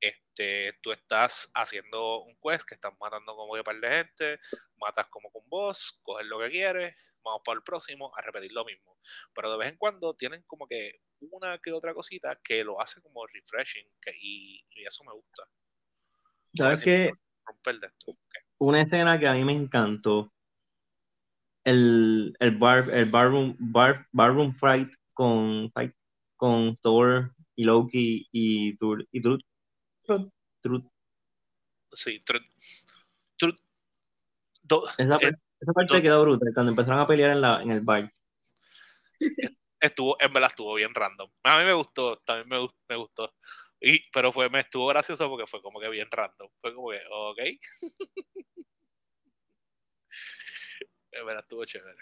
Este, 0.00 0.78
tú 0.82 0.92
estás 0.92 1.50
haciendo 1.54 2.22
un 2.22 2.36
quest 2.42 2.66
que 2.66 2.74
estás 2.74 2.92
matando 2.98 3.36
como 3.36 3.54
que 3.54 3.62
par 3.62 3.78
de 3.78 3.88
gente, 3.88 4.40
matas 4.76 5.06
como 5.06 5.30
con 5.30 5.42
boss, 5.48 6.00
coges 6.02 6.26
lo 6.26 6.38
que 6.40 6.50
quieres, 6.50 6.96
vamos 7.22 7.42
para 7.44 7.56
el 7.56 7.62
próximo 7.62 8.10
a 8.16 8.22
repetir 8.22 8.52
lo 8.52 8.64
mismo. 8.64 8.96
Pero 9.34 9.52
de 9.52 9.58
vez 9.58 9.68
en 9.68 9.76
cuando 9.76 10.14
tienen 10.14 10.42
como 10.46 10.66
que 10.66 10.92
una 11.20 11.58
que 11.58 11.72
otra 11.72 11.92
cosita 11.94 12.40
que 12.42 12.64
lo 12.64 12.80
hace 12.80 13.00
como 13.02 13.26
refreshing 13.26 13.86
y, 14.22 14.64
eso 14.86 15.04
me 15.04 15.12
gusta. 15.12 15.44
¿Sabes 16.54 16.82
qué? 16.82 17.12
Una 18.58 18.82
escena 18.82 19.18
que 19.18 19.28
a 19.28 19.34
mí 19.34 19.44
me 19.44 19.52
encantó. 19.52 20.32
El, 21.62 22.34
el 22.40 22.56
bar, 22.56 22.88
el 22.90 23.10
barroom, 23.10 23.54
bar, 23.58 24.08
barroom 24.12 24.54
fight 24.56 24.88
con, 25.12 25.70
fight 25.72 25.94
con 26.36 26.78
Thor 26.78 27.34
y 27.54 27.64
Loki 27.64 28.26
y, 28.32 28.78
y 29.12 29.20
Truth. 30.10 30.32
Truth. 30.62 30.84
Sí, 31.92 32.18
Truth. 32.20 33.56
esa, 34.98 35.16
esa, 35.16 35.72
parte 35.72 36.02
quedó 36.02 36.22
brutal 36.22 36.52
cuando 36.54 36.70
empezaron 36.70 37.00
a 37.00 37.06
pelear 37.06 37.30
en, 37.30 37.40
la, 37.40 37.62
en 37.62 37.70
el 37.70 37.80
bar. 37.80 38.10
Estuvo, 39.80 40.16
en 40.20 40.32
verdad 40.32 40.50
estuvo 40.50 40.74
bien 40.74 40.94
random. 40.94 41.30
A 41.44 41.58
mí 41.60 41.64
me 41.64 41.72
gustó, 41.72 42.16
también 42.18 42.48
me, 42.48 42.68
me 42.88 42.96
gustó. 42.96 43.32
Y, 43.80 44.10
pero 44.10 44.32
fue, 44.32 44.50
me 44.50 44.60
estuvo 44.60 44.86
gracioso 44.88 45.28
porque 45.28 45.46
fue 45.46 45.62
como 45.62 45.80
que 45.80 45.88
bien 45.88 46.08
random. 46.10 46.48
Fue 46.60 46.74
como 46.74 46.90
que, 46.90 46.98
ok. 47.10 47.38
en 51.12 51.26
verdad 51.26 51.42
estuvo 51.42 51.64
chévere. 51.64 51.96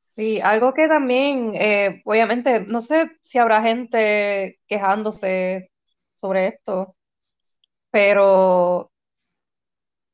Sí, 0.00 0.40
algo 0.40 0.74
que 0.74 0.88
también, 0.88 1.52
eh, 1.54 2.02
obviamente, 2.04 2.60
no 2.60 2.80
sé 2.80 3.18
si 3.22 3.38
habrá 3.38 3.62
gente 3.62 4.60
quejándose 4.66 5.70
sobre 6.16 6.48
esto, 6.48 6.96
pero 7.90 8.90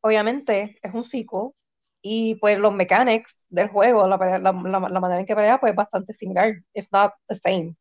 obviamente 0.01 0.79
es 0.83 0.95
un 0.95 1.05
ciclo 1.05 1.55
y 2.03 2.37
pues 2.37 2.59
los 2.59 2.73
mechanics 2.75 3.47
del 3.51 3.69
juego, 3.69 4.07
la, 4.09 4.17
la, 4.17 4.39
la, 4.39 4.53
manera 5.01 5.21
en 5.21 5.27
que 5.27 5.35
pelea, 5.35 5.59
pues 5.61 5.73
es 5.73 5.77
bastante 5.77 6.13
similar, 6.13 6.55
if 6.75 6.87
not 6.93 7.13
the 7.29 7.35
same. 7.35 7.75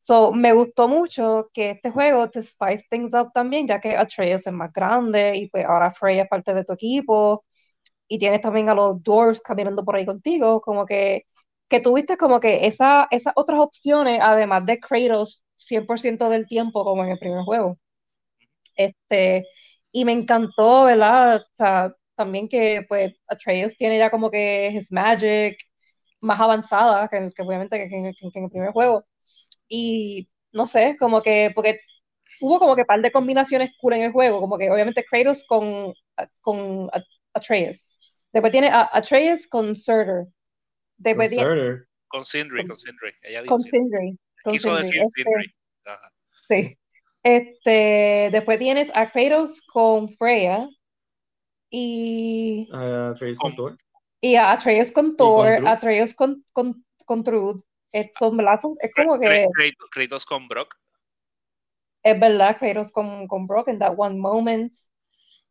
So, 0.00 0.32
me 0.32 0.52
gustó 0.52 0.88
mucho 0.88 1.50
que 1.52 1.70
este 1.72 1.90
juego 1.90 2.30
te 2.30 2.42
spice 2.42 2.86
things 2.90 3.14
up 3.14 3.32
también, 3.34 3.66
ya 3.68 3.80
que 3.80 3.96
Atreus 3.96 4.46
es 4.46 4.52
más 4.52 4.72
grande 4.72 5.36
y 5.36 5.48
pues 5.50 5.64
ahora 5.66 5.92
Frey 5.92 6.20
es 6.20 6.28
parte 6.28 6.54
de 6.54 6.64
tu 6.64 6.72
equipo 6.74 7.44
y 8.08 8.18
tienes 8.18 8.40
también 8.40 8.68
a 8.70 8.74
los 8.74 9.02
Dwarves 9.02 9.40
caminando 9.42 9.84
por 9.84 9.96
ahí 9.96 10.06
contigo, 10.06 10.60
como 10.60 10.86
que 10.86 11.24
que 11.68 11.80
tuviste 11.80 12.16
como 12.16 12.40
que 12.40 12.66
esa, 12.66 13.08
esas 13.10 13.32
otras 13.36 13.60
opciones, 13.60 14.20
además 14.22 14.64
de 14.66 14.80
Kratos 14.80 15.44
100% 15.56 16.28
del 16.30 16.46
tiempo, 16.46 16.84
como 16.84 17.04
en 17.04 17.10
el 17.10 17.18
primer 17.18 17.42
juego. 17.44 17.78
Este, 18.78 19.46
y 19.92 20.04
me 20.04 20.12
encantó, 20.12 20.84
¿verdad? 20.84 21.38
O 21.42 21.46
sea, 21.54 21.92
también 22.14 22.48
que 22.48 22.84
pues 22.88 23.14
Atreus 23.26 23.76
tiene 23.76 23.98
ya 23.98 24.10
como 24.10 24.30
que 24.30 24.68
his 24.68 24.92
magic 24.92 25.58
más 26.20 26.40
avanzada 26.40 27.08
que, 27.08 27.30
que 27.34 27.42
obviamente 27.42 27.88
que, 27.88 27.96
en 27.96 28.06
el 28.44 28.50
primer 28.50 28.72
juego. 28.72 29.04
Y 29.68 30.30
no 30.52 30.66
sé, 30.66 30.96
como 30.98 31.22
que, 31.22 31.52
porque 31.54 31.80
hubo 32.40 32.58
como 32.58 32.76
que 32.76 32.84
par 32.84 33.02
de 33.02 33.12
combinaciones 33.12 33.70
cool 33.80 33.94
en 33.94 34.02
el 34.02 34.12
juego, 34.12 34.40
como 34.40 34.58
que 34.58 34.70
obviamente 34.70 35.04
Kratos 35.04 35.44
con, 35.46 35.92
con 36.40 36.90
Atreus. 37.34 37.96
Después 38.32 38.52
tiene 38.52 38.68
a 38.68 38.88
Atreus 38.92 39.46
con 39.48 39.74
Surtur 39.74 40.28
con, 41.02 41.86
con 42.08 42.24
Sindri, 42.24 42.66
con 42.66 42.76
Sindri. 42.76 43.12
Ella 43.22 43.42
dijo 43.42 43.54
con 43.54 43.62
Sindri. 43.62 44.18
Quiso 44.50 44.76
decir 44.76 45.02
este, 45.02 45.22
Sindri. 45.22 45.54
Sí. 46.48 46.78
Este, 47.22 48.30
después 48.32 48.58
tienes 48.58 48.94
a 48.96 49.10
Kratos 49.10 49.62
con 49.62 50.08
Freya 50.08 50.68
y 51.70 52.68
a 52.72 53.10
Atreus 53.10 53.38
con 53.38 53.54
Thor. 53.54 53.76
Y 54.20 54.34
a 54.36 54.52
Atreus 54.52 54.92
con 54.92 55.16
Thor, 55.16 55.66
Atreus 55.66 56.14
con, 56.14 56.44
con, 56.52 56.84
con 57.04 57.24
Truth. 57.24 57.62
Es, 57.92 58.06
es 58.06 58.94
como 58.94 59.18
que. 59.18 59.48
Kratos 59.90 60.26
con 60.26 60.48
Brock. 60.48 60.74
Es 62.02 62.18
verdad, 62.18 62.56
Kratos 62.58 62.92
con, 62.92 63.26
con 63.26 63.46
Brock 63.46 63.68
en 63.68 63.78
that 63.78 63.94
one 63.96 64.18
moment 64.18 64.72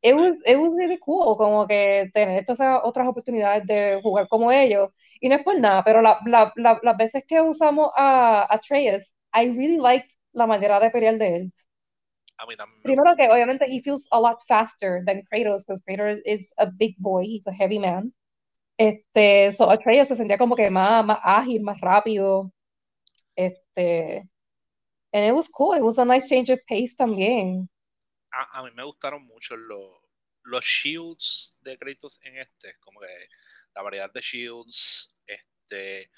it 0.02 0.16
was, 0.16 0.38
it 0.46 0.58
was 0.58 0.74
really 0.76 0.98
cool, 1.00 1.36
como 1.38 1.68
que 1.68 2.10
tener 2.14 2.40
estas 2.40 2.60
otras 2.84 3.08
oportunidades 3.08 3.66
de 3.66 4.00
jugar 4.02 4.28
como 4.28 4.52
ellos. 4.52 4.90
Y 5.20 5.30
no 5.30 5.36
es 5.36 5.44
por 5.44 5.60
nada, 5.60 5.84
pero 5.84 6.02
la, 6.02 6.20
la, 6.26 6.54
la, 6.56 6.80
las 6.84 6.98
veces 6.98 7.24
que 7.28 7.42
usamos 7.42 7.92
a, 7.96 8.48
a 8.54 8.60
Treyas, 8.60 9.14
I 9.34 9.50
really 9.50 9.78
liked 9.78 10.12
la 10.34 10.46
manera 10.46 10.80
de 10.80 10.90
pelear 10.90 11.18
de 11.18 11.36
él. 11.36 11.54
A 12.38 12.46
mí 12.46 12.56
también. 12.56 12.82
Primero 12.84 13.16
que 13.16 13.30
obviamente 13.30 13.66
he 13.66 13.82
feels 13.82 14.08
a 14.12 14.20
lot 14.20 14.38
faster 14.48 15.04
than 15.06 15.24
Kratos, 15.24 15.66
because 15.66 15.82
Kratos 15.82 16.22
is 16.26 16.54
a 16.58 16.68
big 16.68 16.96
boy, 17.00 17.24
he's 17.24 17.48
a 17.48 17.54
heavy 17.54 17.80
man. 17.80 18.14
Este, 18.78 19.52
so 19.52 19.72
Atreus 19.72 20.08
se 20.08 20.16
sentía 20.16 20.38
como 20.38 20.56
que 20.56 20.70
más, 20.70 21.04
más 21.04 21.20
ágil, 21.24 21.62
más 21.62 21.82
rápido. 21.82 22.52
Este, 23.36 24.28
and 25.14 25.26
it 25.26 25.34
was 25.34 25.48
cool, 25.48 25.74
it 25.74 25.84
was 25.84 25.98
a 25.98 26.06
nice 26.06 26.28
change 26.28 26.50
of 26.50 26.60
pace 26.68 26.96
también 26.96 27.68
a, 28.32 28.64
mí 28.64 28.72
me 28.72 28.84
gustaron 28.84 29.26
mucho 29.26 29.56
los, 29.56 29.98
los 30.44 30.64
shields 30.64 31.56
de 31.62 31.78
créditos 31.78 32.20
en 32.24 32.38
este, 32.38 32.78
como 32.80 33.00
que 33.00 33.30
la 33.74 33.82
variedad 33.82 34.12
de 34.12 34.22
shields, 34.22 35.14
este, 35.26 36.12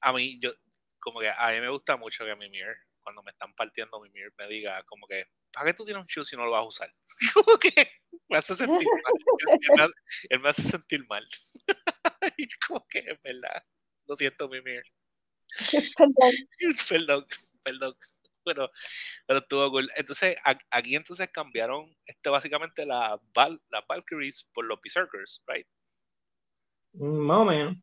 a 0.00 0.12
mí, 0.12 0.38
yo, 0.40 0.50
como 0.98 1.20
que 1.20 1.28
a 1.28 1.50
mí 1.52 1.60
me 1.60 1.70
gusta 1.70 1.96
mucho 1.96 2.24
que 2.24 2.36
mi 2.36 2.48
Mir, 2.50 2.76
cuando 3.06 3.22
me 3.22 3.30
están 3.30 3.54
partiendo 3.54 4.00
mi 4.00 4.10
Mir, 4.10 4.32
me 4.36 4.48
diga 4.48 4.82
como 4.82 5.06
que, 5.06 5.26
¿para 5.52 5.66
qué 5.66 5.74
tú 5.74 5.84
tienes 5.84 6.00
un 6.00 6.08
shield 6.08 6.26
si 6.26 6.34
no 6.36 6.44
lo 6.44 6.50
vas 6.50 6.62
a 6.62 6.64
usar? 6.64 6.94
como 7.34 7.56
que 7.56 7.70
me 8.28 8.36
hace 8.36 8.56
sentir 8.56 8.88
mal. 9.76 9.92
Él 10.28 10.40
me 10.40 10.48
hace, 10.48 10.62
sentir 10.62 11.06
mal. 11.06 11.24
y 12.36 12.48
como 12.66 12.84
que 12.88 12.98
es 12.98 13.22
verdad. 13.22 13.64
Lo 14.08 14.16
siento, 14.16 14.48
mi 14.48 14.60
Mir. 14.60 14.82
perdón, 16.88 17.24
perdón 17.62 17.96
pero, 18.46 18.70
pero 19.26 19.40
estuvo 19.40 19.70
cool. 19.70 19.88
Entonces, 19.96 20.36
aquí 20.70 20.94
entonces 20.94 21.28
cambiaron 21.32 21.94
este, 22.06 22.30
básicamente 22.30 22.86
Val, 22.86 23.60
las 23.70 23.86
Valkyries 23.88 24.50
por 24.54 24.64
los 24.64 24.80
Berserkers, 24.80 25.42
¿right? 25.46 25.66
Mm, 26.92 27.26
más 27.26 27.38
o 27.38 27.44
menos. 27.44 27.76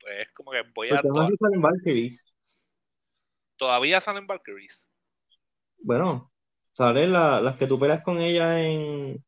Pues 0.00 0.28
como 0.32 0.52
que 0.52 0.62
voy 0.74 0.88
a. 0.90 1.02
Todavía 1.02 1.36
salen 1.38 1.60
Valkyries. 1.60 2.24
¿Todavía 3.58 4.00
salen 4.00 4.26
Valkyries? 4.26 4.88
Bueno, 5.78 6.32
salen 6.72 7.12
las 7.12 7.56
que 7.56 7.66
tú 7.66 7.78
peleas 7.78 8.02
con 8.02 8.20
ella 8.20 8.60
en. 8.60 9.22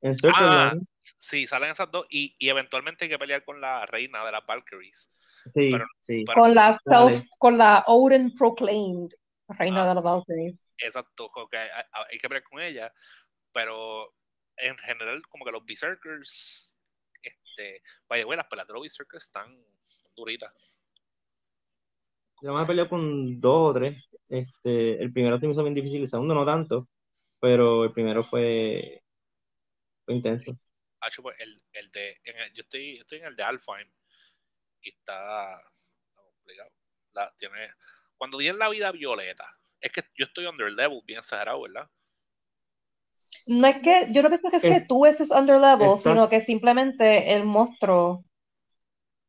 En 0.00 0.16
ah, 0.34 0.74
sí, 1.00 1.46
salen 1.46 1.70
esas 1.70 1.88
dos 1.92 2.04
y, 2.10 2.34
y, 2.40 2.48
eventualmente 2.48 3.04
hay 3.04 3.10
que 3.10 3.18
pelear 3.20 3.44
con 3.44 3.60
la 3.60 3.86
reina 3.86 4.24
de 4.26 4.32
las 4.32 4.44
Valkyries. 4.44 5.14
Sí, 5.54 5.70
sí. 6.02 6.24
con 6.24 6.54
la 6.54 6.72
self, 6.72 7.24
con 7.38 7.56
la 7.56 7.84
Odin 7.86 8.34
Proclaimed. 8.36 9.12
Reina 9.48 9.84
ah, 9.84 9.88
de 9.88 9.94
los 9.94 10.04
Valkyries. 10.04 10.66
Exacto, 10.78 11.30
que 11.50 11.56
hay, 11.56 12.18
que 12.18 12.28
pelear 12.28 12.42
con 12.42 12.60
ella, 12.60 12.92
pero 13.52 14.12
en 14.56 14.76
general, 14.78 15.22
como 15.28 15.44
que 15.44 15.52
los 15.52 15.64
Berserkers, 15.64 16.76
este, 17.22 17.82
vaya, 18.08 18.24
bueno, 18.24 18.40
las 18.42 18.48
peleas 18.48 18.66
de 18.66 18.74
los 18.74 18.82
Berserkers 18.82 19.24
están 19.24 19.64
duritas. 20.16 20.78
Yo 22.42 22.52
me 22.52 22.62
he 22.62 22.66
peleado 22.66 22.88
con 22.90 23.40
dos 23.40 23.70
o 23.70 23.72
tres. 23.72 24.04
Este, 24.28 25.00
el 25.00 25.12
primero 25.12 25.38
se 25.38 25.46
me 25.46 25.52
hizo 25.52 25.62
bien 25.62 25.74
difícil, 25.74 26.02
el 26.02 26.08
segundo 26.08 26.34
no 26.34 26.44
tanto, 26.44 26.88
pero 27.38 27.84
el 27.84 27.92
primero 27.92 28.24
fue, 28.24 29.04
fue 30.04 30.14
intenso. 30.14 30.52
Pues, 31.22 31.38
el, 31.38 31.56
el 31.72 31.90
de, 31.92 32.16
yo, 32.54 32.62
estoy, 32.62 32.98
estoy 32.98 33.18
en 33.18 33.26
el 33.26 33.36
de 33.36 33.42
Alfheim 33.44 33.88
y 34.82 34.88
está, 34.88 35.54
está 35.54 36.22
complicado. 36.22 36.70
La, 37.12 37.32
tiene, 37.36 37.70
cuando 38.16 38.38
di 38.38 38.48
en 38.48 38.58
la 38.58 38.70
vida 38.70 38.90
violeta, 38.90 39.46
es 39.80 39.92
que 39.92 40.02
yo 40.16 40.24
estoy 40.24 40.46
under 40.46 40.72
level, 40.72 41.00
bien 41.06 41.20
exagerado, 41.20 41.62
¿verdad? 41.62 41.88
No 43.48 43.66
es 43.68 43.78
que, 43.78 44.08
yo 44.10 44.22
no 44.22 44.30
pienso 44.30 44.50
que 44.50 44.56
es 44.56 44.62
que 44.62 44.76
eh, 44.76 44.86
tú 44.88 45.06
estés 45.06 45.30
under 45.30 45.60
level, 45.60 45.96
sino 45.96 46.28
que 46.28 46.40
simplemente 46.40 47.34
el 47.34 47.44
monstruo 47.44 48.24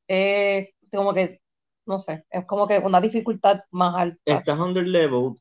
es 0.07 0.69
como 0.91 1.13
que, 1.13 1.42
no 1.85 1.99
sé, 1.99 2.25
es 2.29 2.45
como 2.45 2.67
que 2.67 2.79
una 2.79 3.01
dificultad 3.01 3.61
más 3.71 3.95
alta. 3.95 4.19
Estás 4.25 4.59
under 4.59 4.85
level, 4.85 5.35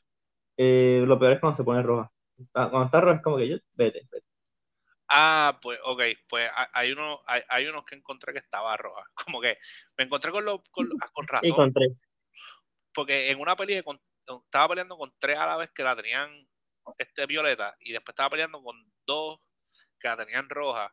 eh, 0.57 1.03
lo 1.07 1.19
peor 1.19 1.33
es 1.33 1.41
cuando 1.41 1.57
se 1.57 1.65
pone 1.65 1.83
roja. 1.83 2.11
Ah, 2.55 2.69
cuando 2.71 2.87
está 2.87 3.01
roja 3.01 3.17
es 3.17 3.23
como 3.23 3.37
que 3.37 3.49
yo, 3.49 3.57
vete, 3.75 4.07
vete. 4.11 4.27
Ah, 5.09 5.59
pues, 5.61 5.79
ok, 5.85 6.03
pues 6.29 6.51
hay, 6.73 6.93
uno, 6.93 7.21
hay, 7.27 7.67
unos 7.67 7.85
que 7.85 7.95
encontré 7.95 8.33
que 8.33 8.39
estaba 8.39 8.75
roja. 8.79 9.05
Como 9.27 9.43
que 9.43 9.59
me 9.99 10.05
encontré 10.05 10.33
con, 10.33 10.43
lo, 10.43 10.63
con, 10.71 10.89
ah, 11.03 11.11
con 11.13 11.29
razón. 11.29 11.51
Encontré 11.51 11.89
porque 12.93 13.31
en 13.31 13.41
una 13.41 13.57
pelea 13.57 13.83
estaba 14.27 14.69
peleando 14.69 14.97
con 14.97 15.13
tres 15.19 15.39
árabes 15.39 15.71
que 15.71 15.83
la 15.83 15.97
tenían 15.97 16.49
este 16.99 17.27
violeta 17.27 17.77
y 17.81 17.93
después 17.93 18.13
estaba 18.13 18.31
peleando 18.31 18.63
con 18.63 18.77
dos 19.07 19.41
que 19.99 20.09
la 20.09 20.17
tenían 20.17 20.49
roja 20.49 20.93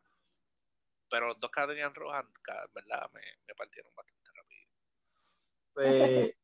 pero 1.08 1.28
los 1.28 1.40
dos 1.40 1.50
que 1.50 1.60
la 1.60 1.66
tenían 1.66 1.94
roja 1.94 2.20
en 2.20 2.72
verdad 2.72 3.10
me, 3.12 3.22
me 3.46 3.54
partieron 3.54 3.92
bastante 3.94 4.19
pues 5.74 6.34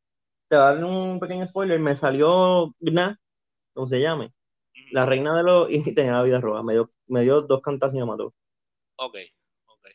te 0.49 0.57
voy 0.57 0.65
a 0.65 0.75
dar 0.75 0.85
un 0.85 1.19
pequeño 1.19 1.47
spoiler 1.47 1.79
me 1.81 1.97
salió 1.97 2.75
Gna 2.79 3.19
como 3.77 3.87
se 3.89 4.01
llame 4.01 4.33
La 4.91 5.05
reina 5.05 5.37
de 5.37 5.43
los. 5.43 5.69
Y 5.71 5.95
tenía 5.95 6.13
la 6.13 6.23
vida 6.23 6.41
roja. 6.41 6.63
Me 6.63 6.73
dio, 6.73 6.89
me 7.07 7.23
dio 7.23 7.43
dos 7.43 7.61
cantas 7.61 7.93
y 7.95 7.99
me 7.99 8.07
mató. 8.07 8.35
Ok, 8.97 9.17
ok. 9.67 9.89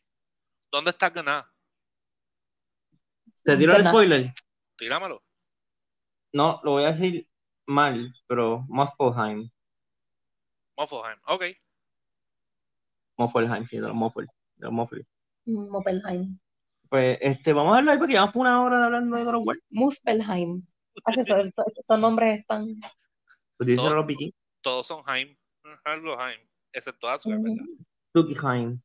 ¿Dónde 0.72 0.92
está 0.92 1.10
Gná? 1.10 1.52
¿Te 3.44 3.58
tiro 3.58 3.76
el 3.76 3.84
spoiler? 3.84 4.32
Tíramelo. 4.78 5.24
No, 6.34 6.62
lo 6.64 6.72
voy 6.72 6.84
a 6.84 6.92
decir 6.92 7.28
mal, 7.66 8.14
pero 8.28 8.62
Muspelheim. 8.70 9.50
Moffelheim. 10.78 11.20
Ok. 11.28 11.44
Muffelheim, 13.18 13.66
sí, 13.66 13.78
de 13.78 13.88
los 13.88 13.96
Muffel. 13.96 14.28
De 14.56 14.66
los 14.66 14.74
Muffel. 14.74 15.08
Muspelheim. 15.46 16.40
Pues 16.92 17.18
este, 17.22 17.54
vamos 17.54 17.74
a 17.74 17.78
hablar 17.78 17.98
porque 17.98 18.12
llevamos 18.12 18.34
por 18.34 18.42
una 18.42 18.62
hora 18.62 18.80
de 18.80 18.86
hablando 18.88 19.16
de 19.16 19.26
of 19.26 19.48
War. 19.48 19.58
Muspelheim. 19.70 20.68
Estos, 21.06 22.00
nombres 22.00 22.40
están. 22.40 22.68
Pues 23.56 23.68
dicen 23.68 23.86
Todo. 23.86 23.96
los 23.96 24.06
vikingos. 24.06 24.36
Todos 24.62 24.88
son 24.88 25.02
Heim. 25.08 25.38
Excepto 26.74 27.08
Asgard, 27.08 27.42
¿verdad? 27.42 27.66
Tukiheim. 28.14 28.82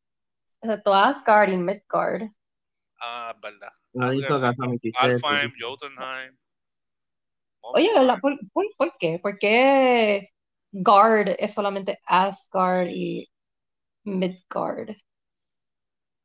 Excepto 0.63 0.95
Asgard 0.95 1.49
y 1.53 1.57
Midgard. 1.57 2.31
Ah, 3.01 3.35
es 3.35 3.41
verdad. 3.41 3.73
Alfheim. 5.01 5.53
Jotunheim. 5.59 6.39
Oye, 7.63 7.93
¿verdad? 7.93 8.19
¿Por, 8.21 8.39
por, 8.53 8.67
por 8.77 8.97
qué? 9.01 9.19
¿Por 9.21 9.37
qué 9.37 10.29
Guard 10.71 11.35
es 11.41 11.55
solamente 11.55 11.99
Asgard 12.07 12.87
y 12.87 13.29
Midgard? 14.05 14.91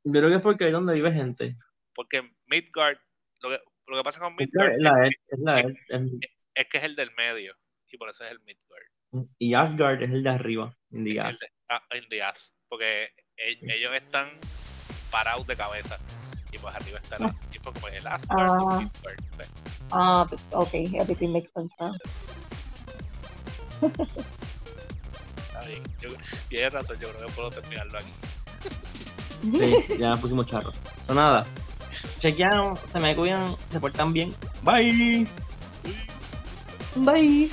Yo 0.04 0.12
creo 0.12 0.30
que 0.30 0.36
es 0.36 0.42
porque 0.44 0.66
ahí 0.66 0.72
donde 0.72 0.94
vive 0.94 1.12
gente. 1.12 1.56
Porque 1.94 2.22
Midgard, 2.46 2.98
lo 3.42 3.50
que, 3.50 3.60
lo 3.88 3.98
que 3.98 4.04
pasa 4.04 4.20
con 4.20 4.36
Midgard 4.36 4.74
es 4.74 4.82
la 4.82 5.08
es, 5.08 5.16
es 5.28 5.40
la 5.40 5.60
es- 5.60 5.68
es- 5.90 6.30
es 6.56 6.66
que 6.68 6.78
es 6.78 6.84
el 6.84 6.96
del 6.96 7.12
medio. 7.16 7.56
Y 7.92 7.98
por 7.98 8.10
eso 8.10 8.24
es 8.24 8.32
el 8.32 8.40
Midgard. 8.42 9.28
y 9.38 9.54
Asgard 9.54 10.02
es 10.04 10.12
el 10.12 10.24
de 10.24 10.30
arriba. 10.30 10.74
in 10.92 11.04
the 11.04 11.12
de, 11.14 11.38
ah, 11.70 11.84
in 11.96 12.08
the. 12.10 12.22
Porque 12.70 13.10
e- 13.38 13.60
ellos 13.76 13.94
están 13.94 14.30
parados 15.12 15.46
de 15.48 15.56
cabeza. 15.58 15.98
Y 16.54 16.58
pues 16.58 16.74
arriba 16.76 17.00
está 17.00 17.16
el 17.18 17.24
as. 17.26 17.48
Y 17.54 17.60
pues 17.60 17.74
como 17.76 17.88
el 17.90 18.08
Asgard 18.08 18.48
y 18.48 18.52
Ah. 18.52 18.80
Midgard. 18.80 19.20
pues, 19.36 19.50
Ah, 19.92 20.26
pues, 20.30 20.42
ok, 20.52 20.74
everything 20.74 21.30
makes 21.34 21.50
sense 21.54 21.74
now. 21.80 21.94
está 25.48 25.66
bien. 25.68 25.84
Yo, 26.02 26.10
tienes 26.50 26.74
razón, 26.74 26.98
yo 27.00 27.12
creo 27.14 27.28
que 27.28 27.34
puedo 27.34 27.50
terminarlo 27.50 27.98
aquí. 27.98 28.12
Sí, 29.42 29.98
ya 30.00 30.16
pusimos 30.18 30.46
charro. 30.46 30.72
So, 31.08 31.14
nada. 31.14 31.46
Chequearon, 32.20 32.76
se 32.92 33.00
me 33.00 33.16
cuidan, 33.16 33.56
se 33.70 33.80
portan 33.80 34.14
bien. 34.14 34.34
Bye. 34.64 35.28
Bye. 36.96 37.50